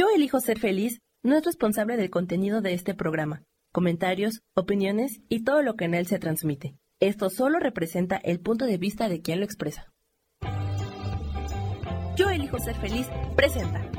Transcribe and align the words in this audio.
Yo 0.00 0.06
elijo 0.16 0.40
ser 0.40 0.58
feliz 0.58 1.02
no 1.22 1.36
es 1.36 1.44
responsable 1.44 1.98
del 1.98 2.08
contenido 2.08 2.62
de 2.62 2.72
este 2.72 2.94
programa, 2.94 3.42
comentarios, 3.70 4.40
opiniones 4.54 5.20
y 5.28 5.44
todo 5.44 5.60
lo 5.60 5.74
que 5.74 5.84
en 5.84 5.92
él 5.92 6.06
se 6.06 6.18
transmite. 6.18 6.74
Esto 7.00 7.28
solo 7.28 7.58
representa 7.58 8.16
el 8.16 8.40
punto 8.40 8.64
de 8.64 8.78
vista 8.78 9.10
de 9.10 9.20
quien 9.20 9.40
lo 9.40 9.44
expresa. 9.44 9.92
Yo 12.16 12.30
elijo 12.30 12.58
ser 12.58 12.76
feliz 12.76 13.08
presenta. 13.36 13.90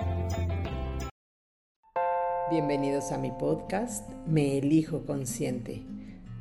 Bienvenidos 2.49 3.11
a 3.11 3.19
mi 3.19 3.29
podcast 3.29 4.09
Me 4.25 4.57
elijo 4.57 5.05
consciente. 5.05 5.83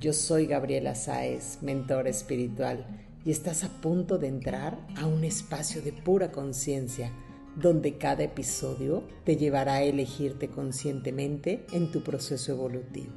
Yo 0.00 0.14
soy 0.14 0.46
Gabriela 0.46 0.94
Sáez, 0.94 1.58
mentor 1.60 2.08
espiritual, 2.08 2.86
y 3.26 3.30
estás 3.30 3.62
a 3.64 3.68
punto 3.68 4.16
de 4.16 4.28
entrar 4.28 4.78
a 4.96 5.04
un 5.04 5.22
espacio 5.22 5.82
de 5.82 5.92
pura 5.92 6.32
conciencia 6.32 7.12
donde 7.60 7.98
cada 7.98 8.24
episodio 8.24 9.04
te 9.24 9.36
llevará 9.36 9.74
a 9.74 9.82
elegirte 9.82 10.48
conscientemente 10.48 11.66
en 11.72 11.92
tu 11.92 12.02
proceso 12.02 12.52
evolutivo. 12.52 13.12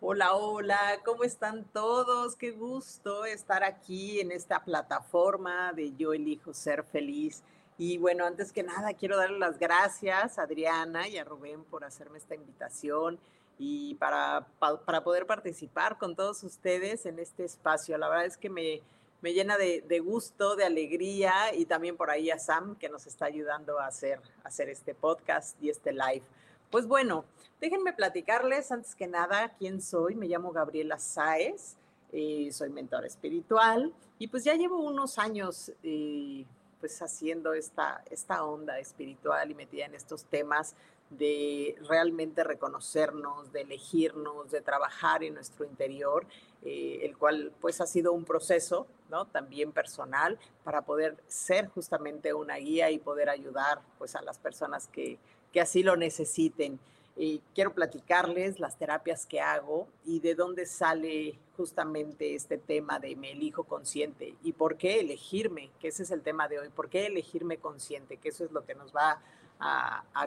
Hola, 0.00 0.34
hola, 0.34 1.00
¿cómo 1.04 1.24
están 1.24 1.64
todos? 1.72 2.36
Qué 2.36 2.52
gusto 2.52 3.24
estar 3.26 3.64
aquí 3.64 4.20
en 4.20 4.30
esta 4.30 4.64
plataforma 4.64 5.72
de 5.72 5.94
Yo 5.96 6.12
elijo 6.12 6.54
ser 6.54 6.84
feliz. 6.84 7.42
Y 7.76 7.98
bueno, 7.98 8.24
antes 8.24 8.52
que 8.52 8.62
nada, 8.62 8.94
quiero 8.94 9.16
darle 9.16 9.38
las 9.38 9.58
gracias 9.58 10.38
a 10.38 10.42
Adriana 10.42 11.08
y 11.08 11.18
a 11.18 11.24
Rubén 11.24 11.64
por 11.64 11.84
hacerme 11.84 12.18
esta 12.18 12.34
invitación 12.34 13.18
y 13.58 13.94
para, 13.94 14.46
para 14.58 15.02
poder 15.02 15.26
participar 15.26 15.98
con 15.98 16.14
todos 16.14 16.42
ustedes 16.42 17.06
en 17.06 17.18
este 17.18 17.44
espacio. 17.44 17.96
La 17.96 18.08
verdad 18.08 18.26
es 18.26 18.36
que 18.36 18.50
me, 18.50 18.82
me 19.22 19.32
llena 19.32 19.56
de, 19.56 19.82
de, 19.82 20.00
gusto, 20.00 20.56
de 20.56 20.64
alegría 20.64 21.54
y 21.54 21.64
también 21.64 21.96
por 21.96 22.10
ahí 22.10 22.30
a 22.30 22.38
Sam 22.38 22.76
que 22.76 22.88
nos 22.88 23.06
está 23.06 23.26
ayudando 23.26 23.78
a 23.78 23.86
hacer, 23.86 24.20
a 24.44 24.48
hacer 24.48 24.68
este 24.68 24.94
podcast 24.94 25.60
y 25.62 25.70
este 25.70 25.92
live. 25.92 26.22
Pues 26.70 26.86
bueno, 26.86 27.24
déjenme 27.60 27.92
platicarles 27.92 28.70
antes 28.72 28.94
que 28.94 29.06
nada 29.06 29.54
quién 29.58 29.80
soy. 29.80 30.14
Me 30.16 30.26
llamo 30.26 30.52
Gabriela 30.52 30.98
Sáez, 30.98 31.76
eh, 32.12 32.48
soy 32.52 32.70
mentora 32.70 33.06
espiritual 33.06 33.92
y 34.18 34.28
pues 34.28 34.44
ya 34.44 34.54
llevo 34.54 34.78
unos 34.78 35.18
años 35.18 35.72
eh, 35.82 36.44
pues 36.80 37.00
haciendo 37.02 37.54
esta, 37.54 38.02
esta 38.10 38.44
onda 38.44 38.78
espiritual 38.78 39.50
y 39.50 39.54
metida 39.54 39.86
en 39.86 39.94
estos 39.94 40.24
temas 40.24 40.74
de 41.10 41.76
realmente 41.88 42.42
reconocernos, 42.42 43.52
de 43.52 43.62
elegirnos, 43.62 44.50
de 44.50 44.60
trabajar 44.60 45.22
en 45.22 45.34
nuestro 45.34 45.64
interior, 45.64 46.26
eh, 46.64 47.00
el 47.02 47.16
cual 47.16 47.52
pues 47.60 47.80
ha 47.80 47.86
sido 47.86 48.12
un 48.12 48.24
proceso, 48.24 48.86
¿no? 49.08 49.26
También 49.26 49.72
personal 49.72 50.38
para 50.64 50.82
poder 50.82 51.16
ser 51.28 51.68
justamente 51.68 52.34
una 52.34 52.56
guía 52.56 52.90
y 52.90 52.98
poder 52.98 53.28
ayudar 53.28 53.80
pues 53.98 54.16
a 54.16 54.22
las 54.22 54.38
personas 54.38 54.88
que, 54.88 55.18
que 55.52 55.60
así 55.60 55.82
lo 55.82 55.96
necesiten. 55.96 56.80
Y 57.18 57.40
quiero 57.54 57.72
platicarles 57.72 58.60
las 58.60 58.76
terapias 58.76 59.24
que 59.24 59.40
hago 59.40 59.88
y 60.04 60.20
de 60.20 60.34
dónde 60.34 60.66
sale 60.66 61.38
justamente 61.56 62.34
este 62.34 62.58
tema 62.58 62.98
de 62.98 63.16
me 63.16 63.32
elijo 63.32 63.64
consciente 63.64 64.34
y 64.42 64.52
por 64.52 64.76
qué 64.76 65.00
elegirme, 65.00 65.70
que 65.80 65.88
ese 65.88 66.02
es 66.02 66.10
el 66.10 66.20
tema 66.20 66.46
de 66.48 66.58
hoy, 66.58 66.68
por 66.68 66.90
qué 66.90 67.06
elegirme 67.06 67.56
consciente, 67.56 68.18
que 68.18 68.28
eso 68.28 68.44
es 68.44 68.52
lo 68.52 68.66
que 68.66 68.74
nos 68.74 68.94
va 68.94 69.12
a, 69.12 69.22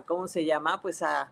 ¿cómo 0.06 0.28
se 0.28 0.46
llama? 0.46 0.82
Pues 0.82 1.02
a, 1.02 1.32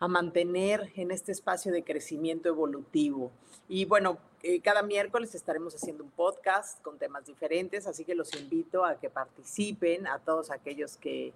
mantener 0.00 0.92
en 0.94 1.10
este 1.10 1.32
espacio 1.32 1.72
de 1.72 1.82
crecimiento 1.82 2.48
evolutivo. 2.48 3.32
Y 3.68 3.84
bueno, 3.84 4.18
eh, 4.44 4.60
cada 4.60 4.82
miércoles 4.82 5.34
estaremos 5.34 5.74
haciendo 5.74 6.04
un 6.04 6.10
podcast 6.10 6.80
con 6.82 6.98
temas 6.98 7.26
diferentes, 7.26 7.84
así 7.88 8.04
que 8.04 8.14
los 8.14 8.32
invito 8.36 8.84
a 8.84 9.00
que 9.00 9.10
participen, 9.10 10.06
a 10.06 10.20
todos 10.20 10.52
aquellos 10.52 10.96
que, 10.96 11.32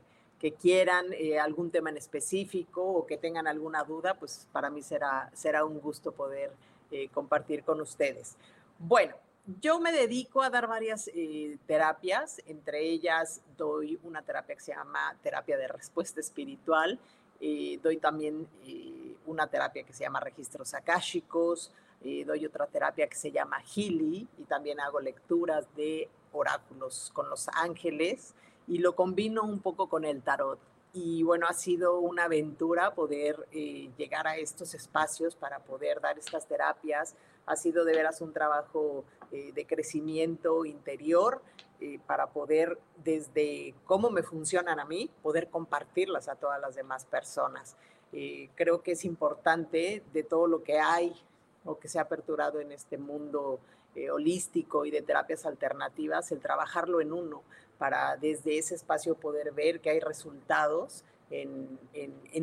quieran 0.60 1.06
eh, 1.12 1.38
algún 1.38 1.70
tema 1.70 1.91
en 1.91 1.97
específico 1.97 2.83
o 2.83 3.06
que 3.06 3.16
tengan 3.16 3.47
alguna 3.47 3.84
duda, 3.84 4.15
pues 4.15 4.48
para 4.50 4.71
mí 4.71 4.82
será, 4.82 5.31
será 5.34 5.65
un 5.65 5.78
gusto 5.78 6.10
poder 6.10 6.50
eh, 6.91 7.09
compartir 7.10 7.62
con 7.62 7.81
ustedes. 7.81 8.37
Bueno, 8.76 9.15
yo 9.60 9.80
me 9.80 9.92
dedico 9.92 10.42
a 10.42 10.50
dar 10.50 10.69
varias 10.69 11.08
eh, 11.14 11.58
terapias, 11.66 12.41
entre 12.47 12.80
ellas 12.80 13.42
doy 13.56 13.98
una 14.04 14.22
terapia 14.22 14.54
que 14.54 14.62
se 14.62 14.72
llama 14.72 15.16
terapia 15.22 15.56
de 15.56 15.69
respuesta 15.69 16.20
espiritual, 16.20 16.98
eh, 17.41 17.80
doy 17.82 17.97
también 17.97 18.47
eh, 18.64 19.16
una 19.26 19.48
terapia 19.48 19.82
que 19.82 19.92
se 19.92 20.04
llama 20.04 20.20
registros 20.20 20.75
akáshicos, 20.75 21.72
doy 22.26 22.44
otra 22.44 22.66
terapia 22.66 23.06
que 23.06 23.14
se 23.14 23.30
llama 23.30 23.62
Healy 23.62 24.26
y 24.36 24.42
también 24.48 24.80
hago 24.80 24.98
lecturas 24.98 25.72
de 25.76 26.09
oráculos 26.32 27.12
con 27.14 27.30
los 27.30 27.48
ángeles 27.54 28.34
y 28.66 28.78
lo 28.78 28.97
combino 28.97 29.44
un 29.44 29.60
poco 29.60 29.88
con 29.88 30.04
el 30.04 30.20
tarot. 30.20 30.59
Y 30.94 31.22
bueno, 31.22 31.47
ha 31.48 31.54
sido 31.54 32.00
una 32.00 32.25
aventura 32.25 32.94
poder 32.94 33.48
llegar 33.50 34.26
a 34.26 34.36
estos 34.36 34.75
espacios 34.75 35.34
para 35.36 35.60
poder 35.60 36.03
dar 36.03 36.19
estas 36.19 36.47
terapias. 36.47 37.14
Ha 37.47 37.56
sido 37.56 37.86
de 37.86 37.94
veras 37.94 38.20
un 38.20 38.34
trabajo 38.34 39.04
eh, 39.32 39.50
de 39.54 39.66
crecimiento 39.66 40.66
interior 40.66 41.41
eh, 41.80 41.98
para 42.06 42.26
poder, 42.26 42.78
desde 43.03 43.75
cómo 43.86 44.10
me 44.10 44.22
funcionan 44.22 44.78
a 44.78 44.84
mí, 44.84 45.08
poder 45.22 45.48
compartirlas 45.48 46.28
a 46.28 46.34
todas 46.34 46.60
las 46.60 46.75
demás 46.75 47.06
personas. 47.06 47.74
Eh, 48.12 48.50
creo 48.54 48.82
que 48.82 48.92
es 48.92 49.06
importante 49.06 50.03
de 50.12 50.22
todo 50.22 50.47
lo 50.47 50.62
que 50.62 50.78
hay 50.78 51.14
o 51.64 51.78
que 51.78 51.88
se 51.88 51.98
ha 51.98 52.03
aperturado 52.03 52.60
en 52.60 52.72
este 52.72 52.98
mundo 52.98 53.60
holístico 54.10 54.86
y 54.86 54.91
de 54.91 55.03
terapias 55.03 55.44
alternativas, 55.44 56.32
el 56.32 56.41
trabajarlo 56.41 57.00
en 57.03 57.12
uno 57.12 57.42
para 57.82 58.16
desde 58.16 58.59
ese 58.59 58.76
espacio 58.76 59.16
poder 59.16 59.50
ver 59.50 59.81
que 59.81 59.91
hay 59.91 59.98
resultados 59.98 61.03
en, 61.31 61.81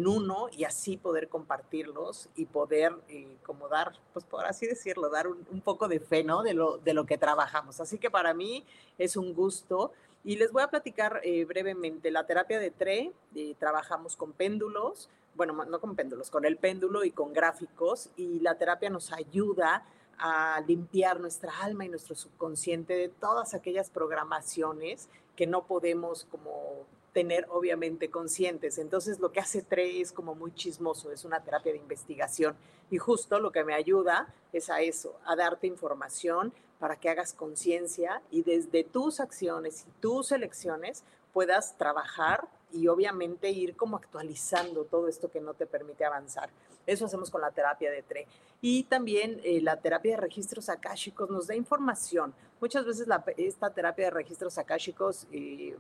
uno 0.05 0.49
y 0.51 0.65
así 0.65 0.97
poder 0.97 1.29
compartirlos 1.29 2.27
y 2.35 2.45
poder 2.45 2.93
eh, 3.07 3.37
como 3.45 3.69
dar, 3.69 3.93
pues 4.11 4.25
por 4.25 4.43
así 4.43 4.67
decirlo, 4.67 5.07
dar 5.09 5.27
un, 5.29 5.61
poco 5.61 5.87
de 5.87 6.01
fe, 6.01 6.25
¿no? 6.25 6.43
De 6.43 6.53
lo, 6.53 6.77
de 6.79 6.93
lo 6.93 7.05
que 7.05 7.17
trabajamos. 7.17 7.79
Así 7.79 7.97
que 7.97 8.11
para 8.11 8.33
mí 8.33 8.65
es 8.97 9.15
un 9.15 9.33
gusto. 9.33 9.93
Y 10.25 10.35
les 10.35 10.51
voy 10.51 10.61
a 10.61 10.67
platicar 10.67 11.21
eh, 11.23 11.45
brevemente. 11.45 12.11
La 12.11 12.25
terapia 12.25 12.59
de 12.59 12.71
TRE, 12.71 13.13
eh, 13.33 13.55
trabajamos 13.57 14.17
con 14.17 14.33
péndulos, 14.33 15.09
bueno, 15.35 15.53
no 15.53 15.79
con 15.79 15.95
péndulos, 15.95 16.29
con 16.29 16.43
el 16.43 16.57
péndulo 16.57 17.05
y 17.05 17.11
con 17.11 17.31
gráficos. 17.31 18.09
Y 18.17 18.41
la 18.41 18.55
terapia 18.55 18.89
nos 18.89 19.13
ayuda 19.13 19.85
a 20.19 20.61
limpiar 20.67 21.19
nuestra 21.21 21.53
alma 21.61 21.85
y 21.85 21.89
nuestro 21.89 22.13
subconsciente 22.13 22.93
de 22.93 23.07
todas 23.07 23.53
aquellas 23.53 23.89
programaciones 23.89 25.07
que 25.39 25.47
no 25.47 25.65
podemos 25.65 26.25
como 26.25 26.85
tener 27.13 27.47
obviamente 27.49 28.09
conscientes. 28.09 28.77
Entonces 28.77 29.21
lo 29.21 29.31
que 29.31 29.39
hace 29.39 29.61
TRE 29.61 30.01
es 30.01 30.11
como 30.11 30.35
muy 30.35 30.53
chismoso, 30.53 31.13
es 31.13 31.23
una 31.23 31.41
terapia 31.41 31.71
de 31.71 31.77
investigación 31.77 32.57
y 32.91 32.97
justo 32.97 33.39
lo 33.39 33.53
que 33.53 33.63
me 33.63 33.73
ayuda 33.73 34.35
es 34.51 34.69
a 34.69 34.81
eso, 34.81 35.17
a 35.25 35.37
darte 35.37 35.65
información 35.65 36.51
para 36.77 36.97
que 36.97 37.07
hagas 37.07 37.31
conciencia 37.31 38.21
y 38.29 38.43
desde 38.43 38.83
tus 38.83 39.21
acciones 39.21 39.85
y 39.87 40.01
tus 40.01 40.33
elecciones 40.33 41.05
puedas 41.31 41.77
trabajar 41.77 42.49
y 42.73 42.89
obviamente 42.89 43.49
ir 43.49 43.77
como 43.77 43.95
actualizando 43.95 44.83
todo 44.83 45.07
esto 45.07 45.31
que 45.31 45.39
no 45.39 45.53
te 45.53 45.65
permite 45.65 46.03
avanzar. 46.03 46.49
Eso 46.89 47.05
hacemos 47.05 47.29
con 47.29 47.41
la 47.41 47.51
terapia 47.51 47.91
de 47.91 48.01
TRE. 48.01 48.25
Y 48.61 48.83
también 48.85 49.39
eh, 49.43 49.61
la 49.61 49.79
terapia 49.79 50.15
de 50.15 50.21
registros 50.21 50.69
akáshicos 50.69 51.29
nos 51.29 51.45
da 51.45 51.55
información. 51.55 52.33
Muchas 52.59 52.83
veces 52.83 53.07
esta 53.37 53.69
terapia 53.69 54.05
de 54.05 54.11
registros 54.11 54.57
akáshicos 54.57 55.27
eh, 55.31 55.77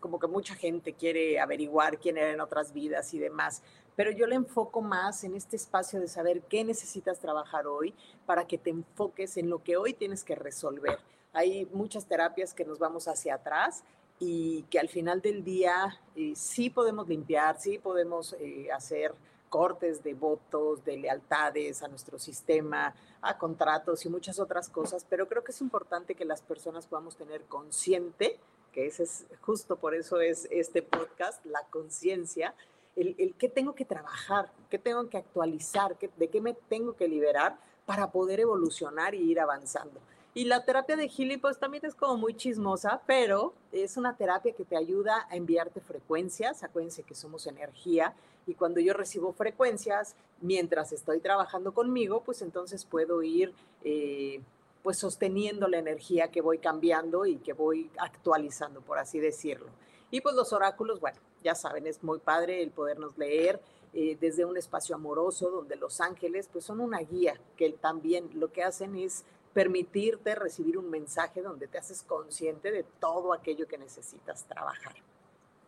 como 0.00 0.18
que 0.18 0.26
mucha 0.26 0.54
gente 0.54 0.92
quiere 0.92 1.40
averiguar 1.40 1.98
quién 1.98 2.18
era 2.18 2.30
en 2.30 2.42
otras 2.42 2.74
vidas 2.74 3.14
y 3.14 3.18
demás, 3.18 3.62
pero 3.96 4.10
yo 4.10 4.26
le 4.26 4.34
enfoco 4.34 4.82
más 4.82 5.24
en 5.24 5.34
este 5.34 5.56
espacio 5.56 5.98
de 5.98 6.08
saber 6.08 6.42
qué 6.42 6.62
necesitas 6.62 7.20
trabajar 7.20 7.66
hoy 7.66 7.94
para 8.26 8.46
que 8.46 8.58
te 8.58 8.68
enfoques 8.68 9.38
en 9.38 9.48
lo 9.48 9.62
que 9.62 9.78
hoy 9.78 9.94
tienes 9.94 10.22
que 10.24 10.34
resolver. 10.34 10.98
Hay 11.32 11.64
muchas 11.72 12.04
terapias 12.04 12.52
que 12.52 12.66
nos 12.66 12.78
vamos 12.78 13.08
hacia 13.08 13.36
atrás 13.36 13.82
y 14.20 14.64
que 14.64 14.78
al 14.78 14.90
final 14.90 15.22
del 15.22 15.42
día 15.42 15.98
eh, 16.14 16.34
sí 16.36 16.68
podemos 16.68 17.08
limpiar, 17.08 17.58
sí 17.58 17.78
podemos 17.78 18.36
hacer 18.74 19.14
cortes 19.54 20.02
de 20.02 20.14
votos, 20.14 20.84
de 20.84 20.96
lealtades 20.96 21.84
a 21.84 21.86
nuestro 21.86 22.18
sistema, 22.18 22.92
a 23.22 23.38
contratos 23.38 24.04
y 24.04 24.08
muchas 24.08 24.40
otras 24.40 24.68
cosas, 24.68 25.06
pero 25.08 25.28
creo 25.28 25.44
que 25.44 25.52
es 25.52 25.60
importante 25.60 26.16
que 26.16 26.24
las 26.24 26.42
personas 26.42 26.88
podamos 26.88 27.14
tener 27.14 27.44
consciente 27.44 28.40
que 28.72 28.86
ese 28.86 29.04
es 29.04 29.26
justo 29.42 29.76
por 29.76 29.94
eso 29.94 30.20
es 30.20 30.48
este 30.50 30.82
podcast, 30.82 31.46
la 31.46 31.64
conciencia, 31.70 32.52
el, 32.96 33.14
el 33.16 33.36
qué 33.36 33.48
tengo 33.48 33.76
que 33.76 33.84
trabajar, 33.84 34.50
qué 34.70 34.80
tengo 34.80 35.08
que 35.08 35.18
actualizar, 35.18 35.96
qué, 35.98 36.10
de 36.16 36.26
qué 36.26 36.40
me 36.40 36.54
tengo 36.54 36.96
que 36.96 37.06
liberar 37.06 37.56
para 37.86 38.10
poder 38.10 38.40
evolucionar 38.40 39.14
y 39.14 39.18
ir 39.18 39.38
avanzando. 39.38 40.00
Y 40.36 40.46
la 40.46 40.64
terapia 40.64 40.96
de 40.96 41.08
Healy, 41.08 41.36
pues 41.36 41.60
también 41.60 41.86
es 41.86 41.94
como 41.94 42.16
muy 42.16 42.34
chismosa, 42.34 43.02
pero 43.06 43.54
es 43.70 43.96
una 43.96 44.16
terapia 44.16 44.52
que 44.52 44.64
te 44.64 44.76
ayuda 44.76 45.28
a 45.30 45.36
enviarte 45.36 45.80
frecuencias. 45.80 46.64
Acuérdense 46.64 47.04
que 47.04 47.14
somos 47.14 47.46
energía 47.46 48.14
y 48.44 48.54
cuando 48.54 48.80
yo 48.80 48.94
recibo 48.94 49.32
frecuencias, 49.32 50.16
mientras 50.40 50.92
estoy 50.92 51.20
trabajando 51.20 51.72
conmigo, 51.72 52.22
pues 52.24 52.42
entonces 52.42 52.84
puedo 52.84 53.22
ir 53.22 53.54
eh, 53.84 54.42
pues 54.82 54.98
sosteniendo 54.98 55.68
la 55.68 55.78
energía 55.78 56.32
que 56.32 56.40
voy 56.40 56.58
cambiando 56.58 57.26
y 57.26 57.36
que 57.36 57.52
voy 57.52 57.88
actualizando, 57.98 58.80
por 58.80 58.98
así 58.98 59.20
decirlo. 59.20 59.68
Y 60.10 60.20
pues 60.20 60.34
los 60.34 60.52
oráculos, 60.52 60.98
bueno, 60.98 61.18
ya 61.44 61.54
saben, 61.54 61.86
es 61.86 62.02
muy 62.02 62.18
padre 62.18 62.60
el 62.60 62.72
podernos 62.72 63.16
leer 63.18 63.60
eh, 63.92 64.18
desde 64.20 64.44
un 64.44 64.56
espacio 64.56 64.96
amoroso 64.96 65.50
donde 65.50 65.76
los 65.76 66.00
ángeles 66.00 66.48
pues 66.52 66.64
son 66.64 66.80
una 66.80 66.98
guía 66.98 67.40
que 67.56 67.70
también 67.70 68.28
lo 68.34 68.50
que 68.50 68.64
hacen 68.64 68.96
es 68.96 69.24
permitirte 69.54 70.34
recibir 70.34 70.76
un 70.76 70.90
mensaje 70.90 71.40
donde 71.40 71.68
te 71.68 71.78
haces 71.78 72.02
consciente 72.02 72.70
de 72.72 72.82
todo 73.00 73.32
aquello 73.32 73.66
que 73.66 73.78
necesitas 73.78 74.44
trabajar. 74.44 74.94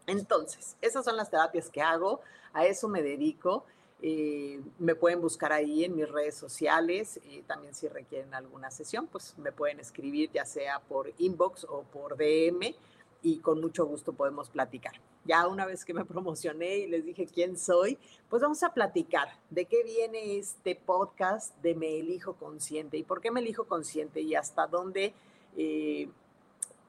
Entonces, 0.06 0.76
esas 0.82 1.04
son 1.04 1.16
las 1.16 1.30
terapias 1.30 1.70
que 1.70 1.80
hago, 1.80 2.20
a 2.52 2.66
eso 2.66 2.88
me 2.88 3.02
dedico. 3.02 3.64
Eh, 4.02 4.60
me 4.78 4.94
pueden 4.94 5.22
buscar 5.22 5.52
ahí 5.52 5.84
en 5.84 5.96
mis 5.96 6.08
redes 6.10 6.34
sociales. 6.34 7.18
Eh, 7.24 7.42
también 7.46 7.74
si 7.74 7.88
requieren 7.88 8.34
alguna 8.34 8.70
sesión, 8.70 9.06
pues 9.06 9.34
me 9.38 9.52
pueden 9.52 9.80
escribir 9.80 10.30
ya 10.32 10.44
sea 10.44 10.80
por 10.80 11.10
inbox 11.18 11.64
o 11.64 11.82
por 11.84 12.16
DM 12.16 12.74
y 13.22 13.38
con 13.38 13.60
mucho 13.60 13.86
gusto 13.86 14.12
podemos 14.12 14.48
platicar. 14.50 14.94
Ya 15.24 15.46
una 15.48 15.66
vez 15.66 15.84
que 15.84 15.94
me 15.94 16.04
promocioné 16.06 16.78
y 16.78 16.86
les 16.86 17.04
dije 17.04 17.26
quién 17.26 17.58
soy, 17.58 17.98
pues 18.28 18.42
vamos 18.42 18.62
a 18.62 18.72
platicar 18.72 19.28
de 19.50 19.64
qué 19.64 19.82
viene 19.82 20.38
este 20.38 20.74
podcast 20.74 21.56
de 21.62 21.74
Me 21.74 21.98
Elijo 21.98 22.34
Consciente 22.34 22.96
y 22.96 23.02
por 23.02 23.20
qué 23.20 23.30
me 23.30 23.40
elijo 23.40 23.64
consciente 23.64 24.20
y 24.20 24.34
hasta 24.34 24.66
dónde, 24.66 25.14
eh, 25.56 26.08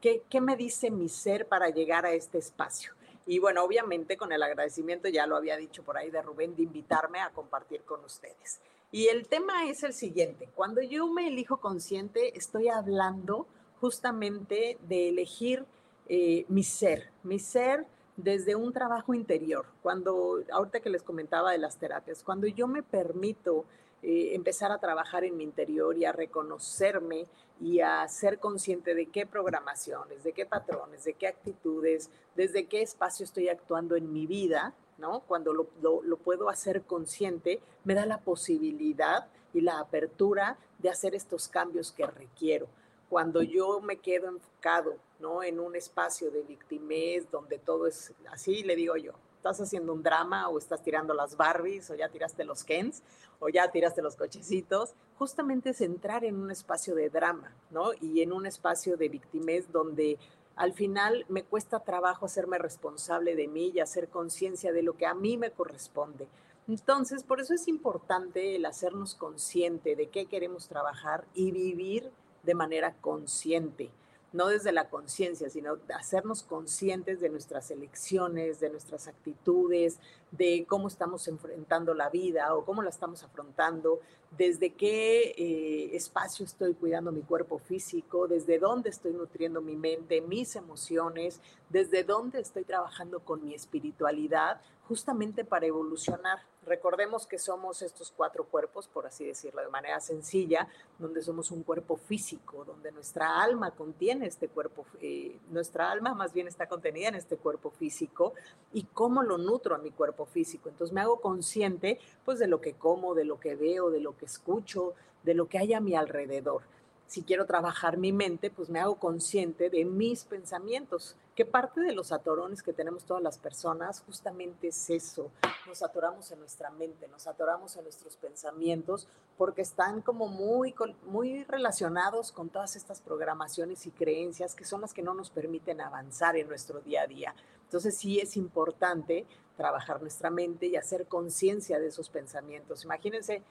qué, 0.01 0.21
qué 0.29 0.41
me 0.41 0.55
dice 0.55 0.91
mi 0.91 1.09
ser 1.09 1.47
para 1.47 1.69
llegar 1.69 2.05
a 2.05 2.11
este 2.11 2.37
espacio. 2.37 2.93
Y 3.25 3.39
bueno, 3.39 3.63
obviamente 3.63 4.15
con 4.15 4.31
el 4.31 4.41
agradecimiento, 4.41 5.09
ya 5.09 5.27
lo 5.27 5.35
había 5.35 5.57
dicho 5.57 5.83
por 5.83 5.97
ahí 5.97 6.09
de 6.09 6.21
Rubén, 6.21 6.55
de 6.55 6.63
invitarme 6.63 7.19
a 7.19 7.31
compartir 7.31 7.81
con 7.81 8.03
ustedes. 8.05 8.61
Y 8.89 9.07
el 9.07 9.27
tema 9.27 9.65
es 9.65 9.83
el 9.83 9.93
siguiente, 9.93 10.47
cuando 10.55 10.81
yo 10.81 11.07
me 11.07 11.27
elijo 11.27 11.57
consciente, 11.57 12.37
estoy 12.37 12.69
hablando 12.69 13.45
justamente 13.81 14.77
de 14.87 15.09
elegir 15.09 15.65
eh, 16.09 16.45
mi 16.47 16.63
ser, 16.63 17.09
mi 17.23 17.39
ser 17.39 17.85
desde 18.15 18.55
un 18.55 18.73
trabajo 18.73 19.13
interior. 19.13 19.65
Cuando, 19.81 20.43
ahorita 20.51 20.79
que 20.79 20.89
les 20.89 21.03
comentaba 21.03 21.51
de 21.51 21.59
las 21.59 21.77
terapias, 21.77 22.23
cuando 22.23 22.47
yo 22.47 22.67
me 22.67 22.81
permito 22.81 23.65
eh, 24.01 24.35
empezar 24.35 24.71
a 24.71 24.79
trabajar 24.79 25.23
en 25.23 25.37
mi 25.37 25.43
interior 25.43 25.97
y 25.97 26.05
a 26.05 26.11
reconocerme 26.11 27.25
y 27.59 27.79
a 27.79 28.07
ser 28.07 28.39
consciente 28.39 28.95
de 28.95 29.07
qué 29.07 29.25
programaciones, 29.25 30.23
de 30.23 30.33
qué 30.33 30.45
patrones, 30.45 31.03
de 31.03 31.13
qué 31.13 31.27
actitudes, 31.27 32.09
desde 32.35 32.65
qué 32.65 32.81
espacio 32.81 33.23
estoy 33.23 33.49
actuando 33.49 33.95
en 33.95 34.13
mi 34.13 34.27
vida, 34.27 34.73
¿no? 34.97 35.21
Cuando 35.21 35.53
lo, 35.53 35.67
lo 35.81 36.17
puedo 36.17 36.49
hacer 36.49 36.83
consciente, 36.83 37.59
me 37.83 37.95
da 37.95 38.05
la 38.05 38.19
posibilidad 38.19 39.27
y 39.53 39.61
la 39.61 39.79
apertura 39.79 40.57
de 40.79 40.89
hacer 40.89 41.15
estos 41.15 41.47
cambios 41.47 41.91
que 41.91 42.05
requiero. 42.05 42.67
Cuando 43.09 43.41
yo 43.41 43.81
me 43.81 43.97
quedo 43.97 44.27
enfocado, 44.27 44.97
¿no? 45.19 45.43
En 45.43 45.59
un 45.59 45.75
espacio 45.75 46.31
de 46.31 46.43
victimez 46.43 47.29
donde 47.31 47.59
todo 47.59 47.87
es 47.87 48.13
así, 48.31 48.63
le 48.63 48.75
digo 48.75 48.95
yo, 48.97 49.13
estás 49.35 49.61
haciendo 49.61 49.93
un 49.93 50.03
drama 50.03 50.49
o 50.49 50.57
estás 50.57 50.81
tirando 50.81 51.13
las 51.13 51.37
Barbies 51.37 51.89
o 51.89 51.95
ya 51.95 52.09
tiraste 52.09 52.43
los 52.43 52.63
Kens 52.63 53.01
o 53.39 53.49
ya 53.49 53.69
tiraste 53.71 54.01
los 54.01 54.15
cochecitos, 54.15 54.95
justamente 55.17 55.69
es 55.69 55.81
entrar 55.81 56.25
en 56.25 56.35
un 56.35 56.51
espacio 56.51 56.95
de 56.95 57.09
drama, 57.09 57.53
¿no? 57.69 57.91
Y 58.01 58.21
en 58.21 58.33
un 58.33 58.45
espacio 58.45 58.97
de 58.97 59.09
victimez 59.09 59.71
donde 59.71 60.17
al 60.55 60.73
final 60.73 61.25
me 61.29 61.43
cuesta 61.43 61.79
trabajo 61.79 62.25
hacerme 62.25 62.57
responsable 62.57 63.35
de 63.35 63.47
mí 63.47 63.71
y 63.73 63.79
hacer 63.79 64.09
conciencia 64.09 64.73
de 64.73 64.81
lo 64.81 64.97
que 64.97 65.05
a 65.05 65.13
mí 65.13 65.37
me 65.37 65.51
corresponde. 65.51 66.27
Entonces, 66.67 67.23
por 67.23 67.39
eso 67.39 67.53
es 67.53 67.67
importante 67.67 68.55
el 68.55 68.65
hacernos 68.65 69.15
consciente 69.15 69.95
de 69.95 70.07
qué 70.07 70.25
queremos 70.25 70.67
trabajar 70.67 71.25
y 71.33 71.51
vivir 71.51 72.11
de 72.43 72.55
manera 72.55 72.95
consciente 72.99 73.91
no 74.33 74.47
desde 74.47 74.71
la 74.71 74.89
conciencia, 74.89 75.49
sino 75.49 75.77
hacernos 75.97 76.43
conscientes 76.43 77.19
de 77.19 77.29
nuestras 77.29 77.71
elecciones, 77.71 78.59
de 78.59 78.69
nuestras 78.69 79.07
actitudes, 79.07 79.99
de 80.31 80.65
cómo 80.67 80.87
estamos 80.87 81.27
enfrentando 81.27 81.93
la 81.93 82.09
vida 82.09 82.53
o 82.55 82.65
cómo 82.65 82.81
la 82.81 82.89
estamos 82.89 83.23
afrontando, 83.23 84.01
desde 84.37 84.73
qué 84.73 85.33
eh, 85.37 85.95
espacio 85.95 86.45
estoy 86.45 86.73
cuidando 86.73 87.11
mi 87.11 87.21
cuerpo 87.21 87.57
físico, 87.57 88.27
desde 88.27 88.59
dónde 88.59 88.89
estoy 88.89 89.13
nutriendo 89.13 89.61
mi 89.61 89.75
mente, 89.75 90.19
mis 90.21 90.55
emociones, 90.55 91.39
desde 91.69 92.03
dónde 92.03 92.41
estoy 92.41 92.65
trabajando 92.65 93.21
con 93.21 93.43
mi 93.43 93.53
espiritualidad, 93.53 94.61
justamente 94.87 95.45
para 95.45 95.65
evolucionar. 95.67 96.39
Recordemos 96.67 97.25
que 97.25 97.39
somos 97.39 97.81
estos 97.81 98.11
cuatro 98.11 98.43
cuerpos, 98.43 98.87
por 98.87 99.05
así 99.07 99.25
decirlo 99.25 99.61
de 99.61 99.69
manera 99.69 100.01
sencilla, 100.01 100.67
donde 100.99 101.21
somos 101.21 101.49
un 101.51 101.63
cuerpo 101.63 101.95
físico, 101.95 102.65
donde 102.65 102.91
nuestra 102.91 103.41
alma 103.41 103.71
contiene 103.71 104.27
este 104.27 104.49
cuerpo, 104.49 104.85
eh, 105.01 105.39
nuestra 105.49 105.89
alma 105.89 106.13
más 106.13 106.33
bien 106.33 106.47
está 106.47 106.67
contenida 106.67 107.07
en 107.07 107.15
este 107.15 107.37
cuerpo 107.37 107.71
físico 107.71 108.33
y 108.73 108.83
cómo 108.83 109.23
lo 109.23 109.37
nutro 109.37 109.75
a 109.75 109.77
mi 109.77 109.91
cuerpo 109.91 110.25
físico. 110.25 110.67
Entonces 110.67 110.93
me 110.93 110.99
hago 110.99 111.21
consciente 111.21 111.99
pues 112.25 112.37
de 112.37 112.47
lo 112.47 112.59
que 112.59 112.73
como, 112.73 113.15
de 113.15 113.23
lo 113.23 113.39
que 113.39 113.55
veo, 113.55 113.89
de 113.89 114.01
lo 114.01 114.17
que 114.17 114.25
escucho, 114.25 114.93
de 115.23 115.35
lo 115.35 115.47
que 115.47 115.59
hay 115.59 115.73
a 115.73 115.79
mi 115.79 115.95
alrededor 115.95 116.63
si 117.07 117.23
quiero 117.23 117.45
trabajar 117.45 117.97
mi 117.97 118.11
mente, 118.11 118.49
pues 118.49 118.69
me 118.69 118.79
hago 118.79 118.95
consciente 118.95 119.69
de 119.69 119.85
mis 119.85 120.25
pensamientos, 120.25 121.15
que 121.35 121.45
parte 121.45 121.79
de 121.81 121.93
los 121.93 122.11
atorones 122.11 122.61
que 122.61 122.73
tenemos 122.73 123.05
todas 123.05 123.23
las 123.23 123.37
personas 123.37 124.01
justamente 124.05 124.67
es 124.67 124.89
eso, 124.89 125.31
nos 125.65 125.81
atoramos 125.83 126.31
en 126.31 126.39
nuestra 126.39 126.69
mente, 126.69 127.07
nos 127.07 127.27
atoramos 127.27 127.77
en 127.77 127.83
nuestros 127.83 128.17
pensamientos, 128.17 129.07
porque 129.37 129.61
están 129.61 130.01
como 130.01 130.27
muy, 130.27 130.75
muy 131.05 131.43
relacionados 131.45 132.31
con 132.31 132.49
todas 132.49 132.75
estas 132.75 133.01
programaciones 133.01 133.85
y 133.85 133.91
creencias 133.91 134.53
que 134.53 134.65
son 134.65 134.81
las 134.81 134.93
que 134.93 135.01
no 135.01 135.13
nos 135.13 135.29
permiten 135.29 135.79
avanzar 135.79 136.35
en 136.35 136.47
nuestro 136.47 136.81
día 136.81 137.03
a 137.03 137.07
día. 137.07 137.35
Entonces 137.63 137.97
sí 137.97 138.19
es 138.19 138.35
importante 138.35 139.25
trabajar 139.55 140.01
nuestra 140.01 140.29
mente 140.29 140.67
y 140.67 140.75
hacer 140.75 141.07
conciencia 141.07 141.79
de 141.79 141.87
esos 141.87 142.09
pensamientos. 142.09 142.83
Imagínense, 142.83 143.43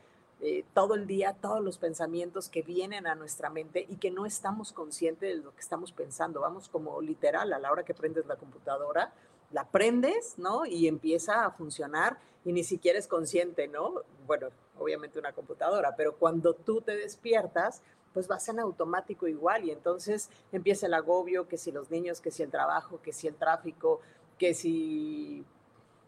eh, 0.42 0.64
todo 0.74 0.94
el 0.94 1.06
día 1.06 1.34
todos 1.40 1.62
los 1.62 1.78
pensamientos 1.78 2.50
que 2.50 2.62
vienen 2.62 3.06
a 3.06 3.14
nuestra 3.14 3.48
mente 3.48 3.86
y 3.88 3.96
que 3.96 4.10
no 4.10 4.26
estamos 4.26 4.72
conscientes 4.72 5.34
de 5.34 5.42
lo 5.42 5.54
que 5.54 5.60
estamos 5.60 5.92
pensando. 5.92 6.40
Vamos 6.40 6.68
como 6.68 7.00
literal, 7.00 7.52
a 7.52 7.58
la 7.58 7.72
hora 7.72 7.84
que 7.84 7.94
prendes 7.94 8.26
la 8.26 8.36
computadora, 8.36 9.12
la 9.50 9.64
prendes, 9.64 10.38
¿no? 10.38 10.66
Y 10.66 10.88
empieza 10.88 11.46
a 11.46 11.50
funcionar 11.52 12.18
y 12.44 12.52
ni 12.52 12.64
siquiera 12.64 12.98
es 12.98 13.06
consciente, 13.06 13.66
¿no? 13.66 14.02
Bueno, 14.26 14.48
obviamente 14.78 15.18
una 15.18 15.32
computadora, 15.32 15.96
pero 15.96 16.16
cuando 16.16 16.54
tú 16.54 16.82
te 16.82 16.96
despiertas, 16.96 17.80
pues 18.12 18.28
vas 18.28 18.48
en 18.48 18.60
automático 18.60 19.28
igual 19.28 19.64
y 19.64 19.70
entonces 19.70 20.30
empieza 20.52 20.86
el 20.86 20.94
agobio, 20.94 21.48
que 21.48 21.58
si 21.58 21.72
los 21.72 21.90
niños, 21.90 22.20
que 22.20 22.30
si 22.30 22.42
el 22.42 22.50
trabajo, 22.50 23.00
que 23.02 23.12
si 23.12 23.26
el 23.26 23.36
tráfico, 23.36 24.00
que 24.38 24.54
si 24.54 25.44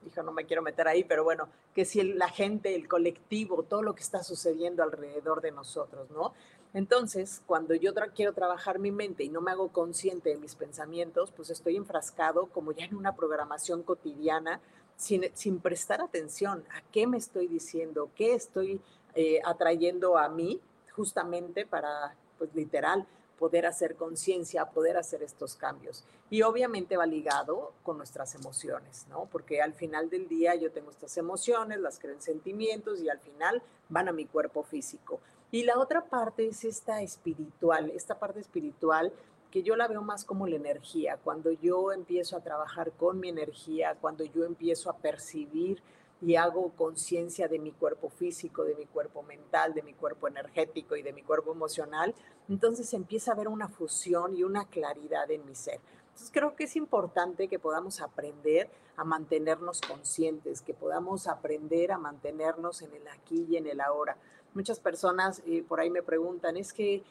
hijo, 0.07 0.23
no 0.23 0.33
me 0.33 0.45
quiero 0.45 0.63
meter 0.63 0.89
ahí, 0.89 1.05
pero 1.05 1.25
bueno, 1.25 1.49
que 1.75 1.85
si 1.85 2.03
la 2.03 2.29
gente, 2.29 2.75
el 2.75 2.89
colectivo, 2.89 3.63
todo 3.63 3.83
lo 3.83 3.95
que 3.95 4.03
está 4.03 4.23
sucediendo 4.23 4.83
alrededor 4.83 5.41
de 5.41 5.53
nosotros, 5.53 6.11
¿no? 6.11 6.33
Entonces, 6.75 7.43
cuando 7.47 7.75
yo 7.75 7.93
quiero 8.15 8.33
trabajar 8.35 8.79
mi 8.79 8.91
mente 8.91 9.25
y 9.25 9.31
no 9.31 9.41
me 9.41 9.51
hago 9.51 9.69
consciente 9.69 10.31
de 10.31 10.37
mis 10.37 10.55
pensamientos, 10.55 11.33
pues 11.33 11.51
estoy 11.51 11.77
enfrascado 11.77 12.47
como 12.47 12.73
ya 12.73 12.85
en 12.85 12.95
una 12.95 13.17
programación 13.17 13.83
cotidiana, 13.83 14.61
sin, 14.97 15.31
sin 15.35 15.61
prestar 15.61 16.01
atención 16.01 16.65
a 16.71 16.83
qué 16.93 17.07
me 17.07 17.17
estoy 17.17 17.47
diciendo, 17.47 18.11
qué 18.15 18.35
estoy 18.35 18.81
eh, 19.15 19.41
atrayendo 19.45 20.19
a 20.19 20.29
mí, 20.29 20.61
justamente 20.93 21.65
para, 21.65 22.15
pues 22.37 22.55
literal, 22.55 23.07
poder 23.39 23.67
hacer 23.67 23.97
conciencia, 23.97 24.67
poder 24.67 24.97
hacer 24.97 25.23
estos 25.23 25.55
cambios. 25.55 26.05
Y 26.31 26.43
obviamente 26.43 26.97
va 26.97 27.07
ligado 27.07 27.73
con 27.83 27.97
nuestras 27.97 28.35
emociones, 28.35 29.07
¿no? 29.09 29.29
Porque 29.31 29.63
al 29.63 29.75
final 29.75 30.11
del 30.11 30.29
día 30.29 30.55
yo 30.55 30.73
tengo 30.73 30.91
estas 30.91 31.17
emociones, 31.17 31.79
las 31.79 31.99
creo 31.99 32.15
en 32.15 32.21
sentimientos 32.21 33.01
y 33.01 33.09
al 33.09 33.21
final 33.21 33.63
van 33.89 34.09
a 34.09 34.13
mi 34.13 34.27
cuerpo 34.27 34.63
físico. 34.63 35.21
Y 35.51 35.63
la 35.63 35.79
otra 35.79 36.05
parte 36.05 36.47
es 36.47 36.65
esta 36.65 37.01
espiritual, 37.01 37.91
esta 37.91 38.19
parte 38.19 38.41
espiritual 38.41 39.13
que 39.51 39.63
yo 39.63 39.77
la 39.77 39.89
veo 39.89 40.03
más 40.03 40.25
como 40.25 40.47
la 40.47 40.57
energía, 40.57 41.19
cuando 41.25 41.51
yo 41.53 41.93
empiezo 41.93 42.37
a 42.37 42.43
trabajar 42.43 42.93
con 42.93 43.19
mi 43.19 43.31
energía, 43.31 43.97
cuando 43.99 44.25
yo 44.25 44.45
empiezo 44.45 44.91
a 44.91 44.97
percibir 44.99 45.83
y 46.21 46.35
hago 46.37 46.71
conciencia 46.77 47.49
de 47.49 47.59
mi 47.59 47.71
cuerpo 47.73 48.11
físico, 48.11 48.65
de 48.65 48.75
mi 48.75 48.87
cuerpo 48.87 49.23
mental, 49.23 49.73
de 49.73 49.83
mi 49.83 49.95
cuerpo 49.95 50.29
energético 50.29 50.97
y 50.97 51.03
de 51.03 51.13
mi 51.13 51.23
cuerpo 51.23 51.53
emocional, 51.53 52.15
entonces 52.49 52.93
empieza 52.95 53.31
a 53.31 53.35
haber 53.35 53.49
una 53.49 53.69
fusión 53.69 54.37
y 54.37 54.43
una 54.43 54.67
claridad 54.67 55.31
en 55.31 55.45
mi 55.47 55.55
ser. 55.55 55.81
Entonces 56.09 56.31
creo 56.33 56.57
que 56.57 56.65
es 56.65 56.77
importante 56.77 57.49
que 57.49 57.59
podamos 57.59 58.01
aprender 58.01 58.69
a 58.97 59.05
mantenernos 59.05 59.81
conscientes, 59.81 60.63
que 60.63 60.75
podamos 60.75 61.29
aprender 61.29 61.93
a 61.93 61.99
mantenernos 61.99 62.83
en 62.83 62.93
el 62.95 63.07
aquí 63.09 63.47
y 63.49 63.57
en 63.57 63.67
el 63.67 63.81
ahora. 63.81 64.17
Muchas 64.55 64.81
personas 64.81 65.41
eh, 65.47 65.63
por 65.67 65.79
ahí 65.79 65.91
me 65.91 66.03
preguntan, 66.03 66.57
es 66.57 66.73
que 66.73 67.05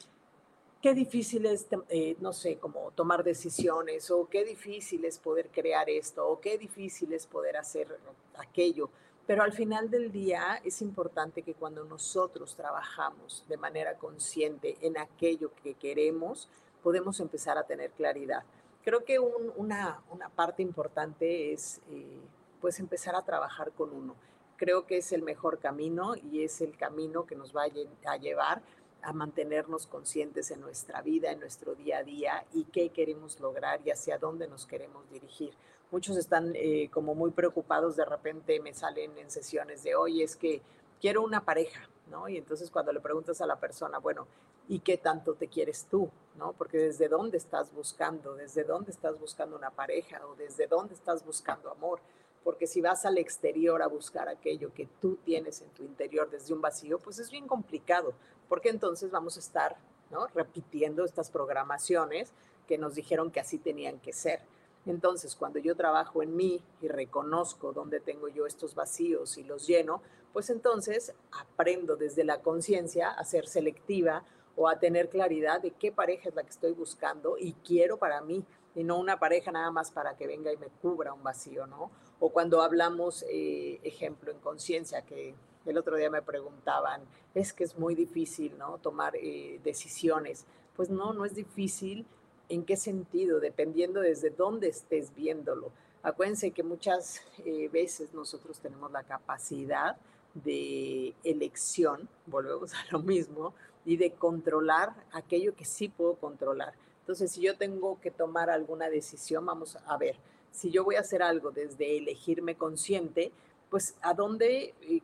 qué 0.81 0.93
difícil 0.93 1.45
es, 1.45 1.67
eh, 1.89 2.17
no 2.19 2.33
sé, 2.33 2.57
como 2.57 2.91
tomar 2.91 3.23
decisiones, 3.23 4.11
o 4.11 4.27
qué 4.27 4.43
difícil 4.43 5.05
es 5.05 5.17
poder 5.19 5.49
crear 5.49 5.89
esto, 5.89 6.27
o 6.27 6.39
qué 6.39 6.57
difícil 6.57 7.13
es 7.13 7.25
poder 7.25 7.57
hacer 7.57 7.97
aquello. 8.35 8.89
Pero 9.27 9.43
al 9.43 9.51
final 9.51 9.89
del 9.89 10.09
día 10.09 10.61
es 10.63 10.81
importante 10.81 11.43
que 11.43 11.53
cuando 11.53 11.83
nosotros 11.83 12.55
trabajamos 12.55 13.43
de 13.49 13.57
manera 13.57 13.97
consciente 13.97 14.77
en 14.79 14.97
aquello 14.97 15.51
que 15.61 15.73
queremos, 15.73 16.47
podemos 16.81 17.19
empezar 17.19 17.57
a 17.57 17.63
tener 17.63 17.91
claridad. 17.91 18.43
Creo 18.85 19.03
que 19.03 19.19
una, 19.19 20.01
parte 20.33 20.63
importante 20.63 21.51
es 21.51 21.81
eh, 21.91 22.21
pues 22.61 22.79
empezar 22.79 23.15
a 23.15 23.25
trabajar 23.25 23.73
con 23.73 23.91
uno. 23.91 24.15
Creo 24.55 24.87
que 24.87 24.97
es 24.97 25.11
el 25.11 25.23
mejor 25.23 25.59
camino 25.59 26.15
y 26.15 26.43
es 26.43 26.61
el 26.61 26.77
camino 26.77 27.25
que 27.25 27.35
nos 27.35 27.53
va 27.53 27.63
a 27.63 28.17
llevar 28.17 28.61
a 29.01 29.11
mantenernos 29.11 29.87
conscientes 29.87 30.51
en 30.51 30.61
nuestra 30.61 31.01
vida, 31.01 31.31
en 31.31 31.41
nuestro 31.41 31.75
día 31.75 31.97
a 31.97 32.03
día 32.03 32.45
y 32.53 32.63
qué 32.63 32.89
queremos 32.89 33.41
lograr 33.41 33.81
y 33.83 33.91
hacia 33.91 34.17
dónde 34.17 34.47
nos 34.47 34.65
queremos 34.65 35.09
dirigir. 35.11 35.53
Muchos 35.91 36.17
están 36.17 36.53
eh, 36.55 36.89
como 36.91 37.15
muy 37.15 37.31
preocupados, 37.31 37.95
de 37.95 38.05
repente 38.05 38.59
me 38.59 38.73
salen 38.73 39.17
en 39.17 39.31
sesiones 39.31 39.83
de, 39.83 39.95
hoy 39.95 40.21
es 40.21 40.35
que 40.35 40.61
quiero 40.99 41.23
una 41.23 41.45
pareja, 41.45 41.89
¿no? 42.11 42.27
Y 42.27 42.37
entonces 42.37 42.69
cuando 42.69 42.91
le 42.91 42.99
preguntas 42.99 43.39
a 43.41 43.45
la 43.45 43.59
persona, 43.59 43.97
bueno, 43.99 44.27
¿y 44.67 44.79
qué 44.79 44.97
tanto 44.97 45.35
te 45.35 45.47
quieres 45.47 45.87
tú? 45.89 46.09
¿no? 46.37 46.53
Porque 46.53 46.77
desde 46.77 47.07
dónde 47.07 47.37
estás 47.37 47.73
buscando, 47.73 48.35
desde 48.35 48.63
dónde 48.63 48.91
estás 48.91 49.19
buscando 49.19 49.55
una 49.55 49.71
pareja 49.71 50.21
o 50.27 50.35
desde 50.35 50.67
dónde 50.67 50.93
estás 50.93 51.25
buscando 51.25 51.71
amor. 51.71 51.99
Porque 52.43 52.67
si 52.67 52.81
vas 52.81 53.05
al 53.05 53.17
exterior 53.17 53.81
a 53.81 53.87
buscar 53.87 54.29
aquello 54.29 54.73
que 54.73 54.87
tú 55.01 55.17
tienes 55.25 55.61
en 55.61 55.69
tu 55.69 55.83
interior 55.83 56.29
desde 56.29 56.53
un 56.53 56.61
vacío, 56.61 56.99
pues 56.99 57.19
es 57.19 57.29
bien 57.29 57.47
complicado, 57.47 58.13
porque 58.47 58.69
entonces 58.69 59.11
vamos 59.11 59.35
a 59.35 59.41
estar 59.41 59.75
¿no? 60.11 60.27
repitiendo 60.27 61.03
estas 61.03 61.29
programaciones 61.29 62.31
que 62.67 62.77
nos 62.77 62.95
dijeron 62.95 63.31
que 63.31 63.39
así 63.39 63.57
tenían 63.57 63.99
que 63.99 64.13
ser. 64.13 64.41
Entonces, 64.87 65.35
cuando 65.35 65.59
yo 65.59 65.75
trabajo 65.75 66.23
en 66.23 66.35
mí 66.35 66.63
y 66.81 66.87
reconozco 66.87 67.73
dónde 67.73 67.99
tengo 67.99 68.29
yo 68.29 68.45
estos 68.45 68.73
vacíos 68.73 69.37
y 69.37 69.43
los 69.43 69.67
lleno, 69.67 70.01
pues 70.33 70.49
entonces 70.49 71.13
aprendo 71.31 71.95
desde 71.95 72.23
la 72.23 72.41
conciencia 72.41 73.09
a 73.11 73.23
ser 73.25 73.47
selectiva 73.47 74.23
o 74.55 74.67
a 74.67 74.79
tener 74.79 75.09
claridad 75.09 75.61
de 75.61 75.71
qué 75.71 75.91
pareja 75.91 76.29
es 76.29 76.35
la 76.35 76.43
que 76.43 76.49
estoy 76.49 76.73
buscando 76.73 77.37
y 77.37 77.53
quiero 77.63 77.97
para 77.97 78.21
mí, 78.21 78.43
y 78.75 78.83
no 78.83 78.99
una 78.99 79.17
pareja 79.17 79.51
nada 79.51 79.71
más 79.71 79.91
para 79.91 80.15
que 80.15 80.27
venga 80.27 80.53
y 80.53 80.57
me 80.57 80.67
cubra 80.67 81.11
un 81.11 81.23
vacío, 81.23 81.65
¿no? 81.65 81.89
O 82.19 82.29
cuando 82.29 82.61
hablamos, 82.61 83.25
eh, 83.27 83.79
ejemplo, 83.83 84.31
en 84.31 84.39
conciencia, 84.39 85.01
que 85.01 85.33
el 85.65 85.77
otro 85.79 85.95
día 85.97 86.11
me 86.11 86.21
preguntaban, 86.21 87.01
es 87.33 87.53
que 87.53 87.63
es 87.63 87.77
muy 87.77 87.95
difícil, 87.95 88.55
¿no? 88.57 88.77
Tomar 88.77 89.15
eh, 89.15 89.59
decisiones. 89.63 90.45
Pues 90.75 90.91
no, 90.91 91.11
no 91.11 91.25
es 91.25 91.33
difícil. 91.33 92.05
¿En 92.49 92.63
qué 92.63 92.77
sentido? 92.77 93.39
Dependiendo 93.39 93.99
desde 93.99 94.29
dónde 94.29 94.69
estés 94.69 95.13
viéndolo. 95.13 95.71
Acuérdense 96.01 96.51
que 96.51 96.63
muchas 96.63 97.21
eh, 97.43 97.67
veces 97.67 98.13
nosotros 98.13 98.59
tenemos 98.59 98.89
la 98.91 99.03
capacidad 99.03 99.97
de 100.33 101.13
elección, 101.23 102.07
volvemos 102.25 102.73
a 102.73 102.85
lo 102.91 102.99
mismo, 102.99 103.53
y 103.83 103.97
de 103.97 104.11
controlar 104.11 104.93
aquello 105.11 105.55
que 105.55 105.65
sí 105.65 105.89
puedo 105.89 106.15
controlar. 106.15 106.73
Entonces, 107.01 107.31
si 107.31 107.41
yo 107.41 107.57
tengo 107.57 107.99
que 107.99 108.11
tomar 108.11 108.49
alguna 108.49 108.89
decisión, 108.89 109.45
vamos 109.45 109.77
a 109.85 109.97
ver, 109.97 110.15
si 110.51 110.71
yo 110.71 110.83
voy 110.83 110.95
a 110.95 111.01
hacer 111.01 111.21
algo 111.21 111.51
desde 111.51 111.97
elegirme 111.97 112.55
consciente, 112.55 113.31
pues 113.69 113.95
a 114.01 114.13
dónde, 114.13 114.73
eh, 114.81 115.01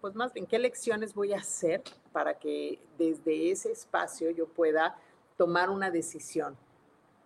pues 0.00 0.14
más 0.14 0.32
bien, 0.32 0.46
qué 0.46 0.58
lecciones 0.58 1.14
voy 1.14 1.34
a 1.34 1.38
hacer 1.38 1.82
para 2.12 2.38
que 2.38 2.78
desde 2.98 3.50
ese 3.50 3.72
espacio 3.72 4.30
yo 4.30 4.46
pueda 4.46 4.96
tomar 5.36 5.70
una 5.70 5.90
decisión 5.90 6.56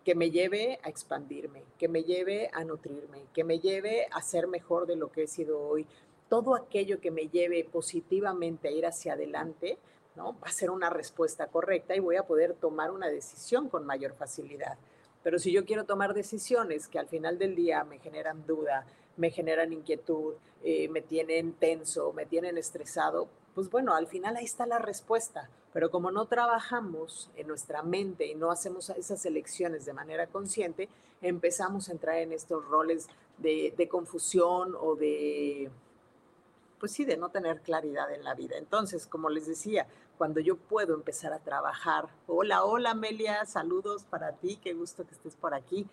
que 0.05 0.13
me 0.13 0.29
lleve 0.29 0.79
a 0.83 0.89
expandirme, 0.89 1.63
que 1.79 1.87
me 1.87 2.03
lleve 2.03 2.51
a 2.53 2.63
nutrirme, 2.63 3.23
que 3.33 3.43
me 3.43 3.59
lleve 3.59 4.07
a 4.11 4.21
ser 4.21 4.47
mejor 4.47 4.85
de 4.85 4.95
lo 4.95 5.11
que 5.11 5.23
he 5.23 5.27
sido 5.27 5.59
hoy. 5.59 5.87
Todo 6.29 6.55
aquello 6.55 7.01
que 7.01 7.09
me 7.09 7.27
lleve 7.27 7.63
positivamente 7.63 8.67
a 8.67 8.71
ir 8.71 8.85
hacia 8.85 9.13
adelante, 9.13 9.79
¿no? 10.15 10.33
Va 10.39 10.47
a 10.47 10.51
ser 10.51 10.69
una 10.69 10.91
respuesta 10.91 11.47
correcta 11.47 11.95
y 11.95 11.99
voy 11.99 12.17
a 12.17 12.23
poder 12.27 12.53
tomar 12.53 12.91
una 12.91 13.07
decisión 13.07 13.67
con 13.67 13.83
mayor 13.83 14.13
facilidad. 14.13 14.77
Pero 15.23 15.39
si 15.39 15.51
yo 15.51 15.65
quiero 15.65 15.85
tomar 15.85 16.13
decisiones 16.13 16.87
que 16.87 16.99
al 16.99 17.07
final 17.07 17.39
del 17.39 17.55
día 17.55 17.83
me 17.83 17.97
generan 17.97 18.45
duda, 18.45 18.85
me 19.17 19.31
generan 19.31 19.73
inquietud, 19.73 20.35
eh, 20.63 20.87
me 20.87 21.01
tienen 21.01 21.53
tenso, 21.53 22.13
me 22.13 22.27
tienen 22.27 22.59
estresado, 22.59 23.27
pues 23.55 23.71
bueno, 23.71 23.95
al 23.95 24.05
final 24.05 24.35
ahí 24.35 24.45
está 24.45 24.67
la 24.67 24.77
respuesta. 24.77 25.49
Pero 25.75 25.91
como 25.91 26.09
no 26.09 26.25
trabajamos 26.25 27.29
en 27.35 27.47
nuestra 27.47 27.83
mente 27.83 28.25
y 28.27 28.33
no 28.33 28.49
hacemos 28.49 28.89
esas 28.91 29.25
elecciones 29.25 29.83
de 29.83 29.91
manera 29.91 30.25
consciente, 30.25 30.87
empezamos 31.21 31.89
a 31.89 31.91
entrar 31.91 32.19
en 32.19 32.31
estos 32.31 32.63
roles 32.63 33.09
de, 33.39 33.89
confusión 33.91 34.73
o 34.79 34.95
de, 34.95 35.69
pues 36.79 36.93
sí, 36.93 37.03
de 37.03 37.17
no 37.17 37.27
tener 37.27 37.59
claridad 37.59 38.09
en 38.13 38.23
la 38.23 38.35
vida. 38.35 38.55
Entonces, 38.55 39.05
como 39.05 39.29
les 39.29 39.47
decía, 39.47 39.85
cuando 40.17 40.39
yo 40.39 40.55
puedo 40.55 40.93
empezar 40.93 41.33
a 41.33 41.39
trabajar, 41.39 42.07
hola, 42.25 42.63
hola 42.63 42.91
Amelia, 42.91 43.45
saludos 43.45 44.05
para 44.05 44.31
ti, 44.31 44.57
qué 44.63 44.71
gusto 44.71 45.05
que 45.05 45.13
estés 45.13 45.35
por 45.35 45.53
aquí. 45.53 45.85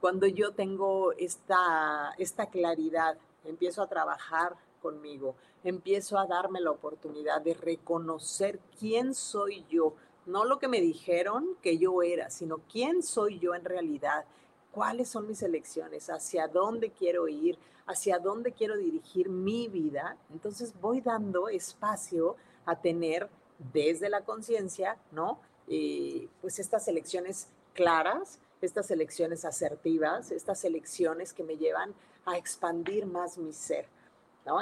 Cuando 0.00 0.26
yo 0.26 0.52
tengo 0.52 1.12
esta, 1.18 2.14
esta 2.16 2.46
claridad, 2.46 3.18
empiezo 3.44 3.82
a 3.82 3.88
trabajar 3.88 4.56
conmigo, 4.80 5.34
empiezo 5.64 6.18
a 6.18 6.26
darme 6.26 6.60
la 6.60 6.70
oportunidad 6.70 7.40
de 7.40 7.54
reconocer 7.54 8.58
quién 8.78 9.14
soy 9.14 9.64
yo, 9.68 9.94
no 10.26 10.44
lo 10.44 10.58
que 10.58 10.68
me 10.68 10.80
dijeron 10.80 11.56
que 11.62 11.78
yo 11.78 12.02
era, 12.02 12.30
sino 12.30 12.58
quién 12.70 13.02
soy 13.02 13.38
yo 13.38 13.54
en 13.54 13.64
realidad, 13.64 14.24
cuáles 14.70 15.08
son 15.08 15.26
mis 15.26 15.42
elecciones, 15.42 16.10
hacia 16.10 16.48
dónde 16.48 16.90
quiero 16.90 17.28
ir, 17.28 17.58
hacia 17.86 18.18
dónde 18.18 18.52
quiero 18.52 18.76
dirigir 18.76 19.28
mi 19.28 19.68
vida. 19.68 20.16
Entonces 20.30 20.74
voy 20.80 21.00
dando 21.00 21.48
espacio 21.48 22.36
a 22.66 22.80
tener 22.80 23.28
desde 23.72 24.08
la 24.08 24.20
conciencia, 24.20 24.98
¿no? 25.10 25.40
Eh, 25.66 26.28
pues 26.40 26.58
estas 26.58 26.86
elecciones 26.88 27.48
claras, 27.72 28.38
estas 28.60 28.90
elecciones 28.90 29.44
asertivas, 29.44 30.30
estas 30.30 30.64
elecciones 30.64 31.32
que 31.32 31.44
me 31.44 31.56
llevan 31.56 31.94
a 32.24 32.36
expandir 32.36 33.06
más 33.06 33.38
mi 33.38 33.52
ser, 33.52 33.86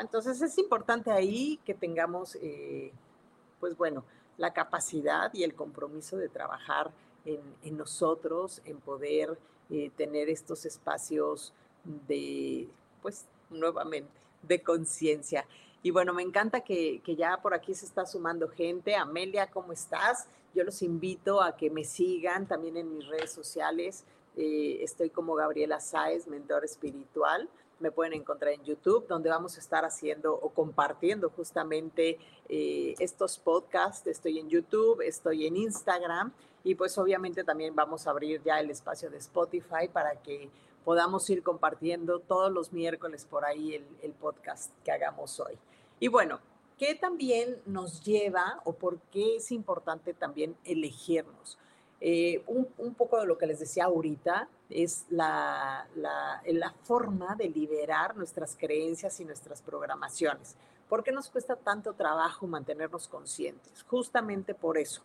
Entonces 0.00 0.40
es 0.42 0.58
importante 0.58 1.10
ahí 1.10 1.58
que 1.64 1.74
tengamos, 1.74 2.36
eh, 2.36 2.92
pues 3.60 3.76
bueno, 3.76 4.04
la 4.36 4.52
capacidad 4.52 5.32
y 5.32 5.44
el 5.44 5.54
compromiso 5.54 6.16
de 6.16 6.28
trabajar 6.28 6.90
en, 7.24 7.76
nosotros, 7.76 8.62
en 8.64 8.78
poder 8.78 9.36
eh, 9.70 9.90
tener 9.96 10.28
estos 10.28 10.64
espacios 10.64 11.52
de, 12.06 12.68
pues 13.02 13.26
nuevamente, 13.50 14.10
de 14.42 14.62
conciencia. 14.62 15.46
Y 15.82 15.90
bueno, 15.90 16.12
me 16.12 16.22
encanta 16.22 16.62
que, 16.62 17.00
ya 17.16 17.36
por 17.40 17.54
aquí 17.54 17.74
se 17.74 17.86
está 17.86 18.06
sumando 18.06 18.48
gente. 18.48 18.94
Amelia, 18.94 19.50
¿cómo 19.50 19.72
estás? 19.72 20.28
Yo 20.54 20.64
los 20.64 20.82
invito 20.82 21.42
a 21.42 21.56
que 21.56 21.70
me 21.70 21.84
sigan 21.84 22.46
también 22.46 22.76
en 22.76 22.96
mis 22.96 23.06
redes 23.06 23.32
sociales. 23.32 24.04
Eh, 24.36 24.78
estoy 24.82 25.10
como 25.10 25.34
Gabriela 25.34 25.80
Sáez, 25.80 26.26
mentor 26.26 26.64
espiritual. 26.64 27.48
Me 27.78 27.90
pueden 27.90 28.14
encontrar 28.14 28.52
en 28.52 28.64
YouTube, 28.64 29.06
donde 29.06 29.28
vamos 29.28 29.56
a 29.56 29.60
estar 29.60 29.84
haciendo 29.84 30.34
o 30.34 30.50
compartiendo 30.50 31.30
justamente 31.30 32.18
eh, 32.48 32.94
estos 32.98 33.38
podcasts. 33.38 34.06
Estoy 34.06 34.38
en 34.38 34.48
YouTube, 34.48 35.02
estoy 35.02 35.46
en 35.46 35.56
Instagram 35.56 36.32
y 36.64 36.74
pues 36.74 36.96
obviamente 36.98 37.44
también 37.44 37.74
vamos 37.74 38.06
a 38.06 38.10
abrir 38.10 38.42
ya 38.42 38.60
el 38.60 38.70
espacio 38.70 39.10
de 39.10 39.18
Spotify 39.18 39.88
para 39.92 40.22
que 40.22 40.50
podamos 40.84 41.28
ir 41.30 41.42
compartiendo 41.42 42.20
todos 42.20 42.50
los 42.50 42.72
miércoles 42.72 43.26
por 43.28 43.44
ahí 43.44 43.74
el 44.02 44.12
podcast 44.12 44.72
que 44.84 44.92
hagamos 44.92 45.38
hoy. 45.40 45.58
Y 45.98 46.08
bueno, 46.08 46.40
¿qué 46.78 46.94
también 46.94 47.60
nos 47.64 48.02
lleva 48.02 48.60
o 48.64 48.74
por 48.74 48.98
qué 49.10 49.36
es 49.36 49.50
importante 49.50 50.12
también 50.12 50.56
elegirnos? 50.64 51.58
Eh, 52.00 52.42
un, 52.46 52.94
poco 52.94 53.18
de 53.18 53.26
lo 53.26 53.38
que 53.38 53.46
les 53.46 53.58
decía 53.58 53.84
ahorita 53.84 54.48
es 54.68 55.06
la, 55.08 55.88
la, 55.96 56.42
la, 56.46 56.70
forma 56.84 57.34
de 57.36 57.48
liberar 57.48 58.16
nuestras 58.16 58.54
creencias 58.56 59.18
y 59.20 59.24
nuestras 59.24 59.62
programaciones. 59.62 60.56
¿Por 60.88 61.02
qué 61.02 61.12
nos 61.12 61.30
cuesta 61.30 61.56
tanto 61.56 61.94
trabajo 61.94 62.46
mantenernos 62.46 63.08
conscientes? 63.08 63.82
Justamente 63.84 64.54
por 64.54 64.76
eso. 64.76 65.02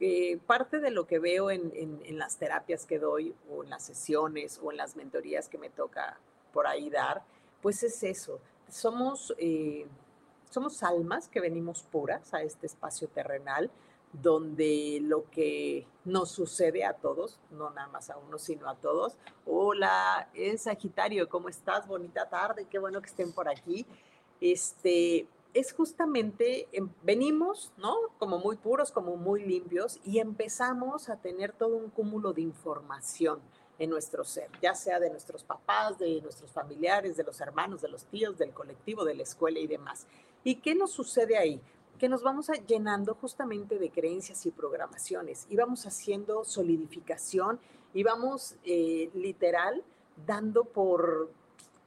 Eh, 0.00 0.38
parte 0.46 0.80
de 0.80 0.90
lo 0.90 1.06
que 1.06 1.18
veo 1.18 1.50
en, 1.50 1.72
en, 1.74 2.18
las 2.18 2.38
terapias 2.38 2.86
que 2.86 2.98
doy 2.98 3.34
o 3.50 3.62
en 3.62 3.68
las 3.68 3.84
sesiones 3.84 4.58
o 4.62 4.70
en 4.70 4.78
las 4.78 4.96
mentorías 4.96 5.48
que 5.48 5.58
me 5.58 5.68
toca 5.68 6.18
por 6.54 6.66
ahí 6.66 6.88
dar, 6.88 7.22
pues 7.60 7.82
es 7.82 8.02
eso. 8.02 8.40
Somos... 8.68 9.34
Eh, 9.38 9.86
somos 10.50 10.82
almas 10.82 11.28
que 11.28 11.40
venimos 11.40 11.84
puras 11.84 12.34
a 12.34 12.42
este 12.42 12.66
espacio 12.66 13.08
terrenal, 13.08 13.70
donde 14.12 14.98
lo 15.02 15.30
que 15.30 15.86
nos 16.04 16.30
sucede 16.30 16.84
a 16.84 16.94
todos, 16.94 17.38
no 17.50 17.70
nada 17.70 17.88
más 17.88 18.10
a 18.10 18.18
uno, 18.18 18.38
sino 18.38 18.68
a 18.68 18.74
todos. 18.74 19.16
Hola, 19.46 20.28
es 20.34 20.62
Sagitario, 20.62 21.28
¿cómo 21.28 21.48
estás? 21.48 21.86
Bonita 21.86 22.28
tarde, 22.28 22.66
qué 22.68 22.78
bueno 22.78 23.00
que 23.00 23.08
estén 23.08 23.32
por 23.32 23.48
aquí. 23.48 23.86
Este, 24.40 25.26
es 25.54 25.72
justamente, 25.72 26.68
em, 26.72 26.90
venimos, 27.02 27.72
¿no? 27.76 27.94
Como 28.18 28.38
muy 28.38 28.56
puros, 28.56 28.90
como 28.90 29.16
muy 29.16 29.44
limpios, 29.44 29.98
y 30.04 30.18
empezamos 30.18 31.08
a 31.08 31.16
tener 31.16 31.52
todo 31.52 31.76
un 31.76 31.90
cúmulo 31.90 32.32
de 32.32 32.42
información 32.42 33.40
en 33.78 33.90
nuestro 33.90 34.24
ser, 34.24 34.50
ya 34.60 34.74
sea 34.74 35.00
de 35.00 35.08
nuestros 35.08 35.42
papás, 35.42 35.98
de 35.98 36.20
nuestros 36.20 36.52
familiares, 36.52 37.16
de 37.16 37.24
los 37.24 37.40
hermanos, 37.40 37.80
de 37.80 37.88
los 37.88 38.04
tíos, 38.04 38.36
del 38.36 38.52
colectivo, 38.52 39.04
de 39.04 39.14
la 39.14 39.22
escuela 39.22 39.58
y 39.58 39.66
demás. 39.66 40.06
¿Y 40.44 40.56
qué 40.56 40.74
nos 40.74 40.90
sucede 40.90 41.38
ahí? 41.38 41.60
Que 42.00 42.08
nos 42.08 42.22
vamos 42.22 42.50
llenando 42.66 43.14
justamente 43.14 43.78
de 43.78 43.90
creencias 43.90 44.46
y 44.46 44.50
programaciones 44.50 45.46
y 45.50 45.56
vamos 45.56 45.86
haciendo 45.86 46.44
solidificación 46.44 47.60
y 47.92 48.02
vamos 48.04 48.56
eh, 48.64 49.10
literal 49.12 49.84
dando 50.26 50.64
por 50.64 51.30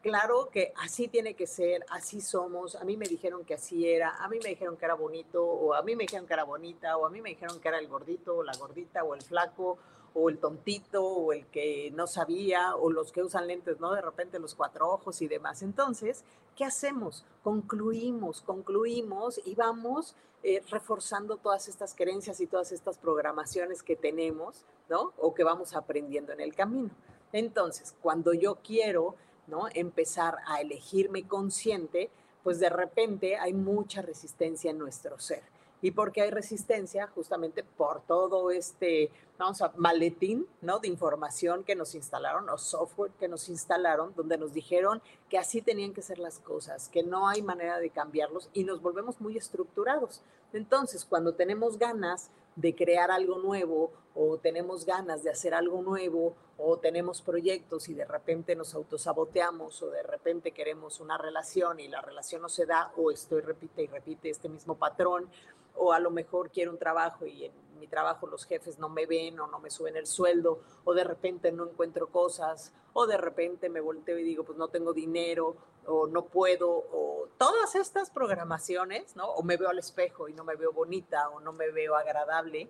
claro 0.03 0.49
que 0.51 0.71
así 0.75 1.07
tiene 1.07 1.33
que 1.33 1.47
ser, 1.47 1.83
así 1.89 2.21
somos, 2.21 2.75
a 2.75 2.83
mí 2.83 2.95
me 2.95 3.07
dijeron 3.07 3.43
que 3.43 3.55
así 3.55 3.87
era, 3.87 4.17
a 4.17 4.27
mí 4.27 4.37
me 4.43 4.49
dijeron 4.49 4.77
que 4.77 4.85
era 4.85 4.93
bonito, 4.93 5.43
o 5.43 5.73
a 5.73 5.81
mí 5.81 5.95
me 5.95 6.03
dijeron 6.03 6.27
que 6.27 6.33
era 6.33 6.43
bonita, 6.43 6.95
o 6.97 7.07
a 7.07 7.09
mí 7.09 7.19
me 7.19 7.29
dijeron 7.29 7.59
que 7.59 7.69
era 7.69 7.79
el 7.79 7.87
gordito, 7.87 8.35
o 8.35 8.43
la 8.43 8.53
gordita, 8.55 9.03
o 9.03 9.15
el 9.15 9.21
flaco, 9.23 9.79
o 10.13 10.29
el 10.29 10.37
tontito, 10.37 11.03
o 11.03 11.33
el 11.33 11.47
que 11.47 11.89
no 11.95 12.05
sabía, 12.05 12.75
o 12.75 12.91
los 12.91 13.11
que 13.11 13.23
usan 13.23 13.47
lentes, 13.47 13.79
¿no? 13.79 13.93
De 13.93 14.01
repente 14.01 14.37
los 14.39 14.53
cuatro 14.53 14.91
ojos 14.91 15.21
y 15.21 15.27
demás. 15.27 15.63
Entonces, 15.63 16.23
¿qué 16.55 16.65
hacemos? 16.65 17.25
Concluimos, 17.43 18.41
concluimos 18.41 19.41
y 19.45 19.55
vamos 19.55 20.15
eh, 20.43 20.61
reforzando 20.69 21.37
todas 21.37 21.67
estas 21.67 21.95
creencias 21.95 22.39
y 22.39 22.47
todas 22.47 22.71
estas 22.71 22.97
programaciones 22.97 23.83
que 23.83 23.95
tenemos, 23.95 24.65
¿no? 24.89 25.13
O 25.17 25.33
que 25.33 25.43
vamos 25.43 25.75
aprendiendo 25.75 26.31
en 26.33 26.41
el 26.41 26.55
camino. 26.55 26.91
Entonces, 27.31 27.95
cuando 28.01 28.33
yo 28.33 28.59
quiero 28.63 29.15
¿no? 29.47 29.67
Empezar 29.73 30.37
a 30.45 30.61
elegirme 30.61 31.27
consciente, 31.27 32.09
pues 32.43 32.59
de 32.59 32.69
repente 32.69 33.37
hay 33.37 33.53
mucha 33.53 34.01
resistencia 34.01 34.71
en 34.71 34.77
nuestro 34.77 35.19
ser. 35.19 35.43
¿Y 35.83 35.91
por 35.91 36.13
qué 36.13 36.21
hay 36.21 36.31
resistencia? 36.31 37.07
Justamente 37.07 37.61
por 37.61 38.01
todo 38.03 38.51
este, 38.51 39.11
vamos 39.37 39.61
a, 39.61 39.73
maletín, 39.75 40.47
¿no? 40.61 40.79
De 40.79 40.87
información 40.87 41.65
que 41.65 41.75
nos 41.75 41.93
instalaron 41.93 42.47
o 42.47 42.57
software 42.57 43.11
que 43.19 43.27
nos 43.27 43.49
instalaron, 43.49 44.13
donde 44.15 44.37
nos 44.37 44.53
dijeron 44.53 45.01
que 45.29 45.37
así 45.37 45.61
tenían 45.61 45.93
que 45.93 46.01
ser 46.01 46.19
las 46.19 46.39
cosas, 46.39 46.87
que 46.87 47.03
no 47.03 47.27
hay 47.27 47.41
manera 47.41 47.79
de 47.79 47.89
cambiarlos 47.89 48.49
y 48.53 48.63
nos 48.63 48.81
volvemos 48.81 49.19
muy 49.19 49.35
estructurados. 49.35 50.21
Entonces, 50.53 51.03
cuando 51.03 51.33
tenemos 51.33 51.77
ganas 51.77 52.31
de 52.55 52.73
crear 52.75 53.11
algo 53.11 53.39
nuevo 53.39 53.91
o 54.15 54.37
tenemos 54.37 54.85
ganas 54.85 55.21
de 55.23 55.31
hacer 55.31 55.53
algo 55.53 55.81
nuevo 55.81 56.35
o 56.57 56.77
tenemos 56.77 57.21
proyectos 57.21 57.89
y 57.89 57.93
de 57.93 58.05
repente 58.05 58.55
nos 58.55 58.73
autosaboteamos 58.73 59.81
o 59.81 59.89
de 59.89 60.03
repente 60.03 60.51
queremos 60.51 61.01
una 61.01 61.17
relación 61.17 61.81
y 61.81 61.89
la 61.89 61.99
relación 61.99 62.43
no 62.43 62.49
se 62.49 62.65
da 62.65 62.93
o 62.95 63.11
estoy 63.11 63.41
repite 63.41 63.83
y 63.83 63.87
repite 63.87 64.29
este 64.29 64.47
mismo 64.47 64.75
patrón 64.75 65.27
o 65.75 65.93
a 65.93 65.99
lo 65.99 66.11
mejor 66.11 66.49
quiero 66.49 66.71
un 66.71 66.77
trabajo 66.77 67.25
y 67.25 67.45
en 67.45 67.53
mi 67.79 67.87
trabajo 67.87 68.27
los 68.27 68.45
jefes 68.45 68.79
no 68.79 68.89
me 68.89 69.05
ven 69.05 69.39
o 69.39 69.47
no 69.47 69.59
me 69.59 69.69
suben 69.69 69.97
el 69.97 70.07
sueldo 70.07 70.61
o 70.85 70.93
de 70.93 71.03
repente 71.03 71.51
no 71.51 71.67
encuentro 71.67 72.07
cosas 72.07 72.71
o 72.93 73.05
de 73.07 73.17
repente 73.17 73.69
me 73.69 73.81
volteo 73.81 74.17
y 74.19 74.23
digo 74.23 74.43
pues 74.43 74.57
no 74.57 74.69
tengo 74.69 74.93
dinero 74.93 75.55
o 75.85 76.07
no 76.07 76.25
puedo 76.25 76.69
o 76.69 77.27
todas 77.37 77.75
estas 77.75 78.09
programaciones, 78.09 79.15
¿no? 79.15 79.27
O 79.31 79.43
me 79.43 79.57
veo 79.57 79.69
al 79.69 79.79
espejo 79.79 80.29
y 80.29 80.33
no 80.33 80.43
me 80.43 80.55
veo 80.55 80.71
bonita 80.71 81.29
o 81.29 81.39
no 81.39 81.51
me 81.51 81.71
veo 81.71 81.95
agradable 81.95 82.69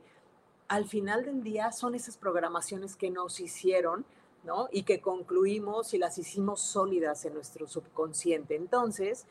al 0.67 0.85
final 0.85 1.23
del 1.23 1.43
día 1.43 1.71
son 1.71 1.95
esas 1.95 2.17
programaciones 2.17 2.95
que 2.95 3.09
nos 3.09 3.39
hicieron, 3.39 4.05
¿no? 4.43 4.69
Y 4.71 4.83
que 4.83 5.01
concluimos 5.01 5.93
y 5.93 5.97
las 5.97 6.17
hicimos 6.17 6.61
sólidas 6.61 7.25
en 7.25 7.35
nuestro 7.35 7.67
subconsciente. 7.67 8.55
Entonces, 8.55 9.25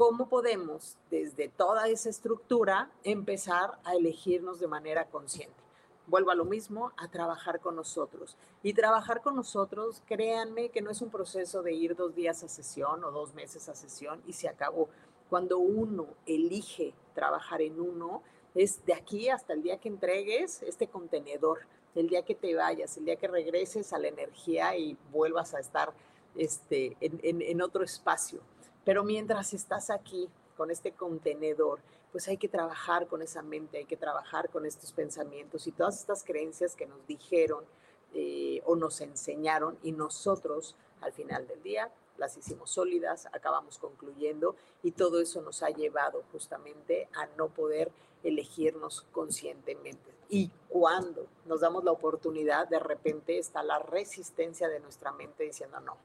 ¿cómo 0.00 0.30
podemos 0.30 0.96
desde 1.10 1.50
toda 1.50 1.88
esa 1.88 2.08
estructura 2.08 2.90
empezar 3.04 3.78
a 3.84 3.92
elegirnos 3.92 4.58
de 4.58 4.66
manera 4.66 5.04
consciente? 5.10 5.60
Vuelvo 6.06 6.30
a 6.30 6.34
lo 6.34 6.46
mismo, 6.46 6.92
a 6.96 7.08
trabajar 7.08 7.60
con 7.60 7.76
nosotros. 7.76 8.38
Y 8.62 8.72
trabajar 8.72 9.20
con 9.20 9.36
nosotros, 9.36 10.02
créanme 10.06 10.70
que 10.70 10.80
no 10.80 10.90
es 10.90 11.02
un 11.02 11.10
proceso 11.10 11.62
de 11.62 11.74
ir 11.74 11.96
dos 11.96 12.14
días 12.14 12.42
a 12.42 12.48
sesión 12.48 13.04
o 13.04 13.10
dos 13.10 13.34
meses 13.34 13.68
a 13.68 13.74
sesión 13.74 14.22
y 14.26 14.32
se 14.32 14.48
acabó. 14.48 14.88
Cuando 15.28 15.58
uno 15.58 16.06
elige 16.24 16.94
trabajar 17.14 17.60
en 17.60 17.78
uno, 17.78 18.22
es 18.54 18.82
de 18.86 18.94
aquí 18.94 19.28
hasta 19.28 19.52
el 19.52 19.62
día 19.62 19.80
que 19.80 19.90
entregues 19.90 20.62
este 20.62 20.88
contenedor, 20.88 21.58
el 21.94 22.08
día 22.08 22.24
que 22.24 22.34
te 22.34 22.54
vayas, 22.54 22.96
el 22.96 23.04
día 23.04 23.16
que 23.16 23.28
regreses 23.28 23.92
a 23.92 23.98
la 23.98 24.08
energía 24.08 24.74
y 24.78 24.96
vuelvas 25.12 25.52
a 25.52 25.60
estar 25.60 25.92
este, 26.36 26.96
en, 27.00 27.60
otro 27.60 27.84
espacio. 27.84 28.40
Pero 28.84 29.04
mientras 29.04 29.52
estás 29.52 29.90
aquí 29.90 30.28
con 30.56 30.70
este 30.70 30.92
contenedor, 30.92 31.80
pues 32.12 32.28
hay 32.28 32.36
que 32.36 32.48
trabajar 32.48 33.06
con 33.06 33.22
esa 33.22 33.42
mente, 33.42 33.78
hay 33.78 33.84
que 33.84 33.96
trabajar 33.96 34.50
con 34.50 34.66
estos 34.66 34.92
pensamientos 34.92 35.66
y 35.66 35.72
todas 35.72 36.00
estas 36.00 36.24
creencias 36.24 36.74
que 36.74 36.86
nos 36.86 37.06
dijeron 37.06 37.64
eh, 38.12 38.60
o 38.64 38.74
nos 38.74 39.00
enseñaron 39.00 39.78
y 39.82 39.92
nosotros 39.92 40.74
al 41.00 41.12
final 41.12 41.46
del 41.46 41.62
día 41.62 41.90
las 42.16 42.36
hicimos 42.36 42.70
sólidas, 42.70 43.26
acabamos 43.32 43.78
concluyendo 43.78 44.54
y 44.82 44.92
todo 44.92 45.20
eso 45.20 45.40
nos 45.40 45.62
ha 45.62 45.70
llevado 45.70 46.22
justamente 46.32 47.08
a 47.14 47.26
no 47.38 47.48
poder 47.48 47.90
elegirnos 48.22 49.06
conscientemente. 49.12 50.12
Y 50.28 50.50
cuando 50.68 51.26
nos 51.46 51.60
damos 51.60 51.82
la 51.82 51.92
oportunidad, 51.92 52.68
de 52.68 52.78
repente 52.78 53.38
está 53.38 53.62
la 53.62 53.78
resistencia 53.78 54.68
de 54.68 54.80
nuestra 54.80 55.12
mente 55.12 55.44
diciendo 55.44 55.80
no. 55.80 55.96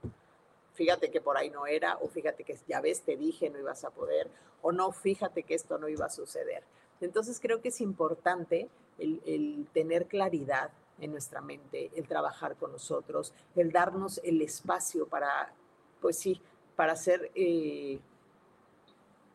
Fíjate 0.75 1.09
que 1.09 1.21
por 1.21 1.38
ahí 1.38 1.49
no 1.49 1.65
era, 1.65 1.97
o 2.01 2.07
fíjate 2.07 2.43
que 2.43 2.57
ya 2.67 2.81
ves, 2.81 3.01
te 3.01 3.15
dije 3.15 3.49
no 3.49 3.57
ibas 3.57 3.83
a 3.85 3.91
poder, 3.91 4.29
o 4.61 4.71
no, 4.71 4.91
fíjate 4.91 5.43
que 5.43 5.55
esto 5.55 5.77
no 5.77 5.88
iba 5.88 6.05
a 6.05 6.09
suceder. 6.09 6.63
Entonces 7.01 7.39
creo 7.39 7.61
que 7.61 7.69
es 7.69 7.81
importante 7.81 8.69
el, 8.99 9.67
tener 9.73 10.05
claridad 10.07 10.71
en 10.99 11.11
nuestra 11.11 11.41
mente, 11.41 11.91
el 11.95 12.07
trabajar 12.07 12.55
con 12.55 12.71
nosotros, 12.71 13.33
el 13.55 13.71
darnos 13.71 14.19
el 14.23 14.41
espacio 14.41 15.07
para, 15.07 15.53
pues 16.01 16.19
sí, 16.19 16.41
para 16.75 16.95
ser 16.95 17.31
eh, 17.35 17.99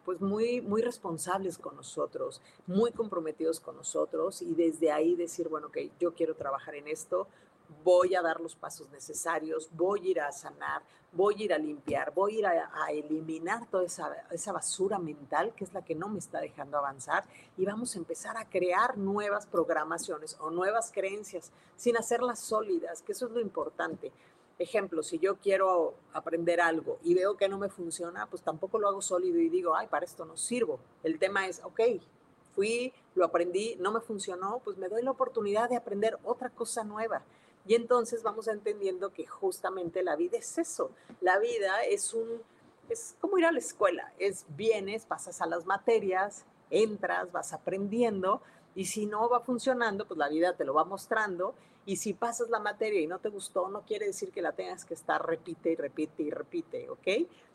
pues 0.05 0.21
muy, 0.21 0.61
muy 0.61 0.83
responsables 0.83 1.59
con 1.59 1.77
nosotros, 1.77 2.41
muy 2.67 2.93
comprometidos 2.93 3.61
con 3.61 3.77
nosotros 3.77 4.43
y 4.43 4.55
desde 4.55 4.91
ahí 4.91 5.15
decir, 5.15 5.49
bueno, 5.49 5.71
que 5.71 5.91
yo 5.99 6.15
quiero 6.15 6.35
trabajar 6.35 6.75
en 6.75 6.89
esto, 6.89 7.29
voy 7.85 8.15
a 8.15 8.23
dar 8.23 8.41
los 8.41 8.55
pasos 8.55 8.91
necesarios, 8.91 9.69
voy 9.73 10.09
a 10.09 10.11
ir 10.11 10.21
a 10.21 10.33
sanar, 10.33 10.83
voy 11.13 11.35
a 11.41 11.45
ir 11.45 11.53
a 11.53 11.59
limpiar, 11.59 12.13
voy 12.15 12.37
a 12.37 12.39
ir 12.39 12.47
a, 12.47 12.93
eliminar 12.93 13.67
toda 13.67 13.85
esa, 13.85 14.15
esa, 14.31 14.53
basura 14.53 14.99
mental 14.99 15.53
que 15.55 15.65
es 15.65 15.73
la 15.73 15.85
que 15.85 15.95
no 15.95 16.09
me 16.09 16.19
está 16.19 16.41
dejando 16.41 16.79
avanzar 16.79 17.25
y 17.57 17.65
vamos 17.65 17.95
a 17.95 17.99
empezar 17.99 18.37
a 18.37 18.49
crear 18.49 18.97
nuevas 18.97 19.47
programaciones 19.47 20.37
o 20.41 20.51
nuevas 20.51 20.93
creencias 20.93 21.51
sin 21.77 21.97
hacerlas 21.97 22.41
sólidas, 22.41 23.03
que 23.03 23.13
eso 23.13 23.27
es 23.27 23.33
lo 23.33 23.41
importante. 23.41 24.13
Ejemplo, 24.59 25.03
si 25.03 25.19
yo 25.19 25.37
quiero 25.37 25.95
aprender 26.13 26.61
algo 26.61 26.99
y 27.03 27.15
veo 27.15 27.35
que 27.35 27.49
no 27.49 27.59
me 27.59 27.71
funciona, 27.71 28.27
pues 28.27 28.43
tampoco 28.43 28.79
lo 28.79 28.89
hago 28.89 29.01
sólido 29.01 29.39
y 29.39 29.49
digo, 29.49 29.75
ay, 29.75 29.87
para 29.87 30.05
esto 30.05 30.27
no 30.27 30.37
sirvo. 30.37 30.79
El 31.03 31.19
tema 31.19 31.47
es, 31.47 31.63
ok, 31.65 31.81
fui, 32.55 32.93
lo 33.15 33.25
aprendí, 33.25 33.77
no 33.81 33.91
me 33.91 34.01
funcionó, 34.01 34.61
pues 34.63 34.77
me 34.77 34.89
doy 34.89 35.03
la 35.03 35.13
oportunidad 35.13 35.71
de 35.71 35.77
aprender 35.77 36.19
otra 36.25 36.51
cosa 36.51 36.85
nueva. 36.85 37.23
Y 37.67 37.75
entonces 37.75 38.23
vamos 38.23 38.49
entendiendo 38.49 39.13
que 39.13 39.27
justamente 39.27 40.03
la 40.03 40.17
vida 40.17 40.39
es 40.39 40.59
eso. 40.59 40.91
La 41.21 41.39
vida 41.39 41.83
es 41.85 42.15
un, 42.15 42.43
es 42.89 43.17
como 43.21 43.39
ir 43.39 43.47
a 43.47 43.53
la 43.53 43.59
escuela. 43.59 44.13
Es 44.19 44.45
vienes, 44.57 45.05
pasas 45.05 45.41
a 45.41 45.47
las 45.47 45.67
materias, 45.67 46.45
entras, 46.71 47.31
vas 47.33 47.53
aprendiendo, 47.53 48.41
y 48.75 48.87
si 48.87 49.07
no 49.07 49.29
va 49.29 49.41
funcionando, 49.41 50.07
pues 50.07 50.19
la 50.19 50.29
vida 50.29 50.57
te 50.57 50.65
lo 50.65 50.75
va 50.75 50.85
mostrando. 50.85 51.55
Y 51.87 51.97
si 51.97 52.13
pasas 52.13 52.51
la 52.51 52.61
materia 52.61 53.01
y 53.01 53.07
no 53.07 53.19
te 53.19 53.29
gustó, 53.29 53.69
no 53.69 53.83
quiere 53.83 54.07
decir 54.07 54.31
que 54.31 54.43
la 54.43 54.53
tengas 54.53 54.85
que 54.85 54.95
estar 54.95 55.25
repite 55.27 55.73
y 55.73 55.77
repite 55.77 56.23
y 56.23 56.31
repite, 56.31 56.91
¿ok? 56.91 57.09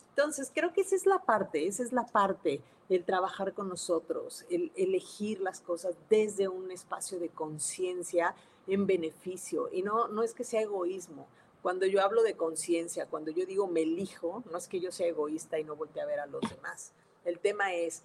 Entonces, 0.09 0.51
creo 0.53 0.73
que 0.73 0.81
esa 0.81 0.95
es 0.95 1.05
la 1.05 1.19
parte, 1.19 1.67
esa 1.67 1.83
es 1.83 1.91
la 1.91 2.05
parte, 2.05 2.61
el 2.89 3.03
trabajar 3.03 3.53
con 3.53 3.69
nosotros, 3.69 4.45
el 4.49 4.71
elegir 4.75 5.41
las 5.41 5.61
cosas 5.61 5.95
desde 6.09 6.47
un 6.47 6.71
espacio 6.71 7.19
de 7.19 7.29
conciencia 7.29 8.35
en 8.67 8.87
beneficio. 8.87 9.69
Y 9.71 9.81
no, 9.81 10.07
no 10.07 10.23
es 10.23 10.33
que 10.33 10.43
sea 10.43 10.61
egoísmo. 10.61 11.27
Cuando 11.61 11.85
yo 11.85 12.01
hablo 12.01 12.21
de 12.21 12.35
conciencia, 12.35 13.07
cuando 13.07 13.31
yo 13.31 13.45
digo 13.45 13.67
me 13.67 13.81
elijo, 13.81 14.43
no 14.51 14.57
es 14.57 14.67
que 14.67 14.79
yo 14.79 14.91
sea 14.91 15.07
egoísta 15.07 15.59
y 15.59 15.63
no 15.63 15.75
voltee 15.75 16.01
a 16.01 16.05
ver 16.05 16.19
a 16.19 16.27
los 16.27 16.41
demás. 16.41 16.93
El 17.23 17.39
tema 17.39 17.73
es, 17.73 18.03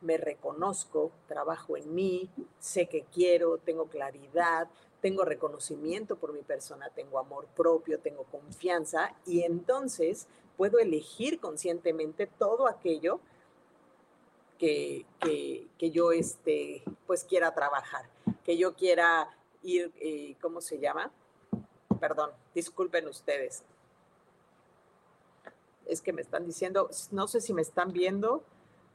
me 0.00 0.16
reconozco, 0.16 1.10
trabajo 1.26 1.76
en 1.76 1.92
mí, 1.94 2.30
sé 2.60 2.86
que 2.86 3.04
quiero, 3.12 3.58
tengo 3.58 3.86
claridad, 3.86 4.68
tengo 5.00 5.24
reconocimiento 5.24 6.16
por 6.16 6.32
mi 6.32 6.42
persona, 6.42 6.88
tengo 6.90 7.18
amor 7.18 7.46
propio, 7.56 7.98
tengo 7.98 8.24
confianza 8.24 9.14
y 9.26 9.42
entonces 9.42 10.28
puedo 10.56 10.78
elegir 10.78 11.40
conscientemente 11.40 12.26
todo 12.26 12.68
aquello 12.68 13.20
que, 14.58 15.06
que, 15.78 15.90
yo 15.90 16.12
este, 16.12 16.84
pues 17.06 17.24
quiera 17.24 17.54
trabajar, 17.54 18.10
que 18.44 18.58
yo 18.58 18.74
quiera 18.74 19.34
ir, 19.62 19.92
eh, 19.96 20.36
¿cómo 20.40 20.60
se 20.60 20.78
llama? 20.78 21.10
Perdón, 21.98 22.30
disculpen 22.54 23.08
ustedes. 23.08 23.62
Es 25.86 26.00
que 26.00 26.12
me 26.12 26.22
están 26.22 26.46
diciendo, 26.46 26.88
no 27.10 27.26
sé 27.26 27.40
si 27.40 27.52
me 27.52 27.62
están 27.62 27.92
viendo, 27.92 28.42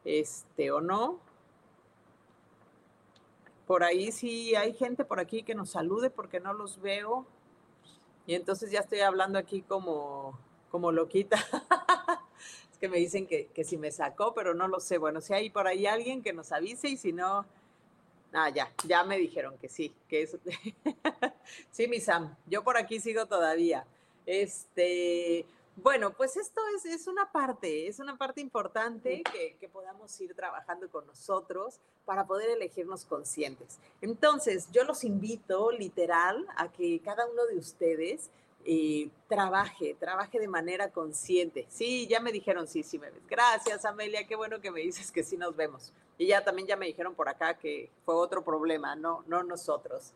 este, 0.06 0.72
o 0.72 0.82
no. 0.82 1.20
Por 3.68 3.84
ahí 3.84 4.12
sí 4.12 4.56
hay 4.56 4.74
gente 4.74 5.04
por 5.06 5.20
aquí 5.20 5.44
que 5.44 5.56
nos 5.56 5.72
salude 5.72 6.10
porque 6.10 6.40
no 6.40 6.54
los 6.54 6.80
veo. 6.80 7.26
Y 8.28 8.36
entonces 8.36 8.72
ya 8.72 8.80
estoy 8.80 9.02
hablando 9.02 9.38
aquí 9.38 9.62
como, 9.62 10.40
como 10.72 10.92
loquita. 10.92 11.38
es 12.72 12.78
que 12.78 12.88
me 12.88 12.98
dicen 12.98 13.28
que, 13.28 13.48
que, 13.48 13.64
si 13.64 13.78
me 13.78 13.92
sacó, 13.92 14.34
pero 14.34 14.54
no 14.54 14.68
lo 14.68 14.80
sé. 14.80 14.98
Bueno, 14.98 15.22
si 15.22 15.34
hay 15.34 15.50
por 15.50 15.68
ahí 15.68 15.86
alguien 15.86 16.24
que 16.24 16.34
nos 16.34 16.52
avise 16.52 16.90
y 16.90 16.98
si 16.98 17.12
no, 17.12 17.46
ah, 18.36 18.50
ya, 18.50 18.72
ya 18.86 19.04
me 19.04 19.18
dijeron 19.18 19.58
que 19.58 19.70
sí, 19.70 19.94
que 20.08 20.24
eso. 20.24 20.38
sí, 21.72 21.88
mi 21.88 22.00
Sam, 22.00 22.36
yo 22.46 22.64
por 22.64 22.78
aquí 22.78 23.00
sigo 23.00 23.26
todavía. 23.26 23.86
Este, 24.26 25.46
bueno, 25.78 26.14
pues 26.14 26.38
esto 26.38 26.62
es, 26.76 26.86
es, 26.86 27.08
una 27.08 27.32
parte, 27.32 27.88
es 27.88 28.00
una 28.00 28.18
parte 28.18 28.42
importante 28.42 29.24
que, 29.32 29.58
que, 29.60 29.68
podamos 29.68 30.20
ir 30.22 30.34
trabajando 30.34 30.90
con 30.90 31.06
nosotros 31.06 31.80
para 32.06 32.26
poder 32.26 32.50
elegirnos 32.50 33.06
conscientes. 33.06 33.78
Entonces, 34.02 34.70
yo 34.72 34.84
los 34.84 35.04
invito 35.04 35.72
literal 35.72 36.46
a 36.56 36.72
que 36.72 37.02
cada 37.02 37.26
uno 37.28 37.46
de 37.46 37.58
ustedes 37.58 38.30
eh, 38.66 39.10
trabaje, 39.28 39.96
trabaje 40.00 40.40
de 40.40 40.48
manera 40.48 40.90
consciente. 40.90 41.68
Sí, 41.70 42.08
ya 42.08 42.20
me 42.20 42.32
dijeron, 42.32 42.68
sí, 42.68 42.82
sí 42.82 42.98
me 42.98 43.10
ves. 43.10 43.22
Gracias, 43.30 43.86
Amelia, 43.86 44.26
qué 44.26 44.36
bueno 44.36 44.60
que 44.60 44.72
me 44.72 44.82
dices 44.82 45.12
que 45.12 45.24
sí 45.24 45.38
nos 45.38 45.56
vemos. 45.56 45.94
Y 46.18 46.28
ya 46.28 46.44
también 46.44 46.68
ya 46.68 46.76
me 46.76 46.88
dijeron 46.88 47.14
por 47.14 47.30
acá 47.30 47.56
que 47.56 47.90
fue 48.06 48.16
otro 48.16 48.44
problema, 48.44 48.96
no, 48.96 49.24
no 49.28 49.44
nosotros. 49.44 50.14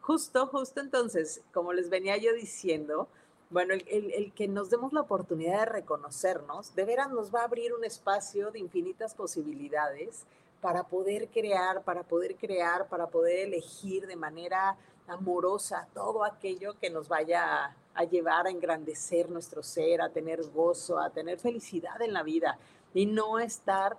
Justo, 0.00 0.46
justo 0.48 0.80
entonces, 0.80 1.40
como 1.52 1.72
les 1.72 1.88
venía 1.88 2.16
yo 2.16 2.32
diciendo, 2.34 3.08
bueno, 3.50 3.74
el, 3.74 4.32
que 4.32 4.48
nos 4.48 4.70
demos 4.70 4.92
la 4.92 5.02
oportunidad 5.02 5.60
de 5.60 5.66
reconocernos, 5.66 6.74
de 6.74 6.84
veras 6.84 7.10
nos 7.10 7.32
va 7.32 7.42
a 7.42 7.44
abrir 7.44 7.72
un 7.72 7.84
espacio 7.84 8.50
de 8.50 8.58
infinitas 8.58 9.14
posibilidades 9.14 10.24
para 10.60 10.82
poder 10.82 11.28
crear, 11.28 11.82
para 11.84 12.02
poder 12.02 12.34
crear, 12.36 12.88
para 12.88 13.06
poder 13.06 13.46
elegir 13.46 14.06
de 14.06 14.16
manera 14.16 14.76
amorosa 15.06 15.86
todo 15.94 16.24
aquello 16.24 16.74
que 16.80 16.90
nos 16.90 17.08
vaya 17.08 17.76
a 17.94 18.04
llevar 18.04 18.46
a 18.46 18.50
engrandecer 18.50 19.30
nuestro 19.30 19.62
ser, 19.62 20.00
a 20.02 20.10
tener 20.10 20.42
gozo, 20.50 20.98
a 20.98 21.10
tener 21.10 21.38
felicidad 21.38 22.00
en 22.02 22.12
la 22.12 22.22
vida 22.22 22.58
y 22.92 23.06
no 23.06 23.38
estar 23.38 23.96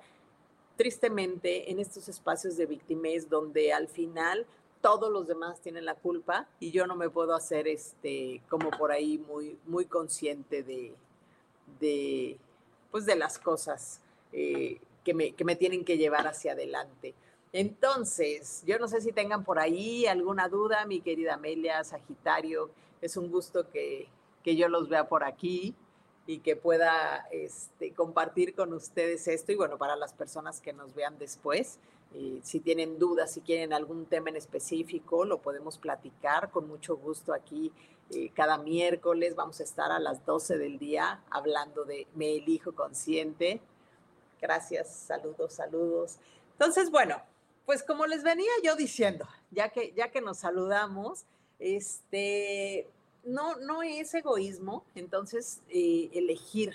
tristemente 0.78 1.72
en 1.72 1.80
estos 1.80 2.10
espacios 2.10 2.58
de 2.58 2.66
victimez 2.66 3.30
donde 3.30 3.72
al 3.72 3.88
final 3.88 4.46
todos 4.82 5.12
los 5.12 5.28
demás 5.28 5.62
tienen 5.62 5.86
la 5.86 5.96
culpa 5.96 6.48
y 6.60 6.72
yo 6.72 6.86
no 6.86 6.96
me 6.96 7.10
puedo 7.10 7.34
hacer 7.34 7.68
este 7.68 8.42
como 8.50 8.70
por 8.72 8.92
ahí 8.92 9.18
muy 9.18 9.58
muy 9.66 9.86
consciente 9.86 10.64
de, 10.64 10.94
de 11.80 12.38
pues 12.92 13.06
de 13.06 13.16
las 13.16 13.40
cosas 13.40 14.00
eh, 14.32 14.80
que, 15.04 15.14
me, 15.14 15.32
que 15.34 15.46
me 15.46 15.56
tienen 15.56 15.86
que 15.86 15.98
llevar 15.98 16.28
hacia 16.28 16.54
adelante. 16.54 17.14
Entonces, 17.54 18.64
yo 18.66 18.78
no 18.80 18.88
sé 18.88 19.00
si 19.00 19.12
tengan 19.14 19.46
por 19.46 19.60
ahí 19.60 20.06
alguna 20.08 20.50
duda, 20.50 20.86
mi 20.86 21.00
querida 21.00 21.36
Amelia, 21.36 21.84
Sagitario, 21.84 22.70
es 23.06 23.18
un 23.18 23.32
gusto 23.32 23.70
que, 23.70 24.08
que 24.44 24.56
yo 24.56 24.68
los 24.68 24.90
vea 24.90 25.08
por 25.08 25.24
aquí 25.24 25.76
y 26.28 26.40
que 26.40 26.56
pueda 26.56 27.28
este, 27.32 27.94
compartir 27.94 28.56
con 28.56 28.74
ustedes 28.74 29.28
esto 29.28 29.52
y 29.52 29.56
bueno, 29.56 29.78
para 29.78 29.96
las 29.96 30.14
personas 30.14 30.60
que 30.60 30.74
nos 30.74 30.96
vean 30.96 31.18
después, 31.20 31.78
eh, 32.14 32.40
si 32.44 32.60
tienen 32.60 32.98
dudas, 32.98 33.34
si 33.34 33.42
quieren 33.42 33.74
algún 33.74 34.06
tema 34.06 34.30
en 34.30 34.38
específico, 34.38 35.26
lo 35.26 35.40
podemos 35.40 35.78
platicar 35.78 36.50
con 36.50 36.68
mucho 36.68 36.98
gusto 36.98 37.34
aquí. 37.34 37.72
Eh, 38.12 38.32
cada 38.34 38.58
miércoles 38.58 39.36
vamos 39.36 39.60
a 39.60 39.64
estar 39.64 39.92
a 39.92 40.00
las 40.00 40.26
12 40.26 40.58
del 40.58 40.80
día 40.80 41.24
hablando 41.30 41.86
de 41.86 42.08
Me 42.16 42.36
elijo 42.36 42.74
consciente. 42.74 43.62
Gracias, 44.42 44.90
saludos, 44.90 45.54
saludos. 45.54 46.18
Entonces, 46.54 46.90
bueno, 46.90 47.22
pues 47.66 47.84
como 47.84 48.06
les 48.06 48.24
venía 48.24 48.52
yo 48.64 48.76
diciendo, 48.76 49.28
ya 49.52 49.70
que, 49.70 49.92
ya 49.94 50.10
que 50.10 50.22
nos 50.22 50.38
saludamos, 50.38 51.26
este, 51.60 52.88
no, 53.26 53.56
no 53.58 53.84
es 53.84 54.14
egoísmo, 54.14 54.84
entonces 54.96 55.62
eh, 55.70 56.10
elegir, 56.14 56.74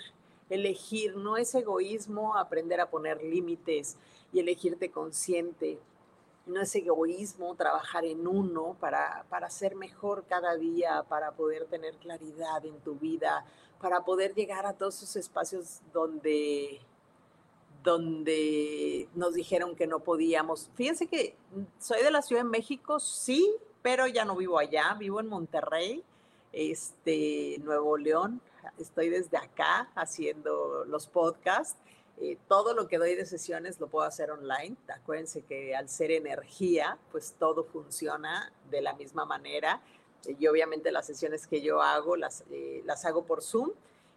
elegir, 0.49 1.15
no 1.15 1.37
es 1.37 1.55
egoísmo 1.55 2.37
aprender 2.37 2.79
a 2.81 2.89
poner 2.89 3.23
límites, 3.23 3.97
y 4.33 4.39
elegirte 4.39 4.91
consciente. 4.91 5.79
No 6.45 6.61
es 6.61 6.75
egoísmo 6.75 7.55
trabajar 7.55 8.05
en 8.05 8.27
uno 8.27 8.75
para, 8.79 9.25
para 9.29 9.49
ser 9.49 9.75
mejor 9.75 10.25
cada 10.27 10.55
día, 10.55 11.03
para 11.07 11.31
poder 11.31 11.65
tener 11.65 11.95
claridad 11.95 12.65
en 12.65 12.79
tu 12.79 12.95
vida, 12.95 13.45
para 13.79 14.03
poder 14.03 14.33
llegar 14.33 14.65
a 14.65 14.73
todos 14.73 14.97
esos 14.97 15.15
espacios 15.17 15.81
donde, 15.93 16.81
donde 17.83 19.07
nos 19.13 19.33
dijeron 19.33 19.75
que 19.75 19.87
no 19.87 19.99
podíamos. 19.99 20.69
Fíjense 20.75 21.07
que 21.07 21.35
soy 21.79 22.01
de 22.01 22.11
la 22.11 22.21
Ciudad 22.21 22.43
de 22.43 22.49
México, 22.49 22.99
sí, 22.99 23.55
pero 23.81 24.07
ya 24.07 24.25
no 24.25 24.35
vivo 24.35 24.57
allá, 24.57 24.95
vivo 24.97 25.19
en 25.19 25.27
Monterrey, 25.27 26.03
este, 26.53 27.57
Nuevo 27.63 27.97
León. 27.97 28.41
Estoy 28.77 29.09
desde 29.09 29.37
acá 29.37 29.89
haciendo 29.95 30.85
los 30.85 31.07
podcasts 31.07 31.77
eh, 32.21 32.37
todo 32.47 32.75
lo 32.75 32.87
que 32.87 32.99
doy 32.99 33.15
de 33.15 33.25
sesiones 33.25 33.79
lo 33.79 33.87
puedo 33.87 34.05
hacer 34.05 34.29
online. 34.29 34.75
Acuérdense 34.93 35.41
que 35.41 35.75
al 35.75 35.89
ser 35.89 36.11
energía, 36.11 36.99
pues 37.11 37.33
todo 37.39 37.63
funciona 37.63 38.51
de 38.69 38.81
la 38.81 38.93
misma 38.93 39.25
manera. 39.25 39.81
Y 40.27 40.45
obviamente 40.45 40.91
las 40.91 41.07
sesiones 41.07 41.47
que 41.47 41.61
yo 41.61 41.81
hago 41.81 42.15
las, 42.15 42.43
eh, 42.51 42.83
las 42.85 43.05
hago 43.05 43.25
por 43.25 43.41
Zoom 43.41 43.71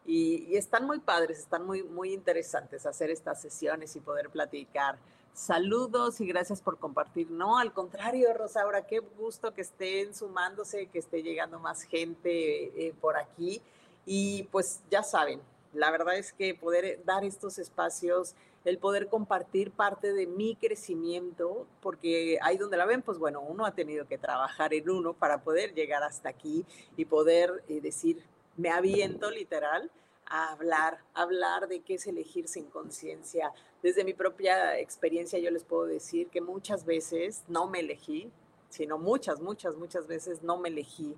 y, 0.05 0.45
y, 0.51 0.57
están 0.57 0.85
muy 0.85 1.01
padres, 1.01 1.39
están 1.39 1.65
muy, 1.65 1.83
muy 1.83 2.13
interesantes 2.13 2.85
hacer 2.85 3.11
estas 3.11 3.41
sesiones 3.41 3.97
y 3.97 4.01
poder 4.01 4.29
platicar. 4.29 4.99
Saludos 5.35 6.21
y 6.21 6.27
gracias 6.27 6.63
por 6.63 6.79
compartir. 6.79 7.31
No, 7.31 7.59
al 7.59 7.73
contrario, 7.73 8.33
Rosaura, 8.33 8.87
qué 8.87 9.01
gusto 9.01 9.53
que 9.53 9.63
estén 9.63 10.15
sumándose, 10.15 10.87
que 10.87 11.01
esté 11.01 11.23
llegando 11.23 11.59
más 11.59 11.83
gente 11.83 12.95
por 13.01 13.17
aquí. 13.17 13.61
Y 14.07 14.45
pues 14.45 14.81
ya 14.91 15.03
saben, 15.03 15.41
la 15.75 15.91
verdad 15.91 16.17
es 16.17 16.33
que 16.33 16.55
poder 16.55 17.05
dar 17.05 17.25
estos 17.25 17.59
espacios, 17.59 18.35
el 18.65 18.79
poder 18.79 19.09
compartir 19.09 19.73
parte 19.73 20.13
de 20.13 20.27
mi 20.27 20.57
crecimiento, 20.57 21.67
porque 21.83 22.39
ahí 22.41 22.57
donde 22.57 22.77
la 22.77 22.87
ven, 22.87 23.03
pues 23.03 23.19
bueno, 23.19 23.41
uno 23.41 23.67
ha 23.67 23.75
tenido 23.75 24.07
que 24.07 24.17
trabajar 24.17 24.73
en 24.73 24.89
uno 24.89 25.15
para 25.15 25.43
poder 25.43 25.75
llegar 25.75 26.03
hasta 26.03 26.29
aquí 26.29 26.65
y 26.97 27.05
poder 27.05 27.65
eh, 27.69 27.81
decir, 27.81 28.25
me 28.57 28.71
aviento 28.71 29.31
literal 29.31 29.91
a 30.27 30.53
hablar, 30.53 30.99
hablar 31.13 31.69
de 31.69 31.81
qué 31.81 31.95
es 31.95 32.07
elegir 32.07 32.49
sin 32.49 32.67
conciencia. 32.67 33.53
Desde 33.85 34.03
mi 34.03 34.15
propia 34.15 34.81
experiencia 34.81 35.39
yo 35.39 35.53
les 35.53 35.63
puedo 35.63 35.85
decir 35.85 36.27
que 36.31 36.41
muchas 36.41 36.85
veces 36.85 37.45
no 37.47 37.69
me 37.69 37.79
elegí, 37.79 38.33
sino 38.69 38.99
muchas, 38.99 39.41
muchas, 39.41 39.77
muchas 39.77 40.09
veces 40.09 40.43
no 40.43 40.59
me 40.59 40.71
elegí 40.71 41.15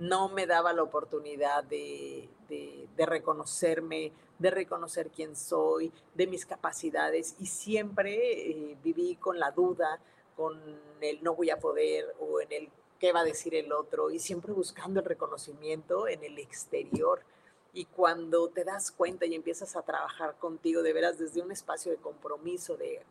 no 0.00 0.30
me 0.30 0.46
daba 0.46 0.72
la 0.72 0.82
oportunidad 0.82 1.62
de, 1.64 2.28
reconocerme, 2.96 4.12
de 4.38 4.50
reconocer 4.50 5.10
quién 5.10 5.36
soy, 5.36 5.92
de 6.14 6.26
mis 6.26 6.46
capacidades 6.46 7.36
y 7.38 7.46
siempre 7.46 8.50
eh, 8.50 8.76
viví 8.82 9.16
con 9.16 9.38
la 9.38 9.50
duda, 9.50 10.00
con 10.36 10.58
el 11.02 11.22
no 11.22 11.34
voy 11.34 11.50
a 11.50 11.58
poder 11.58 12.14
o 12.18 12.40
en 12.40 12.50
el 12.50 12.68
qué 12.98 13.12
va 13.12 13.20
a 13.20 13.24
decir 13.24 13.54
el 13.54 13.72
otro 13.72 14.10
y 14.10 14.18
siempre 14.18 14.52
buscando 14.52 15.00
el 15.00 15.06
reconocimiento 15.06 16.08
en 16.08 16.24
el 16.24 16.38
exterior. 16.38 17.20
Y 17.72 17.84
cuando 17.84 18.48
te 18.48 18.64
das 18.64 18.90
cuenta 18.90 19.26
y 19.26 19.34
empiezas 19.34 19.76
a 19.76 19.82
trabajar 19.82 20.36
contigo 20.38 20.82
de 20.82 20.92
veras 20.92 21.18
desde 21.18 21.42
un 21.42 21.52
espacio 21.52 21.92
de 21.92 21.98
compromiso, 21.98 22.76
de 22.76 23.02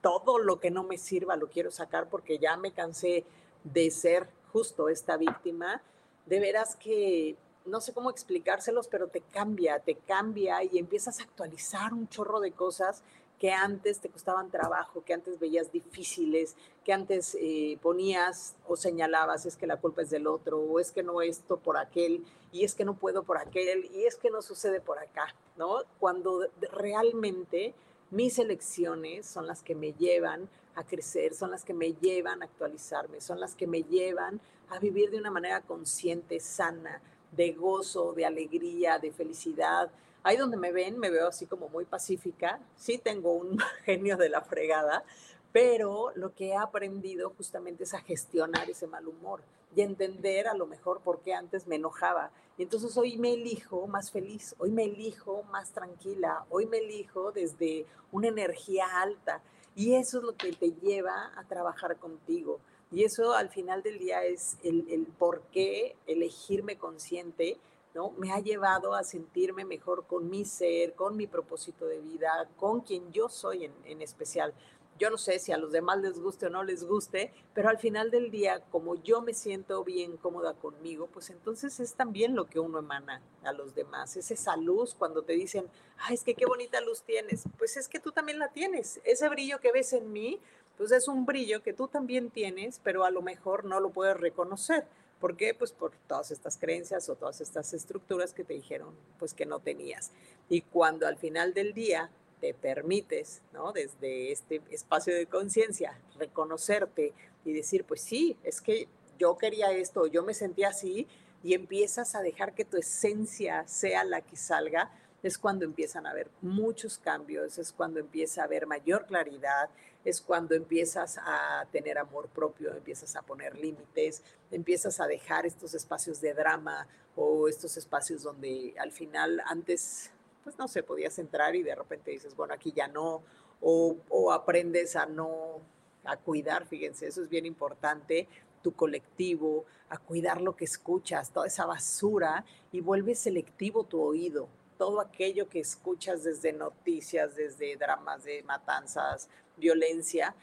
todo 0.00 0.38
lo 0.38 0.58
que 0.60 0.70
no 0.70 0.82
me 0.82 0.98
sirva 0.98 1.36
lo 1.36 1.48
quiero 1.48 1.70
sacar 1.70 2.08
porque 2.08 2.38
ya 2.38 2.56
me 2.56 2.72
cansé 2.72 3.24
de 3.64 3.90
ser 3.90 4.28
justo 4.52 4.88
esta 4.88 5.16
víctima, 5.16 5.80
de 6.26 6.40
veras 6.40 6.76
que 6.76 7.36
no 7.64 7.80
sé 7.80 7.92
cómo 7.92 8.10
explicárselos, 8.10 8.88
pero 8.88 9.08
te 9.08 9.20
cambia, 9.20 9.78
te 9.78 9.94
cambia 9.94 10.62
y 10.64 10.78
empiezas 10.78 11.20
a 11.20 11.22
actualizar 11.22 11.92
un 11.92 12.08
chorro 12.08 12.40
de 12.40 12.52
cosas 12.52 13.02
que 13.42 13.50
antes 13.50 13.98
te 13.98 14.08
costaban 14.08 14.52
trabajo, 14.52 15.02
que 15.04 15.14
antes 15.14 15.40
veías 15.40 15.72
difíciles, 15.72 16.54
que 16.84 16.92
antes 16.92 17.36
eh, 17.40 17.76
ponías 17.82 18.54
o 18.68 18.76
señalabas 18.76 19.46
es 19.46 19.56
que 19.56 19.66
la 19.66 19.78
culpa 19.78 20.02
es 20.02 20.10
del 20.10 20.28
otro, 20.28 20.60
o 20.60 20.78
es 20.78 20.92
que 20.92 21.02
no 21.02 21.22
esto 21.22 21.56
por 21.56 21.76
aquel, 21.76 22.24
y 22.52 22.62
es 22.62 22.76
que 22.76 22.84
no 22.84 22.94
puedo 22.94 23.24
por 23.24 23.38
aquel, 23.38 23.90
y 23.96 24.04
es 24.04 24.14
que 24.14 24.30
no 24.30 24.42
sucede 24.42 24.80
por 24.80 25.00
acá, 25.00 25.34
¿no? 25.56 25.80
Cuando 25.98 26.46
realmente 26.70 27.74
mis 28.12 28.38
elecciones 28.38 29.26
son 29.26 29.48
las 29.48 29.64
que 29.64 29.74
me 29.74 29.92
llevan 29.92 30.48
a 30.76 30.84
crecer, 30.84 31.34
son 31.34 31.50
las 31.50 31.64
que 31.64 31.74
me 31.74 31.94
llevan 31.94 32.42
a 32.42 32.44
actualizarme, 32.44 33.20
son 33.20 33.40
las 33.40 33.56
que 33.56 33.66
me 33.66 33.82
llevan 33.82 34.40
a 34.68 34.78
vivir 34.78 35.10
de 35.10 35.18
una 35.18 35.32
manera 35.32 35.62
consciente, 35.62 36.38
sana, 36.38 37.02
de 37.32 37.50
gozo, 37.50 38.12
de 38.12 38.24
alegría, 38.24 39.00
de 39.00 39.10
felicidad. 39.10 39.90
Ahí 40.24 40.36
donde 40.36 40.56
me 40.56 40.72
ven, 40.72 40.98
me 40.98 41.10
veo 41.10 41.28
así 41.28 41.46
como 41.46 41.68
muy 41.68 41.84
pacífica. 41.84 42.60
Sí 42.76 42.98
tengo 42.98 43.32
un 43.32 43.58
genio 43.84 44.16
de 44.16 44.28
la 44.28 44.40
fregada, 44.42 45.04
pero 45.52 46.12
lo 46.14 46.34
que 46.34 46.48
he 46.48 46.56
aprendido 46.56 47.30
justamente 47.36 47.84
es 47.84 47.94
a 47.94 48.00
gestionar 48.00 48.70
ese 48.70 48.86
mal 48.86 49.06
humor 49.06 49.42
y 49.74 49.80
entender 49.80 50.48
a 50.48 50.54
lo 50.54 50.66
mejor 50.66 51.00
por 51.00 51.20
qué 51.20 51.34
antes 51.34 51.66
me 51.66 51.76
enojaba. 51.76 52.30
Y 52.56 52.62
entonces 52.62 52.96
hoy 52.96 53.18
me 53.18 53.34
elijo 53.34 53.86
más 53.86 54.10
feliz, 54.10 54.54
hoy 54.58 54.70
me 54.70 54.84
elijo 54.84 55.42
más 55.50 55.72
tranquila, 55.72 56.44
hoy 56.50 56.66
me 56.66 56.78
elijo 56.78 57.32
desde 57.32 57.86
una 58.12 58.28
energía 58.28 58.86
alta. 59.00 59.42
Y 59.74 59.94
eso 59.94 60.18
es 60.18 60.24
lo 60.24 60.36
que 60.36 60.52
te 60.52 60.72
lleva 60.72 61.32
a 61.34 61.44
trabajar 61.44 61.96
contigo 61.96 62.60
Y 62.90 63.04
eso 63.04 63.32
al 63.32 63.48
final 63.48 63.82
del 63.82 63.98
día 63.98 64.22
es 64.22 64.58
el, 64.62 64.86
el 64.90 65.06
por 65.06 65.40
qué 65.50 65.96
elegirme 66.06 66.76
consciente, 66.76 67.56
¿no? 67.94 68.10
Me 68.12 68.32
ha 68.32 68.40
llevado 68.40 68.94
a 68.94 69.04
sentirme 69.04 69.64
mejor 69.64 70.06
con 70.06 70.30
mi 70.30 70.44
ser, 70.44 70.94
con 70.94 71.16
mi 71.16 71.26
propósito 71.26 71.86
de 71.86 72.00
vida, 72.00 72.48
con 72.56 72.80
quien 72.80 73.12
yo 73.12 73.28
soy 73.28 73.64
en, 73.64 73.72
en 73.84 74.02
especial. 74.02 74.54
Yo 74.98 75.10
no 75.10 75.18
sé 75.18 75.38
si 75.38 75.52
a 75.52 75.56
los 75.56 75.72
demás 75.72 75.98
les 75.98 76.20
guste 76.20 76.46
o 76.46 76.50
no 76.50 76.62
les 76.62 76.84
guste, 76.84 77.32
pero 77.54 77.68
al 77.68 77.78
final 77.78 78.10
del 78.10 78.30
día, 78.30 78.62
como 78.70 78.94
yo 78.94 79.20
me 79.20 79.34
siento 79.34 79.82
bien 79.82 80.16
cómoda 80.16 80.54
conmigo, 80.54 81.08
pues 81.08 81.30
entonces 81.30 81.80
es 81.80 81.94
también 81.94 82.36
lo 82.36 82.44
que 82.44 82.60
uno 82.60 82.78
emana 82.78 83.20
a 83.42 83.52
los 83.52 83.74
demás. 83.74 84.16
Es 84.16 84.30
esa 84.30 84.56
luz 84.56 84.94
cuando 84.94 85.22
te 85.22 85.32
dicen, 85.32 85.68
ay, 85.98 86.14
es 86.14 86.22
que 86.22 86.34
qué 86.34 86.46
bonita 86.46 86.80
luz 86.80 87.02
tienes. 87.02 87.44
Pues 87.58 87.76
es 87.76 87.88
que 87.88 88.00
tú 88.00 88.12
también 88.12 88.38
la 88.38 88.48
tienes. 88.48 89.00
Ese 89.04 89.28
brillo 89.28 89.60
que 89.60 89.72
ves 89.72 89.92
en 89.92 90.12
mí, 90.12 90.40
pues 90.76 90.92
es 90.92 91.08
un 91.08 91.26
brillo 91.26 91.62
que 91.62 91.72
tú 91.72 91.88
también 91.88 92.30
tienes, 92.30 92.80
pero 92.84 93.04
a 93.04 93.10
lo 93.10 93.22
mejor 93.22 93.64
no 93.64 93.80
lo 93.80 93.90
puedes 93.90 94.16
reconocer. 94.16 94.86
¿Por 95.22 95.36
qué? 95.36 95.54
Pues 95.54 95.70
por 95.70 95.92
todas 96.08 96.32
estas 96.32 96.58
creencias 96.58 97.08
o 97.08 97.14
todas 97.14 97.40
estas 97.40 97.72
estructuras 97.74 98.34
que 98.34 98.42
te 98.42 98.54
dijeron, 98.54 98.92
pues 99.20 99.34
que 99.34 99.46
no 99.46 99.60
tenías. 99.60 100.10
Y 100.48 100.62
cuando 100.62 101.06
al 101.06 101.16
final 101.16 101.54
del 101.54 101.74
día 101.74 102.10
te 102.40 102.54
permites, 102.54 103.40
¿no? 103.52 103.70
Desde 103.70 104.32
este 104.32 104.60
espacio 104.70 105.14
de 105.14 105.26
conciencia, 105.26 105.96
reconocerte 106.18 107.14
y 107.44 107.52
decir, 107.52 107.84
pues 107.84 108.00
sí, 108.00 108.36
es 108.42 108.60
que 108.60 108.88
yo 109.16 109.38
quería 109.38 109.70
esto, 109.70 110.08
yo 110.08 110.24
me 110.24 110.34
sentía 110.34 110.70
así, 110.70 111.06
y 111.44 111.54
empiezas 111.54 112.16
a 112.16 112.22
dejar 112.22 112.52
que 112.52 112.64
tu 112.64 112.76
esencia 112.76 113.64
sea 113.68 114.02
la 114.02 114.22
que 114.22 114.34
salga, 114.34 114.90
es 115.22 115.38
cuando 115.38 115.64
empiezan 115.64 116.04
a 116.04 116.10
haber 116.10 116.32
muchos 116.40 116.98
cambios, 116.98 117.58
es 117.58 117.70
cuando 117.70 118.00
empieza 118.00 118.42
a 118.42 118.46
haber 118.46 118.66
mayor 118.66 119.06
claridad, 119.06 119.70
es 120.04 120.20
cuando 120.20 120.54
empiezas 120.54 121.18
a 121.18 121.66
tener 121.70 121.98
amor 121.98 122.28
propio, 122.28 122.74
empiezas 122.74 123.14
a 123.16 123.22
poner 123.22 123.56
límites, 123.58 124.22
empiezas 124.50 125.00
a 125.00 125.06
dejar 125.06 125.46
estos 125.46 125.74
espacios 125.74 126.20
de 126.20 126.34
drama 126.34 126.86
o 127.16 127.48
estos 127.48 127.76
espacios 127.76 128.22
donde 128.22 128.74
al 128.78 128.92
final 128.92 129.42
antes 129.46 130.10
pues 130.42 130.58
no 130.58 130.68
sé, 130.68 130.82
podías 130.82 131.18
entrar 131.18 131.54
y 131.54 131.62
de 131.62 131.74
repente 131.74 132.10
dices, 132.10 132.34
bueno, 132.34 132.54
aquí 132.54 132.72
ya 132.72 132.88
no, 132.88 133.22
o, 133.60 133.96
o 134.08 134.32
aprendes 134.32 134.96
a 134.96 135.06
no, 135.06 135.60
a 136.04 136.16
cuidar, 136.16 136.66
fíjense, 136.66 137.06
eso 137.06 137.22
es 137.22 137.28
bien 137.28 137.46
importante, 137.46 138.28
tu 138.62 138.72
colectivo, 138.72 139.64
a 139.88 139.98
cuidar 139.98 140.40
lo 140.40 140.56
que 140.56 140.64
escuchas, 140.64 141.32
toda 141.32 141.46
esa 141.46 141.66
basura 141.66 142.44
y 142.70 142.80
vuelves 142.80 143.18
selectivo 143.18 143.84
tu 143.84 144.00
oído. 144.00 144.48
Todo 144.82 145.00
aquello 145.00 145.48
que 145.48 145.60
escuchas 145.60 146.24
desde 146.24 146.52
noticias, 146.52 147.36
desde 147.36 147.76
dramas 147.76 148.24
de 148.24 148.42
matanzas, 148.42 149.28
violencia, 149.56 150.34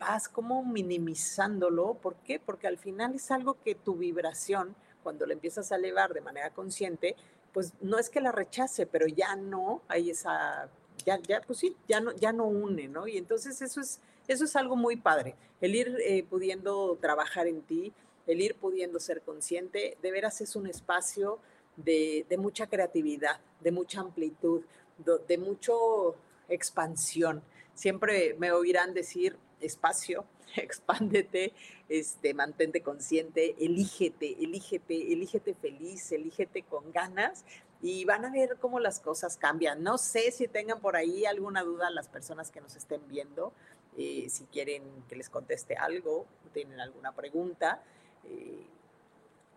vas 0.00 0.28
como 0.28 0.64
minimizándolo. 0.64 1.94
¿Por 1.94 2.16
qué? 2.16 2.40
Porque 2.40 2.66
al 2.66 2.76
final 2.76 3.14
es 3.14 3.30
algo 3.30 3.56
que 3.62 3.76
tu 3.76 3.94
vibración, 3.94 4.74
cuando 5.04 5.26
la 5.26 5.34
empiezas 5.34 5.70
a 5.70 5.76
elevar 5.76 6.12
de 6.12 6.20
manera 6.20 6.50
consciente, 6.50 7.14
pues 7.52 7.72
no 7.80 8.00
es 8.00 8.10
que 8.10 8.20
la 8.20 8.32
rechace, 8.32 8.84
pero 8.84 9.06
ya 9.06 9.36
no 9.36 9.80
hay 9.86 10.10
esa, 10.10 10.68
ya, 11.06 11.20
ya, 11.20 11.40
pues 11.42 11.60
sí, 11.60 11.76
ya 11.86 12.00
no, 12.00 12.10
ya 12.16 12.32
no 12.32 12.46
une, 12.46 12.88
¿no? 12.88 13.06
Y 13.06 13.16
entonces 13.16 13.62
eso 13.62 13.80
es, 13.80 14.00
eso 14.26 14.44
es 14.44 14.56
algo 14.56 14.74
muy 14.74 14.96
padre, 14.96 15.36
el 15.60 15.76
ir 15.76 15.96
eh, 16.00 16.24
pudiendo 16.28 16.98
trabajar 17.00 17.46
en 17.46 17.62
ti, 17.62 17.92
el 18.26 18.40
ir 18.40 18.56
pudiendo 18.56 18.98
ser 18.98 19.22
consciente, 19.22 19.96
de 20.02 20.10
veras 20.10 20.40
es 20.40 20.56
un 20.56 20.66
espacio 20.66 21.38
de, 21.84 22.26
mucha 22.38 22.66
creatividad, 22.66 23.40
de 23.60 23.72
mucha 23.72 24.00
amplitud, 24.00 24.62
de, 24.98 25.18
de 25.26 25.38
mucho 25.38 26.16
expansión. 26.48 27.42
Siempre 27.74 28.34
me 28.38 28.52
oirán 28.52 28.94
decir 28.94 29.36
espacio, 29.60 30.24
expándete, 30.56 31.52
este, 31.88 32.34
mantente 32.34 32.82
consciente, 32.82 33.54
elígete, 33.58 34.36
elígete, 34.42 35.12
elígete 35.12 35.54
feliz, 35.54 36.10
elígete 36.12 36.62
con 36.62 36.92
ganas 36.92 37.44
y 37.80 38.04
van 38.04 38.24
a 38.24 38.32
ver 38.32 38.56
cómo 38.60 38.80
las 38.80 39.00
cosas 39.00 39.36
cambian. 39.36 39.82
No 39.82 39.98
sé 39.98 40.32
si 40.32 40.48
tengan 40.48 40.80
por 40.80 40.96
ahí 40.96 41.24
alguna 41.24 41.62
duda 41.62 41.90
las 41.90 42.08
personas 42.08 42.50
que 42.50 42.60
nos 42.60 42.76
estén 42.76 43.00
viendo, 43.08 43.52
eh, 43.96 44.26
si 44.28 44.44
quieren 44.44 44.82
que 45.08 45.16
les 45.16 45.28
conteste 45.28 45.76
algo, 45.76 46.26
tienen 46.52 46.80
alguna 46.80 47.12
pregunta. 47.12 47.82
Eh, 48.24 48.66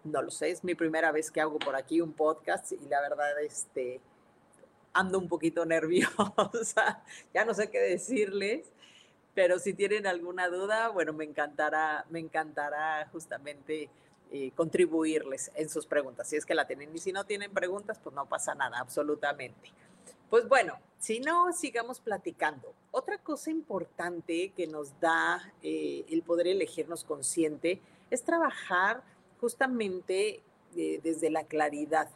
no 0.03 0.21
lo 0.21 0.31
sé, 0.31 0.51
es 0.51 0.63
mi 0.63 0.75
primera 0.75 1.11
vez 1.11 1.31
que 1.31 1.41
hago 1.41 1.59
por 1.59 1.75
aquí 1.75 2.01
un 2.01 2.13
podcast 2.13 2.71
y 2.71 2.87
la 2.89 3.01
verdad, 3.01 3.41
este, 3.41 4.01
ando 4.93 5.19
un 5.19 5.27
poquito 5.27 5.65
nerviosa, 5.67 7.03
ya 7.33 7.45
no 7.45 7.53
sé 7.53 7.69
qué 7.69 7.79
decirles 7.79 8.71
pero 9.33 9.59
si 9.59 9.73
tienen 9.73 10.07
alguna 10.07 10.49
duda, 10.49 10.89
bueno, 10.89 11.13
me 11.13 11.23
encantará, 11.23 12.05
me 12.09 12.19
encantará 12.19 13.07
justamente 13.11 13.89
eh, 14.31 14.51
contribuirles 14.55 15.51
en 15.55 15.69
sus 15.69 15.85
preguntas. 15.85 16.27
Si 16.27 16.35
es 16.35 16.45
que 16.45 16.53
la 16.53 16.67
tienen 16.67 16.93
y 16.93 16.99
si 16.99 17.13
no 17.13 17.25
tienen 17.25 17.53
preguntas, 17.53 17.99
pues 18.03 18.13
no 18.13 18.25
pasa 18.25 18.55
nada, 18.55 18.79
absolutamente. 18.79 19.71
Pues 20.29 20.47
bueno, 20.47 20.77
si 20.99 21.19
no, 21.19 21.51
sigamos 21.53 21.99
platicando. 21.99 22.73
Otra 22.91 23.17
cosa 23.17 23.51
importante 23.51 24.51
que 24.55 24.67
nos 24.67 24.99
da 24.99 25.53
eh, 25.61 26.05
el 26.09 26.23
poder 26.23 26.47
elegirnos 26.47 27.03
consciente 27.03 27.79
es 28.09 28.23
trabajar 28.23 29.01
justamente 29.41 30.41
eh, 30.77 31.01
desde 31.03 31.29
la 31.29 31.43
claridad, 31.43 32.09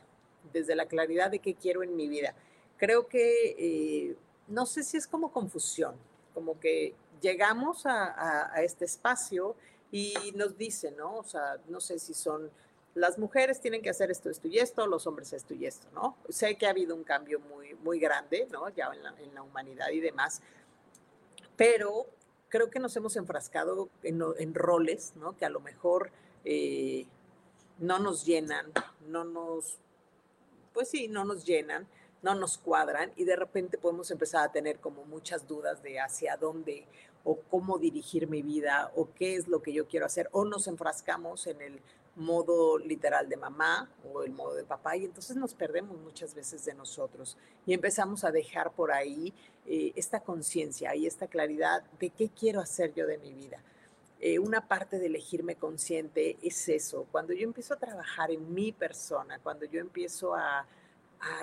desde 0.54 0.76
la 0.76 0.86
claridad 0.86 1.32
de 1.32 1.40
qué 1.40 1.56
quiero 1.56 1.84
en 1.84 1.96
mi 1.96 2.08
vida. 2.08 2.34
Creo 2.78 3.08
que, 3.08 4.16
no 4.48 4.66
sé 4.66 4.84
si 4.84 4.98
es 4.98 5.08
como 5.08 5.32
confusión, 5.32 5.96
como 6.34 6.60
que 6.60 6.94
llegamos 7.22 7.86
a, 7.86 8.52
este 8.62 8.86
espacio 8.86 9.56
y 9.92 10.14
nos 10.36 10.58
dicen, 10.58 10.96
¿no? 10.98 11.18
O 11.18 11.24
sea, 11.24 11.58
no 11.68 11.80
sé 11.80 12.00
si 12.00 12.14
son 12.14 12.52
las 12.96 13.18
mujeres 13.18 13.60
tienen 13.60 13.82
que 13.82 13.90
hacer 13.90 14.10
esto, 14.10 14.30
esto 14.30 14.48
y 14.48 14.58
esto, 14.58 14.88
los 14.88 15.06
hombres 15.06 15.34
esto 15.34 15.54
y 15.54 15.66
esto, 15.66 15.88
¿no? 15.94 16.18
Sé 16.30 16.56
que 16.56 16.66
ha 16.66 16.70
habido 16.70 16.96
un 16.96 17.04
cambio 17.04 17.40
muy, 17.40 17.74
muy 17.76 18.00
grande, 18.00 18.48
¿no? 18.52 18.70
Ya 18.70 18.90
en 18.94 19.34
la, 19.34 19.44
humanidad 19.44 19.90
y 19.90 20.00
demás, 20.00 20.42
pero 21.58 22.08
creo 22.48 22.70
que 22.70 22.80
nos 22.80 22.96
hemos 22.96 23.18
enfrascado 23.18 23.90
en, 24.02 24.54
roles, 24.54 25.14
¿no? 25.18 25.36
Que 25.36 25.46
a 25.46 25.50
lo 25.50 25.60
mejor 25.60 26.12
eh, 26.46 27.06
no 27.80 28.00
nos 28.00 28.26
llenan, 28.26 28.72
no 29.08 29.24
nos, 29.26 29.78
pues 30.74 30.90
sí, 30.90 31.08
no 31.08 31.26
nos 31.26 31.44
llenan, 31.46 31.88
no 32.22 32.34
nos 32.36 32.58
cuadran 32.58 33.12
y 33.16 33.26
de 33.26 33.36
repente 33.36 33.78
podemos 33.78 34.10
empezar 34.12 34.44
a 34.48 34.52
tener 34.52 34.80
como 34.80 35.06
muchas 35.06 35.48
dudas 35.48 35.84
de 35.84 36.00
hacia 36.00 36.38
dónde 36.38 36.86
o 37.24 37.40
cómo 37.50 37.78
dirigir 37.78 38.28
mi 38.28 38.42
vida 38.42 38.92
o 38.96 39.10
qué 39.14 39.36
es 39.36 39.48
lo 39.48 39.62
que 39.62 39.74
yo 39.74 39.88
quiero 39.88 40.06
hacer 40.06 40.30
o 40.32 40.46
nos 40.46 40.68
enfrascamos 40.68 41.48
en 41.48 41.62
el 41.62 41.80
modo 42.16 42.78
literal 42.78 43.28
de 43.28 43.36
mamá 43.36 43.90
o 44.12 44.24
el 44.24 44.32
modo 44.32 44.56
de 44.56 44.64
papá 44.64 44.96
y 44.96 45.06
entonces 45.06 45.36
nos 45.36 45.54
perdemos 45.54 45.98
muchas 46.00 46.34
veces 46.34 46.64
de 46.66 46.74
nosotros 46.74 47.38
y 47.66 47.74
empezamos 47.74 48.24
a 48.24 48.32
dejar 48.32 48.72
por 48.72 48.92
ahí 48.92 49.34
eh, 49.66 49.92
esta 49.96 50.22
conciencia 50.22 50.96
y 50.96 51.08
esta 51.08 51.28
claridad 51.28 51.84
de 52.00 52.10
qué 52.10 52.30
quiero 52.30 52.62
hacer 52.62 52.94
yo 52.94 53.06
de 53.06 53.18
mi 53.18 53.34
vida. 53.34 53.62
Eh, 54.22 54.40
una 54.40 54.68
parte 54.68 54.98
de 54.98 55.08
elegirme 55.08 55.56
consciente 55.56 56.38
es 56.42 56.70
eso, 56.70 57.06
cuando 57.12 57.34
yo 57.34 57.44
empiezo 57.44 57.74
a 57.74 57.78
trabajar 57.78 58.32
en 58.32 58.54
mi 58.54 58.72
persona, 58.72 59.40
cuando 59.40 59.66
yo 59.66 59.80
empiezo 59.80 60.34
a, 60.36 60.66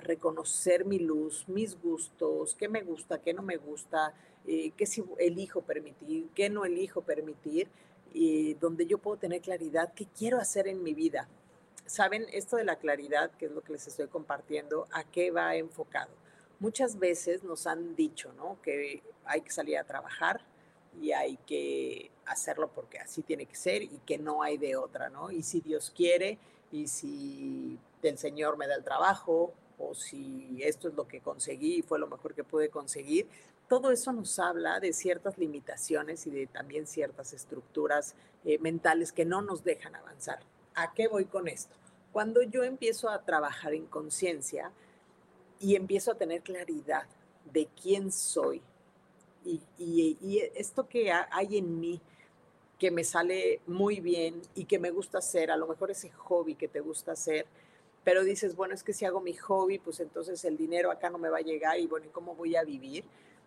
reconocer 0.02 0.84
mi 0.84 1.00
luz, 1.00 1.48
mis 1.48 1.80
gustos, 1.80 2.54
qué 2.54 2.68
me 2.68 2.82
gusta, 2.82 3.20
qué 3.20 3.34
no 3.34 3.42
me 3.42 3.56
gusta, 3.56 4.14
eh, 4.46 4.70
qué 4.76 4.86
si 4.86 5.02
elijo 5.18 5.62
permitir, 5.62 6.28
qué 6.36 6.48
no 6.48 6.64
elijo 6.64 7.02
permitir, 7.02 7.68
y 8.12 8.54
donde 8.54 8.86
yo 8.86 8.98
puedo 8.98 9.16
tener 9.16 9.40
claridad, 9.40 9.92
qué 9.92 10.06
quiero 10.06 10.38
hacer 10.38 10.68
en 10.68 10.84
mi 10.84 10.94
vida. 10.94 11.26
Saben, 11.84 12.26
esto 12.32 12.56
de 12.56 12.64
la 12.64 12.76
claridad, 12.76 13.32
que 13.32 13.46
es 13.46 13.50
lo 13.50 13.62
que 13.62 13.72
les 13.72 13.88
estoy 13.88 14.06
compartiendo, 14.06 14.86
¿a 14.92 15.02
qué 15.02 15.32
va 15.32 15.56
enfocado? 15.56 16.12
Muchas 16.60 17.00
veces 17.00 17.42
nos 17.42 17.66
han 17.66 17.96
dicho, 17.96 18.32
¿no? 18.34 18.62
Que 18.62 19.02
hay 19.24 19.40
que 19.40 19.50
salir 19.50 19.78
a 19.78 19.84
trabajar 19.84 20.42
y 21.00 21.12
hay 21.12 21.36
que 21.46 22.10
hacerlo 22.26 22.70
porque 22.74 22.98
así 22.98 23.22
tiene 23.22 23.46
que 23.46 23.54
ser 23.54 23.82
y 23.82 24.00
que 24.06 24.18
no 24.18 24.42
hay 24.42 24.58
de 24.58 24.76
otra, 24.76 25.10
¿no? 25.10 25.30
Y 25.30 25.42
si 25.42 25.60
Dios 25.60 25.92
quiere 25.94 26.38
y 26.70 26.88
si 26.88 27.78
el 28.02 28.18
Señor 28.18 28.56
me 28.56 28.66
da 28.66 28.74
el 28.74 28.84
trabajo 28.84 29.52
o 29.78 29.94
si 29.94 30.58
esto 30.62 30.88
es 30.88 30.94
lo 30.94 31.08
que 31.08 31.20
conseguí 31.20 31.76
y 31.76 31.82
fue 31.82 31.98
lo 31.98 32.06
mejor 32.06 32.34
que 32.34 32.44
pude 32.44 32.68
conseguir, 32.68 33.28
todo 33.68 33.90
eso 33.90 34.12
nos 34.12 34.38
habla 34.38 34.80
de 34.80 34.92
ciertas 34.92 35.38
limitaciones 35.38 36.26
y 36.26 36.30
de 36.30 36.46
también 36.46 36.86
ciertas 36.86 37.32
estructuras 37.32 38.14
eh, 38.44 38.58
mentales 38.58 39.12
que 39.12 39.24
no 39.24 39.40
nos 39.40 39.64
dejan 39.64 39.94
avanzar. 39.94 40.40
¿A 40.74 40.92
qué 40.92 41.08
voy 41.08 41.24
con 41.24 41.48
esto? 41.48 41.74
Cuando 42.12 42.42
yo 42.42 42.64
empiezo 42.64 43.08
a 43.08 43.24
trabajar 43.24 43.72
en 43.72 43.86
conciencia 43.86 44.72
y 45.58 45.76
empiezo 45.76 46.12
a 46.12 46.16
tener 46.16 46.42
claridad 46.42 47.06
de 47.52 47.68
quién 47.80 48.12
soy 48.12 48.62
y, 49.44 50.40
esto 50.54 50.88
que 50.88 51.12
hay 51.12 51.58
en 51.58 51.80
mí, 51.80 52.00
que 52.78 52.90
me 52.90 53.04
sale 53.04 53.60
muy 53.66 54.00
bien 54.00 54.42
y 54.54 54.64
que 54.64 54.78
me 54.78 54.90
gusta 54.90 55.18
hacer, 55.18 55.50
a 55.50 55.56
lo 55.56 55.66
mejor 55.66 55.90
ese 55.90 56.10
hobby 56.10 56.54
que 56.54 56.68
te 56.68 56.80
gusta 56.80 57.12
hacer, 57.12 57.46
pero 58.04 58.24
dices, 58.24 58.56
bueno, 58.56 58.74
es 58.74 58.82
que 58.82 58.92
si 58.92 59.04
hago 59.04 59.20
mi 59.20 59.34
hobby, 59.34 59.78
pues 59.78 60.00
entonces 60.00 60.44
el 60.44 60.56
dinero 60.56 60.90
acá 60.90 61.08
no 61.08 61.18
me 61.18 61.28
va 61.28 61.38
a 61.38 61.42
llegar 61.42 61.78
y 61.78 61.86
bueno, 61.86 62.06
¿y 62.06 62.08
cómo 62.08 62.34
voy 62.34 62.56
a 62.56 62.64
vivir? 62.64 63.04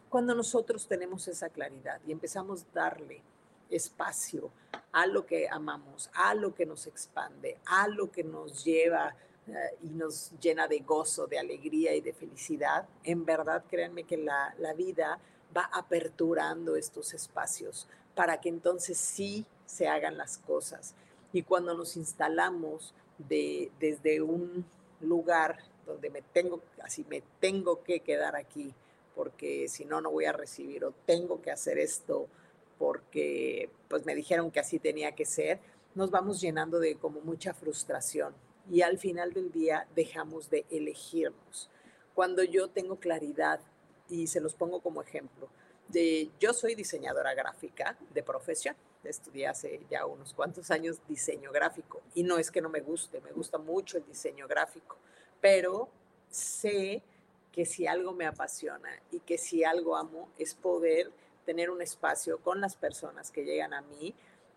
Cuando 0.10 0.34
nosotros 0.34 0.88
tenemos 0.88 1.27
esa 1.27 1.49
claridad 1.49 1.99
y 2.08 2.13
empezamos 2.13 2.63
a 2.63 2.73
darle 2.73 3.21
espacio 3.69 4.51
a 4.93 5.05
lo 5.08 5.25
que 5.25 5.49
amamos, 5.49 6.10
a 6.13 6.34
lo 6.34 6.55
que 6.55 6.65
nos 6.65 6.88
expande, 6.88 7.58
a 7.65 7.89
lo 7.89 8.10
que 8.10 8.23
nos 8.23 8.63
lleva 8.63 9.13
eh, 9.47 9.53
y 9.84 9.89
nos 9.89 10.31
llena 10.39 10.67
de 10.67 10.79
gozo, 10.79 11.27
de 11.27 11.39
alegría 11.39 11.93
y 11.93 11.99
de 11.99 12.13
felicidad, 12.13 12.88
en 13.03 13.25
verdad 13.25 13.65
créanme 13.69 14.05
que 14.05 14.15
la 14.15 14.73
vida 14.77 15.19
va 15.55 15.69
aperturando 15.73 16.75
estos 16.75 17.13
espacios 17.13 17.87
para 18.15 18.41
que 18.41 18.49
entonces 18.49 18.97
sí 18.97 19.45
se 19.65 19.87
hagan 19.87 20.17
las 20.17 20.37
cosas. 20.37 20.95
Y 21.33 21.43
cuando 21.43 21.75
nos 21.75 21.97
instalamos 21.97 22.93
de, 23.17 23.71
desde 23.79 24.21
un 24.21 24.65
lugar 25.01 25.59
donde 25.85 26.09
me 26.09 26.21
tengo, 26.21 26.61
así 26.81 27.05
me 27.09 27.21
tengo 27.39 27.83
que 27.83 27.99
quedar 27.99 28.35
aquí, 28.35 28.73
porque 29.15 29.67
si 29.67 29.85
no, 29.85 30.01
no 30.01 30.11
voy 30.11 30.25
a 30.25 30.33
recibir, 30.33 30.83
o 30.85 30.93
tengo 31.05 31.41
que 31.41 31.51
hacer 31.51 31.77
esto 31.77 32.27
porque 32.77 33.69
pues 33.87 34.05
me 34.05 34.15
dijeron 34.15 34.51
que 34.51 34.59
así 34.59 34.79
tenía 34.79 35.13
que 35.13 35.25
ser, 35.25 35.59
nos 35.93 36.11
vamos 36.11 36.41
llenando 36.41 36.79
de 36.79 36.95
como 36.95 37.21
mucha 37.21 37.53
frustración 37.53 38.33
y 38.69 38.81
al 38.81 38.97
final 38.97 39.33
del 39.33 39.51
día 39.51 39.87
dejamos 39.95 40.49
de 40.49 40.65
elegirnos. 40.69 41.69
Cuando 42.13 42.43
yo 42.43 42.69
tengo 42.69 42.97
claridad, 42.97 43.59
y 44.09 44.27
se 44.27 44.39
los 44.39 44.53
pongo 44.53 44.81
como 44.81 45.01
ejemplo, 45.01 45.49
de, 45.87 46.29
yo 46.39 46.53
soy 46.53 46.75
diseñadora 46.75 47.33
gráfica 47.33 47.97
de 48.13 48.23
profesión, 48.23 48.75
estudié 49.03 49.47
hace 49.47 49.81
ya 49.89 50.05
unos 50.05 50.33
cuantos 50.33 50.71
años 50.71 50.99
diseño 51.07 51.51
gráfico 51.51 52.01
y 52.15 52.23
no 52.23 52.37
es 52.37 52.49
que 52.49 52.61
no 52.61 52.69
me 52.69 52.81
guste, 52.81 53.21
me 53.21 53.31
gusta 53.31 53.57
mucho 53.57 53.97
el 53.97 54.05
diseño 54.05 54.47
gráfico, 54.47 54.97
pero 55.39 55.89
sé 56.29 57.03
que 57.51 57.65
si 57.65 57.87
algo 57.87 58.13
me 58.13 58.25
apasiona 58.25 58.89
y 59.11 59.19
que 59.19 59.37
si 59.37 59.63
algo 59.63 59.95
amo 59.95 60.29
es 60.37 60.55
poder 60.55 61.11
tener 61.45 61.69
un 61.69 61.81
espacio 61.81 62.39
con 62.39 62.59
las 62.59 62.75
personas 62.75 63.31
que 63.31 63.45
llegan 63.45 63.73
a 63.73 63.81
mí 63.81 64.13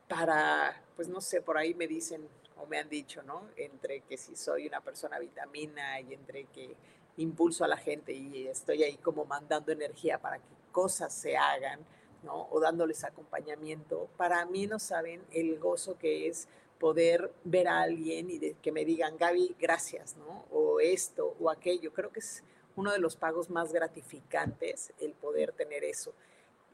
para, 0.08 0.82
pues 0.96 1.08
no 1.08 1.20
sé, 1.20 1.42
por 1.42 1.58
ahí 1.58 1.74
me 1.74 1.86
dicen 1.86 2.26
o 2.56 2.66
me 2.66 2.78
han 2.78 2.88
dicho, 2.88 3.22
¿no? 3.22 3.48
Entre 3.56 4.00
que 4.00 4.16
si 4.16 4.34
soy 4.34 4.66
una 4.66 4.80
persona 4.80 5.18
vitamina 5.18 6.00
y 6.00 6.14
entre 6.14 6.46
que 6.46 6.74
impulso 7.18 7.64
a 7.64 7.68
la 7.68 7.76
gente 7.76 8.12
y 8.12 8.46
estoy 8.46 8.82
ahí 8.82 8.96
como 8.96 9.24
mandando 9.24 9.72
energía 9.72 10.18
para 10.18 10.38
que 10.38 10.44
cosas 10.72 11.12
se 11.12 11.36
hagan, 11.36 11.80
¿no? 12.22 12.48
O 12.50 12.60
dándoles 12.60 13.04
acompañamiento. 13.04 14.08
Para 14.16 14.44
mí 14.46 14.66
no 14.66 14.78
saben 14.78 15.22
el 15.32 15.58
gozo 15.58 15.98
que 15.98 16.28
es 16.28 16.48
poder 16.78 17.32
ver 17.44 17.68
a 17.68 17.80
alguien 17.80 18.30
y 18.30 18.54
que 18.54 18.72
me 18.72 18.84
digan, 18.84 19.18
Gaby, 19.18 19.56
gracias, 19.58 20.16
¿no? 20.16 20.44
O 20.50 20.80
esto 20.80 21.34
o 21.40 21.50
aquello. 21.50 21.92
Creo 21.92 22.10
que 22.10 22.20
es 22.20 22.42
uno 22.76 22.92
de 22.92 22.98
los 23.00 23.16
pagos 23.16 23.50
más 23.50 23.72
gratificantes 23.72 24.92
el 25.00 25.12
poder 25.12 25.52
tener 25.52 25.82
eso. 25.82 26.12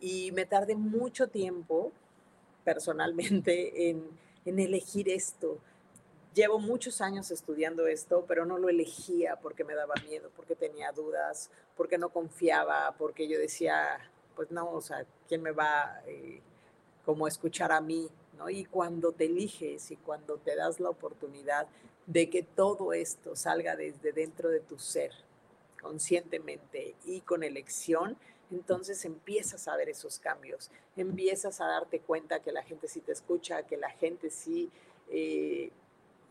Y 0.01 0.33
me 0.33 0.45
tardé 0.45 0.77
mucho 0.77 1.29
tiempo 1.29 1.93
personalmente 2.65 3.89
en, 3.89 4.07
en 4.45 4.59
elegir 4.59 5.09
esto. 5.09 5.59
Llevo 6.35 6.59
muchos 6.59 7.01
años 7.01 7.31
estudiando 7.31 7.87
esto, 7.87 8.25
pero 8.27 8.45
no 8.45 8.59
lo 8.59 8.69
elegía 8.69 9.37
porque 9.37 9.63
me 9.63 9.77
daba 9.77 9.95
miedo, 10.09 10.31
porque 10.35 10.57
tenía 10.57 10.91
dudas, 10.91 11.49
porque 11.77 11.97
no 11.97 12.09
confiaba, 12.09 12.93
porque 12.99 13.29
yo 13.29 13.39
decía, 13.39 14.01
pues 14.35 14.51
no, 14.51 14.69
o 14.73 14.81
sea, 14.81 15.07
¿quién 15.29 15.43
me 15.43 15.53
va 15.53 16.03
eh, 16.07 16.41
como 17.05 17.27
a 17.27 17.29
escuchar 17.29 17.71
a 17.71 17.81
mí? 17.81 18.11
¿no? 18.37 18.51
Y 18.51 18.65
cuando 18.65 19.13
te 19.13 19.27
eliges 19.27 19.93
y 19.93 19.97
cuando 19.97 20.39
te 20.39 20.57
das 20.57 20.81
la 20.81 20.91
oportunidad 20.91 21.69
de 22.07 22.29
que 22.29 22.43
todo 22.43 22.93
esto 22.93 23.37
salga 23.37 23.77
desde 23.77 24.13
dentro 24.13 24.51
de 24.51 24.59
tu 24.59 24.77
ser, 24.77 25.13
conscientemente 25.81 26.97
y 27.05 27.21
con 27.21 27.45
elección, 27.45 28.17
entonces 28.51 29.05
empiezas 29.05 29.69
a 29.69 29.77
ver 29.77 29.89
esos 29.89 30.19
cambios, 30.19 30.73
empiezas 30.97 31.61
a 31.61 31.67
darte 31.67 32.01
cuenta 32.01 32.41
que 32.41 32.51
la 32.51 32.65
gente 32.65 32.89
sí 32.89 33.01
te 33.01 33.13
escucha, 33.13 33.63
que 33.63 33.77
la 33.77 33.91
gente 33.91 34.31
sí 34.31 34.71
eh, 35.11 35.71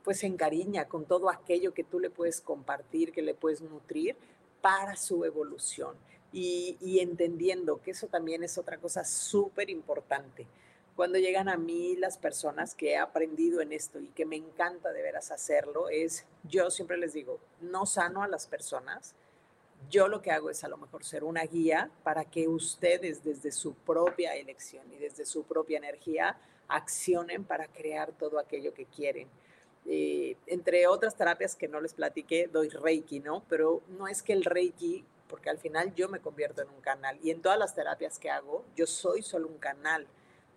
pues 0.04 0.20
se 0.20 0.28
encariña 0.28 0.88
con 0.88 1.06
todo 1.06 1.30
aquello 1.30 1.74
que 1.74 1.84
tú 1.84 2.00
le 2.00 2.10
puedes 2.10 2.42
compartir, 2.42 3.12
que 3.12 3.22
le 3.22 3.34
puedes 3.34 3.62
nutrir 3.62 4.16
para 4.62 4.96
su 4.96 5.26
evolución. 5.26 5.96
Y, 6.32 6.78
y 6.82 7.00
entendiendo 7.00 7.82
que 7.82 7.92
eso 7.92 8.08
también 8.08 8.44
es 8.44 8.58
otra 8.58 8.78
cosa 8.78 9.04
súper 9.06 9.70
importante. 9.70 10.48
Cuando 10.96 11.18
llegan 11.18 11.50
a 11.50 11.58
mí 11.58 11.96
las 11.96 12.18
personas 12.18 12.76
que 12.76 12.92
he 12.92 12.98
aprendido 12.98 13.62
en 13.62 13.72
esto 13.72 14.00
y 14.00 14.08
que 14.10 14.26
me 14.26 14.36
encanta 14.36 14.92
de 14.92 15.02
veras 15.02 15.32
hacerlo, 15.32 15.90
es, 15.90 16.26
yo 16.44 16.70
siempre 16.70 16.98
les 16.98 17.14
digo, 17.14 17.40
no 17.62 17.86
sano 17.86 18.22
a 18.22 18.28
las 18.28 18.46
personas, 18.46 19.16
yo 19.90 20.08
lo 20.08 20.22
que 20.22 20.32
hago 20.32 20.50
es 20.50 20.64
a 20.64 20.68
lo 20.68 20.78
mejor 20.78 21.04
ser 21.04 21.24
una 21.24 21.44
guía 21.44 21.90
para 22.04 22.26
que 22.26 22.48
ustedes 22.48 23.24
desde 23.24 23.52
su 23.52 23.74
propia 23.74 24.36
elección 24.36 24.92
y 24.92 24.98
desde 24.98 25.26
su 25.26 25.44
propia 25.44 25.78
energía 25.78 26.38
accionen 26.68 27.44
para 27.44 27.68
crear 27.68 28.12
todo 28.14 28.40
aquello 28.40 28.74
que 28.74 28.86
quieren. 28.86 29.28
Eh, 29.86 30.38
entre 30.48 30.88
otras 30.88 31.16
terapias 31.16 31.56
que 31.56 31.68
no 31.68 31.82
les 31.82 31.94
platiqué, 31.94 32.48
doy 32.48 32.70
Reiki, 32.70 33.20
¿no? 33.20 33.44
Pero 33.50 33.82
no 33.98 34.08
es 34.08 34.24
que 34.24 34.34
el 34.34 34.46
Reiki, 34.46 35.04
porque 35.28 35.50
al 35.50 35.58
final 35.58 35.94
yo 35.96 36.08
me 36.10 36.20
convierto 36.20 36.62
en 36.62 36.70
un 36.70 36.82
canal 36.82 37.20
y 37.22 37.32
en 37.32 37.42
todas 37.42 37.60
las 37.60 37.76
terapias 37.76 38.18
que 38.20 38.30
hago, 38.30 38.64
yo 38.76 38.88
soy 38.88 39.22
solo 39.22 39.48
un 39.48 39.58
canal 39.58 40.08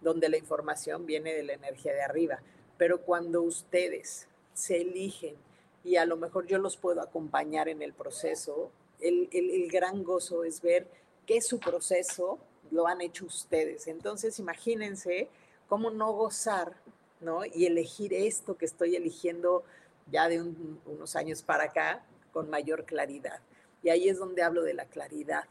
donde 0.01 0.29
la 0.29 0.37
información 0.37 1.07
viene 1.07 1.35
de 1.35 1.43
la 1.43 1.55
energía 1.55 1.93
de 1.93 2.03
arriba. 2.03 2.41
Pero 2.79 3.01
cuando 3.03 3.43
ustedes 3.43 4.29
se 4.55 4.81
eligen 4.81 5.37
y 5.83 5.97
a 5.97 6.05
lo 6.05 6.17
mejor 6.17 6.47
yo 6.47 6.59
los 6.59 6.77
puedo 6.77 7.01
acompañar 7.01 7.69
en 7.69 7.83
el 7.83 7.93
proceso, 7.93 8.71
el, 9.01 9.29
el, 9.33 9.71
gran 9.71 10.03
gozo 10.05 10.45
es 10.45 10.61
ver 10.62 10.87
que 11.27 11.41
su 11.41 11.59
proceso 11.59 12.39
lo 12.71 12.87
han 12.87 13.01
hecho 13.01 13.27
ustedes. 13.27 13.87
Entonces, 13.87 14.39
imagínense 14.39 15.29
cómo 15.69 15.91
no 15.91 16.12
gozar, 16.12 16.77
¿no? 17.20 17.44
Y 17.44 17.66
elegir 17.66 18.12
esto 18.14 18.57
que 18.57 18.64
estoy 18.64 18.96
eligiendo 18.96 19.64
ya 20.11 20.29
de 20.29 20.40
unos 20.40 21.16
años 21.16 21.42
para 21.42 21.64
acá 21.64 22.05
con 22.33 22.50
mayor 22.50 22.85
claridad. 22.85 23.40
Y 23.83 23.88
ahí 23.88 24.09
es 24.09 24.18
donde 24.18 24.42
hablo 24.42 24.62
de 24.62 24.74
la 24.74 24.87
claridad. 24.87 25.44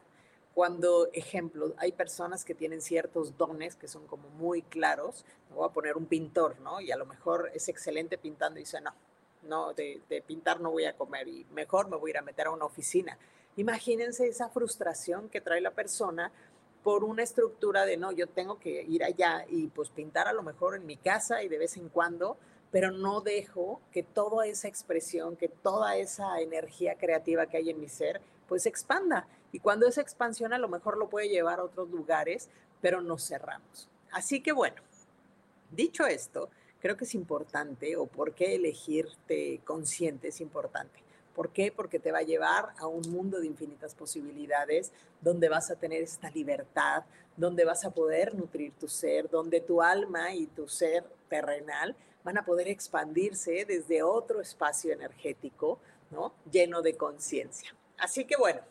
Cuando, 0.53 1.09
ejemplo, 1.11 1.73
hay 1.77 1.91
personas 1.91 2.45
que 2.45 2.55
tienen 2.55 2.81
ciertos 2.81 3.37
dones 3.37 3.75
que 3.75 3.87
son 3.87 4.07
como 4.07 4.29
muy 4.29 4.61
claros, 4.61 5.25
me 5.49 5.55
voy 5.57 5.67
a 5.67 5.73
poner 5.73 5.97
un 5.97 6.05
pintor, 6.05 6.59
¿no? 6.61 6.79
Y 6.79 6.91
a 6.91 6.97
lo 6.97 7.05
mejor 7.05 7.51
es 7.53 7.67
excelente 7.67 8.17
pintando 8.17 8.59
y 8.59 8.63
dice, 8.63 8.79
no, 8.79 8.93
no, 9.43 9.73
de, 9.73 10.01
de, 10.07 10.21
pintar 10.21 10.61
no 10.61 10.71
voy 10.71 10.85
a 10.85 10.95
comer 10.95 11.27
y 11.27 11.45
mejor 11.51 11.89
me 11.89 11.97
voy 11.97 12.09
a 12.09 12.13
ir 12.13 12.17
a 12.19 12.21
meter 12.21 12.47
a 12.47 12.51
una 12.51 12.65
oficina. 12.65 13.17
Imagínense 13.57 14.27
esa 14.27 14.49
frustración 14.49 15.29
que 15.29 15.41
trae 15.41 15.61
la 15.61 15.71
persona 15.71 16.31
por 16.85 17.03
una 17.03 17.23
estructura 17.23 17.83
de 17.83 17.97
no, 17.97 18.11
yo 18.11 18.27
tengo 18.27 18.59
que 18.59 18.83
ir 18.83 19.03
allá 19.03 19.43
y 19.49 19.69
pues 19.69 19.89
pintar 19.89 20.27
a 20.27 20.33
lo 20.33 20.43
mejor 20.43 20.75
en 20.75 20.85
mi 20.85 20.97
casa 20.97 21.41
y 21.41 21.47
de 21.47 21.57
vez 21.57 21.77
en 21.77 21.89
cuando, 21.89 22.37
pero 22.69 22.91
no 22.91 23.21
dejo 23.21 23.81
que 23.91 24.03
toda 24.03 24.45
esa 24.45 24.67
expresión, 24.67 25.35
que 25.35 25.47
toda 25.47 25.97
esa 25.97 26.39
energía 26.41 26.93
creativa 26.93 27.47
que 27.47 27.57
hay 27.57 27.71
en 27.71 27.79
mi 27.79 27.89
ser, 27.89 28.21
pues 28.47 28.67
expanda. 28.67 29.27
Y 29.51 29.61
cuando 29.61 29.87
esa 29.87 30.01
expansión 30.01 30.53
a 30.53 30.59
lo 30.59 30.67
mejor 30.67 30.99
lo 30.99 31.09
puede 31.09 31.27
llevar 31.27 31.59
a 31.59 31.63
otros 31.63 31.89
lugares, 31.89 32.49
pero 32.81 33.01
nos 33.01 33.27
cerramos. 33.27 33.89
Así 34.11 34.41
que 34.41 34.51
bueno, 34.51 34.83
dicho 35.71 36.05
esto, 36.05 36.51
creo 36.79 36.95
que 36.95 37.05
es 37.05 37.15
importante 37.15 37.97
o 37.97 38.05
por 38.05 38.35
qué 38.35 38.53
elegirte 38.53 39.59
consciente 39.65 40.27
es 40.27 40.39
importante. 40.39 41.04
¿Por 41.35 41.49
qué? 41.49 41.71
Porque 41.71 41.99
te 41.99 42.11
va 42.11 42.19
a 42.19 42.23
llevar 42.23 42.69
a 42.77 42.87
un 42.87 43.01
mundo 43.11 43.39
de 43.39 43.47
infinitas 43.47 43.93
posibilidades, 43.93 44.91
donde 45.21 45.49
vas 45.49 45.69
a 45.69 45.75
tener 45.75 46.01
esta 46.01 46.29
libertad, 46.31 47.03
donde 47.35 47.65
vas 47.65 47.83
a 47.83 47.91
poder 47.91 48.33
nutrir 48.33 48.71
tu 48.79 48.87
ser, 48.87 49.29
donde 49.29 49.59
tu 49.59 49.81
alma 49.81 50.33
y 50.33 50.47
tu 50.47 50.67
ser 50.67 51.03
terrenal 51.29 51.95
van 52.23 52.37
a 52.37 52.45
poder 52.45 52.69
expandirse 52.69 53.65
desde 53.65 54.01
otro 54.01 54.41
espacio 54.41 54.93
energético, 54.93 55.77
¿no? 56.09 56.33
Lleno 56.49 56.81
de 56.81 56.95
conciencia. 56.95 57.75
Así 57.97 58.25
que 58.25 58.37
bueno, 58.37 58.61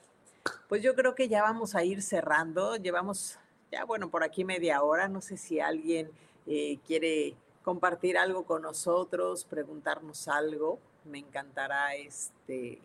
pues 0.69 0.83
yo 0.83 0.95
creo 0.95 1.15
que 1.15 1.29
ya 1.29 1.43
vamos 1.43 1.75
a 1.75 1.85
ir 1.85 2.03
cerrando. 2.03 2.77
Llevamos 2.77 3.39
ya, 3.71 3.85
bueno, 3.85 4.11
por 4.11 4.25
aquí 4.25 4.45
media 4.45 4.83
hora. 4.83 5.09
No 5.09 5.21
sé 5.21 5.37
si 5.37 5.61
alguien 5.61 6.11
eh, 6.47 6.79
quiere 6.87 7.37
compartir 7.65 8.17
algo 8.19 8.45
con 8.45 8.63
nosotros, 8.63 9.45
preguntarnos 9.45 10.29
algo 10.29 10.79
me 11.05 11.19
encantará 11.19 11.95
este, 11.95 12.81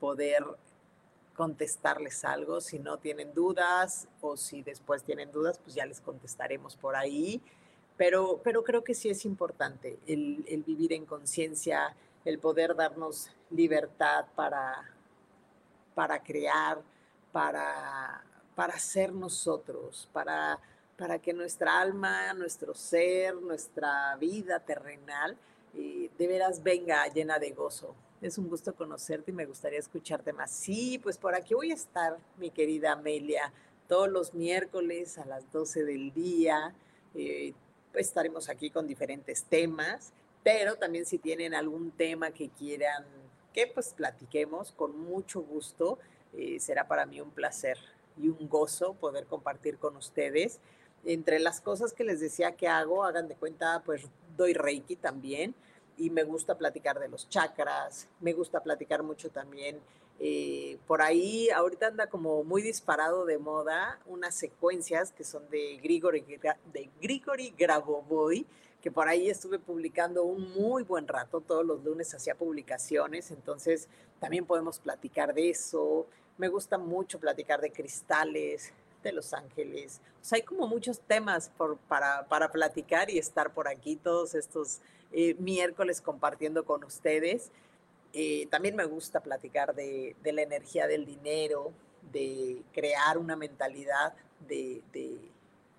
poder 0.00 0.44
contestarles 1.34 2.24
algo. 2.24 2.60
Si 2.60 2.78
no 2.78 2.98
tienen 2.98 3.34
dudas 3.34 4.08
o 4.20 4.36
si 4.36 4.62
después 4.62 5.04
tienen 5.04 5.32
dudas, 5.32 5.58
pues 5.58 5.74
ya 5.74 5.86
les 5.86 6.00
contestaremos 6.00 6.76
por 6.76 6.96
ahí. 6.96 7.40
Pero, 7.96 8.40
pero 8.42 8.62
creo 8.62 8.84
que 8.84 8.94
sí 8.94 9.08
es 9.08 9.24
importante 9.24 9.98
el, 10.06 10.44
vivir 10.66 10.92
en 10.92 11.06
conciencia, 11.06 11.96
el 12.24 12.38
poder 12.38 12.74
darnos 12.74 13.30
libertad 13.50 14.26
para, 14.34 14.90
para 15.94 16.22
crear, 16.22 16.82
para, 17.32 18.22
para 18.54 18.78
ser 18.78 19.12
nosotros, 19.12 20.10
para, 20.12 20.58
para 20.96 21.18
que 21.18 21.32
nuestra 21.32 21.80
alma, 21.80 22.32
nuestro 22.34 22.74
ser, 22.74 23.34
nuestra 23.36 24.16
vida 24.16 24.60
terrenal 24.60 25.36
de 25.74 26.26
veras 26.26 26.62
venga 26.62 27.06
llena 27.08 27.38
de 27.38 27.50
gozo. 27.50 27.94
Es 28.22 28.38
un 28.38 28.48
gusto 28.48 28.74
conocerte 28.74 29.30
y 29.30 29.34
me 29.34 29.44
gustaría 29.44 29.78
escucharte 29.78 30.32
más. 30.32 30.50
Sí, 30.50 30.98
pues 31.02 31.18
por 31.18 31.34
aquí 31.34 31.54
voy 31.54 31.70
a 31.70 31.74
estar, 31.74 32.16
mi 32.38 32.50
querida 32.50 32.92
Amelia, 32.92 33.52
todos 33.88 34.08
los 34.08 34.34
miércoles 34.34 35.18
a 35.18 35.26
las 35.26 35.50
12 35.52 35.84
del 35.84 36.12
día. 36.12 36.74
Eh, 37.14 37.52
pues 37.92 38.08
estaremos 38.08 38.48
aquí 38.48 38.70
con 38.70 38.86
diferentes 38.86 39.44
temas, 39.44 40.12
pero 40.42 40.76
también 40.76 41.06
si 41.06 41.18
tienen 41.18 41.54
algún 41.54 41.90
tema 41.90 42.30
que 42.30 42.48
quieran 42.48 43.04
que 43.52 43.66
pues 43.66 43.94
platiquemos 43.94 44.72
con 44.72 44.98
mucho 44.98 45.40
gusto, 45.40 45.98
eh, 46.34 46.60
será 46.60 46.86
para 46.86 47.06
mí 47.06 47.22
un 47.22 47.30
placer 47.30 47.78
y 48.18 48.28
un 48.28 48.48
gozo 48.48 48.94
poder 48.94 49.26
compartir 49.26 49.78
con 49.78 49.96
ustedes. 49.96 50.60
Entre 51.04 51.38
las 51.38 51.60
cosas 51.60 51.92
que 51.92 52.04
les 52.04 52.20
decía 52.20 52.56
que 52.56 52.68
hago, 52.68 53.04
hagan 53.04 53.28
de 53.28 53.36
cuenta, 53.36 53.82
pues 53.84 54.02
doy 54.36 54.54
Reiki 54.54 54.96
también 54.96 55.54
y 55.96 56.10
me 56.10 56.24
gusta 56.24 56.58
platicar 56.58 56.98
de 56.98 57.08
los 57.08 57.28
chakras, 57.28 58.08
me 58.20 58.32
gusta 58.32 58.62
platicar 58.62 59.02
mucho 59.02 59.30
también 59.30 59.80
eh, 60.18 60.78
por 60.86 61.02
ahí 61.02 61.50
ahorita 61.50 61.88
anda 61.88 62.06
como 62.06 62.42
muy 62.42 62.62
disparado 62.62 63.26
de 63.26 63.36
moda 63.38 64.00
unas 64.06 64.34
secuencias 64.34 65.12
que 65.12 65.24
son 65.24 65.48
de 65.50 65.78
Grigori, 65.82 66.24
de 66.72 66.90
Grigori 67.02 67.50
Grabovoi, 67.56 68.46
que 68.80 68.90
por 68.90 69.08
ahí 69.08 69.28
estuve 69.28 69.58
publicando 69.58 70.24
un 70.24 70.54
muy 70.54 70.84
buen 70.84 71.06
rato, 71.06 71.40
todos 71.40 71.66
los 71.66 71.84
lunes 71.84 72.14
hacía 72.14 72.34
publicaciones, 72.34 73.30
entonces 73.30 73.88
también 74.18 74.46
podemos 74.46 74.78
platicar 74.78 75.34
de 75.34 75.50
eso. 75.50 76.06
Me 76.38 76.48
gusta 76.48 76.78
mucho 76.78 77.18
platicar 77.18 77.60
de 77.60 77.72
cristales, 77.72 78.72
de 79.02 79.12
Los 79.12 79.32
Ángeles. 79.32 80.00
O 80.20 80.24
sea, 80.24 80.36
hay 80.36 80.42
como 80.42 80.66
muchos 80.66 81.00
temas 81.00 81.50
por, 81.56 81.76
para, 81.76 82.26
para, 82.28 82.50
platicar 82.50 83.10
y 83.10 83.18
estar 83.18 83.52
por 83.54 83.68
aquí 83.68 83.96
todos 83.96 84.34
estos 84.34 84.80
eh, 85.12 85.34
miércoles 85.38 86.00
compartiendo 86.00 86.64
con 86.64 86.84
ustedes. 86.84 87.50
Eh, 88.12 88.46
también 88.50 88.74
me 88.76 88.84
gusta 88.84 89.20
platicar 89.20 89.74
de, 89.74 90.16
la 90.24 90.42
energía 90.42 90.86
del 90.86 91.04
dinero, 91.04 91.72
de 92.12 92.62
crear 92.72 93.18
una 93.18 93.36
mentalidad 93.36 94.14
de, 94.48 94.82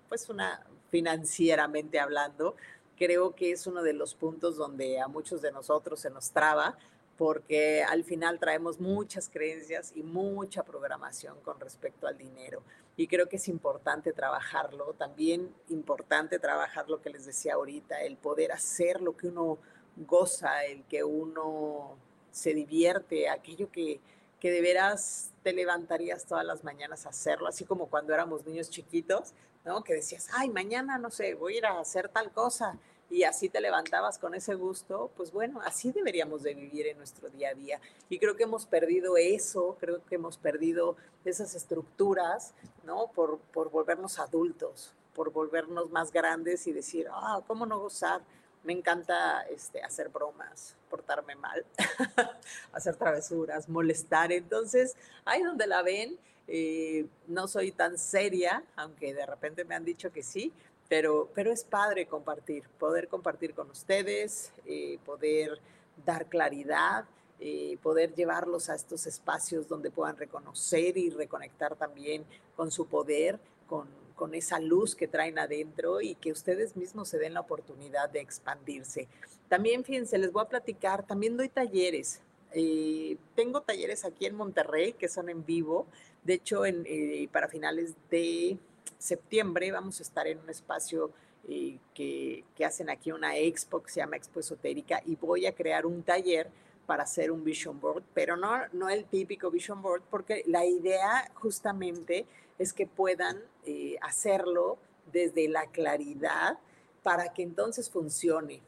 pues 0.08 0.28
una 0.28 0.64
financieramente 0.90 2.00
hablando. 2.00 2.54
Creo 2.96 3.34
que 3.34 3.52
es 3.52 3.66
uno 3.66 3.82
de 3.82 3.92
los 3.92 4.14
puntos 4.14 4.56
donde 4.56 5.00
a 5.00 5.08
muchos 5.08 5.42
de 5.42 5.52
nosotros 5.52 6.00
se 6.00 6.10
nos 6.10 6.30
traba, 6.30 6.78
porque 7.16 7.82
al 7.82 8.04
final 8.04 8.38
traemos 8.38 8.78
muchas 8.80 9.28
creencias 9.28 9.92
y 9.94 10.02
mucha 10.02 10.62
programación 10.62 11.40
con 11.40 11.58
respecto 11.60 12.06
al 12.06 12.16
dinero. 12.16 12.62
Y 12.98 13.06
creo 13.06 13.28
que 13.28 13.36
es 13.36 13.46
importante 13.46 14.12
trabajarlo, 14.12 14.92
también 14.94 15.54
importante 15.68 16.40
trabajar 16.40 16.88
lo 16.88 17.00
que 17.00 17.10
les 17.10 17.26
decía 17.26 17.54
ahorita, 17.54 18.02
el 18.02 18.16
poder 18.16 18.50
hacer 18.50 19.00
lo 19.00 19.16
que 19.16 19.28
uno 19.28 19.58
goza, 19.96 20.64
el 20.64 20.82
que 20.82 21.04
uno 21.04 21.96
se 22.32 22.54
divierte, 22.54 23.28
aquello 23.28 23.70
que, 23.70 24.00
que 24.40 24.50
de 24.50 24.60
veras 24.60 25.30
te 25.44 25.52
levantarías 25.52 26.26
todas 26.26 26.44
las 26.44 26.64
mañanas 26.64 27.06
a 27.06 27.10
hacerlo, 27.10 27.46
así 27.46 27.64
como 27.64 27.86
cuando 27.86 28.12
éramos 28.14 28.44
niños 28.44 28.68
chiquitos, 28.68 29.32
¿no? 29.64 29.84
Que 29.84 29.94
decías, 29.94 30.28
ay, 30.32 30.50
mañana, 30.50 30.98
no 30.98 31.12
sé, 31.12 31.34
voy 31.34 31.54
a 31.54 31.58
ir 31.58 31.66
a 31.66 31.78
hacer 31.78 32.08
tal 32.08 32.32
cosa, 32.32 32.80
y 33.10 33.22
así 33.22 33.48
te 33.48 33.60
levantabas 33.60 34.18
con 34.18 34.34
ese 34.34 34.54
gusto, 34.54 35.10
pues 35.16 35.32
bueno, 35.32 35.60
así 35.64 35.92
deberíamos 35.92 36.42
de 36.42 36.54
vivir 36.54 36.86
en 36.88 36.98
nuestro 36.98 37.30
día 37.30 37.50
a 37.50 37.54
día. 37.54 37.80
Y 38.08 38.18
creo 38.18 38.36
que 38.36 38.42
hemos 38.42 38.66
perdido 38.66 39.16
eso, 39.16 39.76
creo 39.80 40.04
que 40.04 40.16
hemos 40.16 40.36
perdido 40.36 40.96
esas 41.24 41.54
estructuras, 41.54 42.52
¿no? 42.84 43.10
Por, 43.14 43.38
por 43.38 43.70
volvernos 43.70 44.18
adultos, 44.18 44.92
por 45.14 45.32
volvernos 45.32 45.90
más 45.90 46.12
grandes 46.12 46.66
y 46.66 46.72
decir, 46.72 47.08
ah, 47.10 47.40
¿cómo 47.46 47.64
no 47.64 47.78
gozar? 47.78 48.20
Me 48.62 48.74
encanta 48.74 49.42
este, 49.48 49.82
hacer 49.82 50.10
bromas, 50.10 50.76
portarme 50.90 51.34
mal, 51.34 51.64
hacer 52.72 52.96
travesuras, 52.96 53.68
molestar. 53.68 54.32
Entonces, 54.32 54.96
ahí 55.24 55.42
donde 55.42 55.66
la 55.66 55.82
ven, 55.82 56.18
eh, 56.46 57.06
no 57.26 57.48
soy 57.48 57.72
tan 57.72 57.96
seria, 57.96 58.62
aunque 58.76 59.14
de 59.14 59.24
repente 59.24 59.64
me 59.64 59.74
han 59.74 59.84
dicho 59.84 60.12
que 60.12 60.22
sí, 60.22 60.52
pero, 60.88 61.28
pero 61.34 61.52
es 61.52 61.64
padre 61.64 62.06
compartir, 62.06 62.64
poder 62.78 63.08
compartir 63.08 63.54
con 63.54 63.70
ustedes, 63.70 64.52
eh, 64.66 64.98
poder 65.04 65.60
dar 66.04 66.26
claridad, 66.26 67.04
eh, 67.40 67.78
poder 67.82 68.14
llevarlos 68.14 68.68
a 68.68 68.74
estos 68.74 69.06
espacios 69.06 69.68
donde 69.68 69.90
puedan 69.90 70.16
reconocer 70.16 70.96
y 70.96 71.10
reconectar 71.10 71.76
también 71.76 72.24
con 72.56 72.70
su 72.70 72.86
poder, 72.86 73.38
con, 73.66 73.88
con 74.16 74.34
esa 74.34 74.58
luz 74.58 74.96
que 74.96 75.06
traen 75.06 75.38
adentro 75.38 76.00
y 76.00 76.16
que 76.16 76.32
ustedes 76.32 76.76
mismos 76.76 77.08
se 77.08 77.18
den 77.18 77.34
la 77.34 77.40
oportunidad 77.40 78.10
de 78.10 78.20
expandirse. 78.20 79.08
También, 79.48 79.84
fíjense, 79.84 80.18
les 80.18 80.32
voy 80.32 80.42
a 80.42 80.48
platicar, 80.48 81.06
también 81.06 81.36
doy 81.36 81.48
talleres. 81.48 82.20
Eh, 82.52 83.16
tengo 83.34 83.60
talleres 83.60 84.04
aquí 84.04 84.26
en 84.26 84.34
Monterrey 84.34 84.92
que 84.94 85.08
son 85.08 85.28
en 85.28 85.44
vivo. 85.44 85.86
De 86.24 86.34
hecho, 86.34 86.66
en, 86.66 86.84
eh, 86.86 87.28
para 87.32 87.48
finales 87.48 87.94
de 88.10 88.58
septiembre 88.98 89.72
vamos 89.72 90.00
a 90.00 90.02
estar 90.02 90.26
en 90.26 90.38
un 90.38 90.50
espacio 90.50 91.10
eh, 91.48 91.78
que, 91.94 92.44
que, 92.54 92.64
hacen 92.64 92.90
aquí 92.90 93.12
una 93.12 93.36
expo 93.36 93.82
que 93.82 93.90
se 93.90 94.00
llama 94.00 94.16
Expo 94.16 94.40
Esotérica 94.40 95.00
y 95.06 95.16
voy 95.16 95.46
a 95.46 95.54
crear 95.54 95.86
un 95.86 96.02
taller 96.02 96.50
para 96.88 97.02
hacer 97.02 97.30
un 97.30 97.44
vision 97.44 97.78
board, 97.80 98.02
pero 98.14 98.34
no, 98.34 98.66
no 98.72 98.88
el 98.88 99.04
típico 99.04 99.50
vision 99.50 99.82
board, 99.82 100.02
porque 100.10 100.42
la 100.46 100.64
idea 100.64 101.30
justamente 101.34 102.26
es 102.58 102.72
que 102.72 102.86
puedan 102.86 103.38
eh, 103.66 103.96
hacerlo 104.00 104.78
desde 105.12 105.48
la 105.48 105.66
claridad 105.66 106.58
para 107.02 107.34
que 107.34 107.42
entonces 107.42 107.90
funcione, 107.90 108.62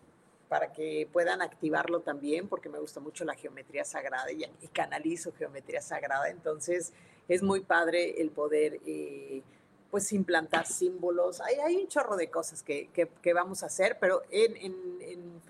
para 0.51 0.71
que 0.71 1.09
puedan 1.11 1.41
activarlo 1.41 2.01
también, 2.01 2.47
porque 2.47 2.69
me 2.69 2.79
gusta 2.79 3.01
mucho 3.01 3.25
la 3.25 3.35
geometría 3.35 3.85
sagrada 3.85 4.31
y, 4.31 4.45
canalizo 4.69 5.33
geometría 5.33 5.81
sagrada, 5.81 6.29
entonces 6.29 6.93
es 7.27 7.43
muy 7.43 7.61
padre 7.61 8.21
el 8.21 8.31
poder... 8.31 8.81
Eh, 8.87 9.43
pues 9.91 10.13
implantar 10.13 10.67
símbolos. 10.67 11.41
Hay, 11.41 11.57
hay, 11.57 11.77
un 11.77 11.89
chorro 11.89 12.17
de 12.17 12.31
cosas 12.31 12.63
que, 12.63 12.89
que, 12.93 13.33
vamos 13.33 13.63
a 13.63 13.67
hacer, 13.67 13.99
pero 14.01 14.23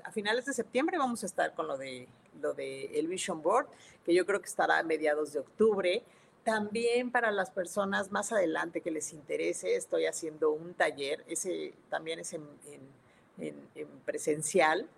a 0.04 0.12
finales 0.12 0.46
de 0.46 0.54
septiembre 0.54 0.98
vamos 0.98 1.22
a 1.22 1.26
estar 1.26 1.54
con 1.54 1.66
lo 1.66 1.76
de, 1.76 2.08
lo 2.40 2.54
de 2.54 2.98
el 2.98 3.06
Vision 3.06 3.42
Board, 3.42 3.66
que 4.04 4.14
yo 4.14 4.24
creo 4.24 4.40
que 4.40 4.48
estará 4.48 4.78
a 4.78 4.82
mediados 4.82 5.32
de 5.32 5.40
octubre. 5.40 6.02
También 6.44 7.10
para 7.10 7.30
las 7.30 7.50
personas 7.50 8.10
más 8.10 8.32
adelante 8.32 8.80
que 8.80 8.90
les 8.90 9.12
interese, 9.12 9.76
estoy 9.76 10.06
haciendo 10.06 10.50
un 10.52 10.72
taller, 10.72 11.22
ese 11.28 11.74
también 11.90 12.18
es 12.18 12.32
en, 12.32 12.40
presencial, 14.04 14.88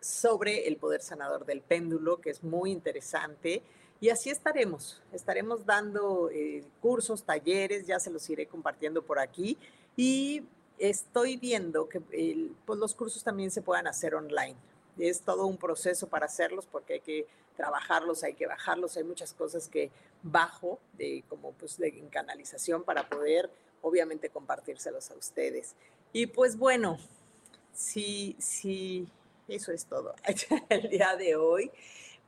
sobre 0.00 0.68
el 0.68 0.76
poder 0.76 1.00
sanador 1.02 1.46
del 1.46 1.62
péndulo, 1.62 2.20
que 2.20 2.30
es 2.30 2.42
muy 2.42 2.72
interesante. 2.72 3.62
Y 4.00 4.08
así 4.08 4.30
estaremos, 4.30 5.02
estaremos 5.12 5.66
dando 5.66 6.30
eh, 6.30 6.64
cursos, 6.80 7.22
talleres, 7.22 7.86
ya 7.86 8.00
se 8.00 8.10
los 8.10 8.28
iré 8.30 8.46
compartiendo 8.46 9.02
por 9.02 9.18
aquí. 9.18 9.58
Y 9.96 10.42
estoy 10.78 11.36
viendo 11.36 11.88
que 11.88 12.00
pues 12.00 12.78
los 12.78 12.94
cursos 12.94 13.22
también 13.22 13.50
se 13.50 13.60
puedan 13.60 13.86
hacer 13.86 14.14
online 14.14 14.56
es 14.98 15.20
todo 15.20 15.46
un 15.46 15.56
proceso 15.56 16.08
para 16.08 16.26
hacerlos 16.26 16.66
porque 16.66 16.94
hay 16.94 17.00
que 17.00 17.26
trabajarlos, 17.56 18.22
hay 18.22 18.34
que 18.34 18.46
bajarlos, 18.46 18.96
hay 18.96 19.04
muchas 19.04 19.32
cosas 19.32 19.68
que 19.68 19.90
bajo 20.22 20.78
de 20.94 21.24
como 21.28 21.52
pues 21.52 21.78
de 21.78 21.88
en 21.88 22.08
canalización 22.08 22.82
para 22.84 23.08
poder 23.08 23.50
obviamente 23.82 24.30
compartírselos 24.30 25.10
a 25.10 25.14
ustedes. 25.14 25.74
Y 26.12 26.26
pues 26.26 26.56
bueno, 26.56 26.98
sí, 27.72 28.36
sí, 28.38 29.08
eso 29.48 29.72
es 29.72 29.84
todo 29.86 30.14
el 30.68 30.88
día 30.88 31.16
de 31.16 31.36
hoy. 31.36 31.70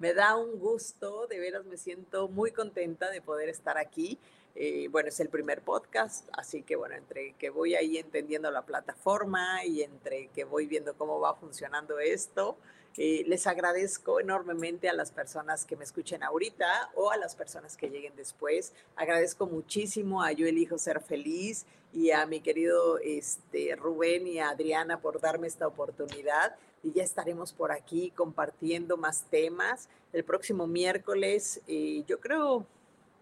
Me 0.02 0.14
da 0.14 0.34
un 0.34 0.58
gusto, 0.58 1.28
de 1.28 1.38
veras 1.38 1.64
me 1.64 1.76
siento 1.76 2.26
muy 2.26 2.50
contenta 2.50 3.08
de 3.08 3.22
poder 3.22 3.48
estar 3.48 3.78
aquí. 3.78 4.18
Eh, 4.56 4.88
bueno, 4.90 5.10
es 5.10 5.20
el 5.20 5.28
primer 5.28 5.62
podcast, 5.62 6.28
así 6.32 6.64
que 6.64 6.74
bueno, 6.74 6.96
entre 6.96 7.34
que 7.34 7.50
voy 7.50 7.76
ahí 7.76 7.98
entendiendo 7.98 8.50
la 8.50 8.62
plataforma 8.62 9.64
y 9.64 9.82
entre 9.82 10.26
que 10.34 10.42
voy 10.42 10.66
viendo 10.66 10.94
cómo 10.94 11.20
va 11.20 11.36
funcionando 11.36 12.00
esto, 12.00 12.56
eh, 12.96 13.22
les 13.28 13.46
agradezco 13.46 14.18
enormemente 14.18 14.88
a 14.88 14.92
las 14.92 15.12
personas 15.12 15.64
que 15.64 15.76
me 15.76 15.84
escuchen 15.84 16.24
ahorita 16.24 16.90
o 16.96 17.12
a 17.12 17.16
las 17.16 17.36
personas 17.36 17.76
que 17.76 17.88
lleguen 17.88 18.16
después. 18.16 18.72
Agradezco 18.96 19.46
muchísimo 19.46 20.24
a 20.24 20.32
Yo 20.32 20.48
Elijo 20.48 20.78
Ser 20.78 21.00
Feliz 21.00 21.64
y 21.92 22.10
a 22.10 22.26
mi 22.26 22.40
querido 22.40 22.98
este, 22.98 23.76
Rubén 23.76 24.26
y 24.26 24.40
a 24.40 24.48
Adriana 24.48 25.00
por 25.00 25.20
darme 25.20 25.46
esta 25.46 25.68
oportunidad. 25.68 26.56
Y 26.82 26.92
ya 26.92 27.02
estaremos 27.02 27.52
por 27.52 27.72
aquí 27.72 28.10
compartiendo 28.10 28.96
más 28.96 29.24
temas. 29.30 29.88
El 30.12 30.24
próximo 30.24 30.66
miércoles, 30.66 31.60
eh, 31.66 32.04
yo 32.06 32.20
creo, 32.20 32.66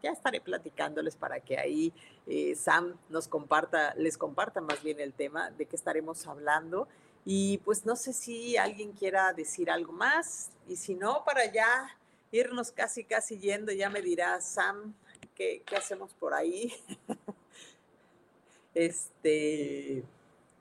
ya 0.03 0.11
estaré 0.11 0.41
platicándoles 0.41 1.17
para 1.17 1.41
que 1.41 1.59
ahí 1.59 1.93
eh, 2.27 2.55
Sam 2.55 2.97
nos 3.09 3.29
comparta, 3.29 3.95
les 3.97 4.17
comparta 4.17 4.61
más 4.61 4.83
bien 4.83 5.01
el 5.01 5.13
tema 5.13 5.51
de 5.51 5.67
qué 5.67 5.77
estaremos 5.77 6.27
hablando. 6.27 6.89
Y 7.25 7.59
pues 7.59 7.85
no 7.85 7.97
sé 7.97 8.13
si 8.13 8.57
alguien 8.57 8.93
quiera 8.93 9.33
decir 9.33 9.71
algo 9.71 9.93
más 9.93 10.51
y 10.67 10.77
si 10.77 10.95
no, 10.95 11.23
para 11.25 11.45
ya 11.53 11.97
irnos 12.33 12.73
casi, 12.73 13.05
casi 13.05 13.39
yendo, 13.39 13.73
ya 13.73 13.91
me 13.91 14.01
dirá 14.01 14.41
Sam 14.41 14.95
qué, 15.35 15.63
qué 15.67 15.77
hacemos 15.77 16.15
por 16.15 16.33
ahí. 16.33 16.73
este, 18.75 20.03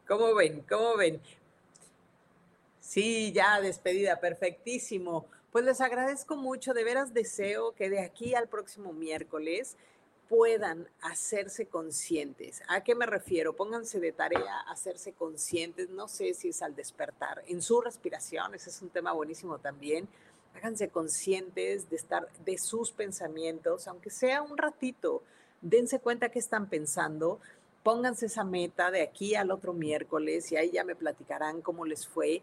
¿cómo 0.07 0.35
ven? 0.35 0.65
¿Cómo 0.67 0.97
ven? 0.97 1.21
Sí, 2.89 3.31
ya 3.33 3.61
despedida, 3.61 4.19
perfectísimo. 4.19 5.27
Pues 5.51 5.63
les 5.63 5.79
agradezco 5.79 6.35
mucho, 6.35 6.73
de 6.73 6.83
veras 6.83 7.13
deseo 7.13 7.73
que 7.73 7.87
de 7.87 8.01
aquí 8.01 8.33
al 8.33 8.47
próximo 8.47 8.93
miércoles 8.93 9.77
puedan 10.27 10.87
hacerse 11.01 11.67
conscientes. 11.67 12.63
¿A 12.67 12.83
qué 12.83 12.95
me 12.95 13.05
refiero? 13.05 13.55
Pónganse 13.55 13.99
de 13.99 14.11
tarea 14.11 14.61
hacerse 14.61 15.13
conscientes, 15.13 15.91
no 15.91 16.07
sé 16.07 16.33
si 16.33 16.49
es 16.49 16.63
al 16.63 16.75
despertar, 16.75 17.43
en 17.45 17.61
su 17.61 17.79
respiración, 17.79 18.55
ese 18.55 18.71
es 18.71 18.81
un 18.81 18.89
tema 18.89 19.11
buenísimo 19.11 19.59
también. 19.59 20.07
Háganse 20.55 20.89
conscientes 20.89 21.91
de 21.91 21.95
estar 21.95 22.27
de 22.43 22.57
sus 22.57 22.91
pensamientos, 22.91 23.87
aunque 23.87 24.09
sea 24.09 24.41
un 24.41 24.57
ratito. 24.57 25.21
Dense 25.61 25.99
cuenta 25.99 26.29
que 26.29 26.39
están 26.39 26.67
pensando, 26.67 27.39
pónganse 27.83 28.25
esa 28.25 28.43
meta 28.43 28.91
de 28.91 29.03
aquí 29.03 29.35
al 29.35 29.51
otro 29.51 29.73
miércoles 29.73 30.51
y 30.51 30.57
ahí 30.57 30.71
ya 30.71 30.83
me 30.83 30.95
platicarán 30.95 31.61
cómo 31.61 31.85
les 31.85 32.07
fue. 32.07 32.41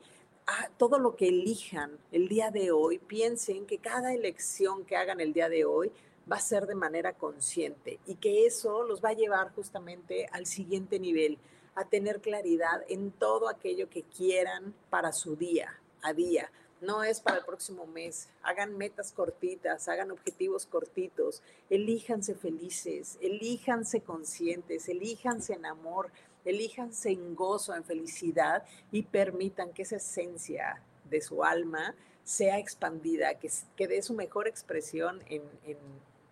Ah, 0.49 0.69
todo 0.79 1.01
lo 1.01 1.17
que 1.17 1.27
elijan 1.27 1.99
el 2.13 2.29
día 2.29 2.53
de 2.53 2.71
hoy, 2.71 2.99
piensen 2.99 3.67
que 3.67 3.79
cada 3.79 4.15
elección 4.15 4.85
que 4.85 4.97
hagan 4.97 5.21
el 5.21 5.33
día 5.33 5.49
de 5.49 5.65
hoy 5.65 5.91
va 6.31 6.37
a 6.37 6.41
ser 6.41 6.67
de 6.69 6.77
manera 6.77 7.15
consciente 7.15 7.99
y 8.07 8.15
que 8.15 8.47
eso 8.47 8.85
los 8.85 9.05
va 9.05 9.09
a 9.09 9.15
llevar 9.15 9.53
justamente 9.57 10.29
al 10.31 10.47
siguiente 10.47 11.01
nivel, 11.01 11.39
a 11.75 11.85
tener 11.85 12.21
claridad 12.21 12.85
en 12.89 13.11
todo 13.11 13.49
aquello 13.49 13.91
que 13.91 14.05
quieran 14.05 14.73
para 14.89 15.13
su 15.13 15.35
día 15.35 15.81
a 16.03 16.13
día. 16.13 16.49
No 16.81 17.03
es 17.03 17.21
para 17.21 17.39
el 17.39 17.45
próximo 17.45 17.87
mes. 17.87 18.29
Hagan 18.43 18.79
metas 18.79 19.11
cortitas, 19.11 19.89
hagan 19.89 20.13
objetivos 20.13 20.65
cortitos, 20.67 21.43
elíjanse 21.71 22.37
felices, 22.37 23.19
elíjanse 23.21 24.03
conscientes, 24.03 24.89
elíjanse 24.89 25.55
en 25.55 25.67
amor, 25.67 26.11
elíjanse 26.47 27.11
en 27.11 27.35
gozo, 27.35 27.75
en 27.75 27.85
felicidad 27.85 28.65
y 28.91 29.03
permitan 29.03 29.73
que 29.73 29.83
esa 29.83 29.97
esencia 29.97 30.81
de 31.05 31.21
su 31.21 31.45
alma 31.45 31.95
sea 32.25 32.59
expandida, 32.59 33.35
que, 33.39 33.51
que 33.77 33.87
dé 33.87 34.03
su 34.03 34.15
mejor 34.15 34.49
expresión 34.49 35.23
en, 35.29 35.43
en 35.65 35.77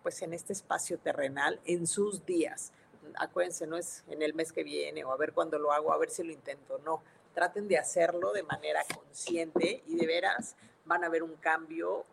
pues 0.05 0.21
en 0.21 0.35
este 0.35 0.53
espacio 0.53 0.99
terrenal 0.99 1.59
en 1.65 1.87
sus 1.87 2.27
días. 2.27 2.71
Acuérdense, 3.17 3.65
no 3.65 3.75
es 3.75 4.03
en 4.07 4.21
el 4.21 4.35
mes 4.35 4.51
que 4.51 4.63
viene 4.63 5.03
o 5.03 5.11
a 5.11 5.17
ver 5.17 5.33
cuándo 5.33 5.57
lo 5.57 5.71
hago, 5.71 5.91
a 5.91 5.97
ver 5.97 6.11
si 6.11 6.23
lo 6.23 6.31
intento, 6.31 6.79
no. 6.85 7.01
Traten 7.33 7.67
de 7.67 7.79
hacerlo 7.79 8.31
de 8.31 8.43
manera 8.43 8.83
consciente 8.93 9.81
y 9.87 9.95
de 9.95 10.05
veras 10.05 10.55
van 10.85 11.03
a 11.03 11.09
ver 11.09 11.23
un 11.23 11.35
cambio 11.37 12.05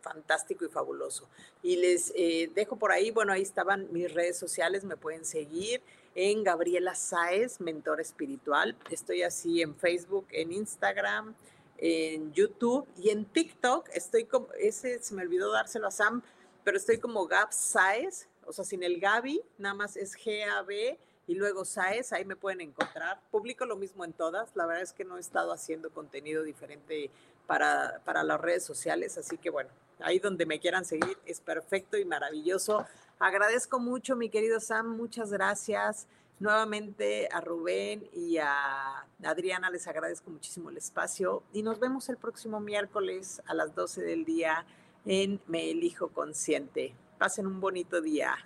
fantástico 0.00 0.64
y 0.64 0.70
fabuloso. 0.70 1.28
Y 1.62 1.76
les 1.76 2.14
eh, 2.16 2.50
dejo 2.54 2.76
por 2.76 2.92
ahí, 2.92 3.10
bueno, 3.10 3.34
ahí 3.34 3.42
estaban 3.42 3.92
mis 3.92 4.10
redes 4.14 4.38
sociales, 4.38 4.82
me 4.82 4.96
pueden 4.96 5.26
seguir 5.26 5.82
en 6.14 6.44
Gabriela 6.44 6.94
Saez, 6.94 7.60
mentor 7.60 8.00
espiritual. 8.00 8.76
Estoy 8.90 9.22
así 9.22 9.62
en 9.62 9.74
Facebook, 9.74 10.26
en 10.30 10.52
Instagram, 10.52 11.34
en 11.78 12.32
YouTube 12.32 12.86
y 12.96 13.10
en 13.10 13.24
TikTok. 13.24 13.88
Estoy 13.92 14.24
como, 14.24 14.48
ese 14.58 15.02
se 15.02 15.14
me 15.14 15.22
olvidó 15.22 15.50
dárselo 15.52 15.88
a 15.88 15.90
Sam, 15.90 16.22
pero 16.62 16.76
estoy 16.76 16.98
como 16.98 17.26
Gab 17.26 17.52
Saez, 17.52 18.28
o 18.46 18.52
sea, 18.52 18.64
sin 18.64 18.82
el 18.82 19.00
Gaby, 19.00 19.42
nada 19.58 19.74
más 19.74 19.96
es 19.96 20.16
G-A-B 20.16 20.98
y 21.26 21.34
luego 21.34 21.64
Saez, 21.64 22.12
ahí 22.12 22.24
me 22.24 22.36
pueden 22.36 22.60
encontrar. 22.60 23.20
Publico 23.30 23.66
lo 23.66 23.76
mismo 23.76 24.04
en 24.04 24.12
todas, 24.12 24.54
la 24.54 24.66
verdad 24.66 24.82
es 24.82 24.92
que 24.92 25.04
no 25.04 25.16
he 25.16 25.20
estado 25.20 25.52
haciendo 25.52 25.90
contenido 25.90 26.42
diferente 26.42 27.10
para, 27.46 28.00
para 28.04 28.22
las 28.22 28.40
redes 28.40 28.64
sociales, 28.64 29.18
así 29.18 29.36
que 29.38 29.50
bueno, 29.50 29.70
ahí 30.00 30.18
donde 30.18 30.46
me 30.46 30.60
quieran 30.60 30.84
seguir 30.84 31.18
es 31.26 31.40
perfecto 31.40 31.96
y 31.96 32.04
maravilloso. 32.04 32.86
Agradezco 33.24 33.80
mucho, 33.80 34.16
mi 34.16 34.28
querido 34.28 34.60
Sam, 34.60 34.98
muchas 34.98 35.32
gracias. 35.32 36.06
Nuevamente 36.40 37.26
a 37.32 37.40
Rubén 37.40 38.06
y 38.12 38.36
a 38.36 39.06
Adriana 39.24 39.70
les 39.70 39.88
agradezco 39.88 40.30
muchísimo 40.30 40.68
el 40.68 40.76
espacio 40.76 41.42
y 41.54 41.62
nos 41.62 41.80
vemos 41.80 42.10
el 42.10 42.18
próximo 42.18 42.60
miércoles 42.60 43.40
a 43.46 43.54
las 43.54 43.74
12 43.74 44.02
del 44.02 44.26
día 44.26 44.66
en 45.06 45.40
Me 45.46 45.70
Elijo 45.70 46.08
Consciente. 46.08 46.94
Pasen 47.18 47.46
un 47.46 47.62
bonito 47.62 48.02
día. 48.02 48.36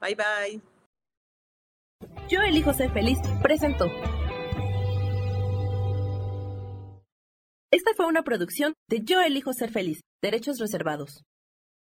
Bye 0.00 0.14
bye. 0.14 0.60
Yo 2.28 2.42
elijo 2.42 2.72
ser 2.72 2.92
feliz, 2.92 3.18
presentó. 3.42 3.86
Esta 7.72 7.94
fue 7.96 8.06
una 8.06 8.22
producción 8.22 8.74
de 8.88 9.00
Yo 9.02 9.20
elijo 9.20 9.52
ser 9.52 9.72
feliz, 9.72 10.02
derechos 10.22 10.60
reservados. 10.60 11.24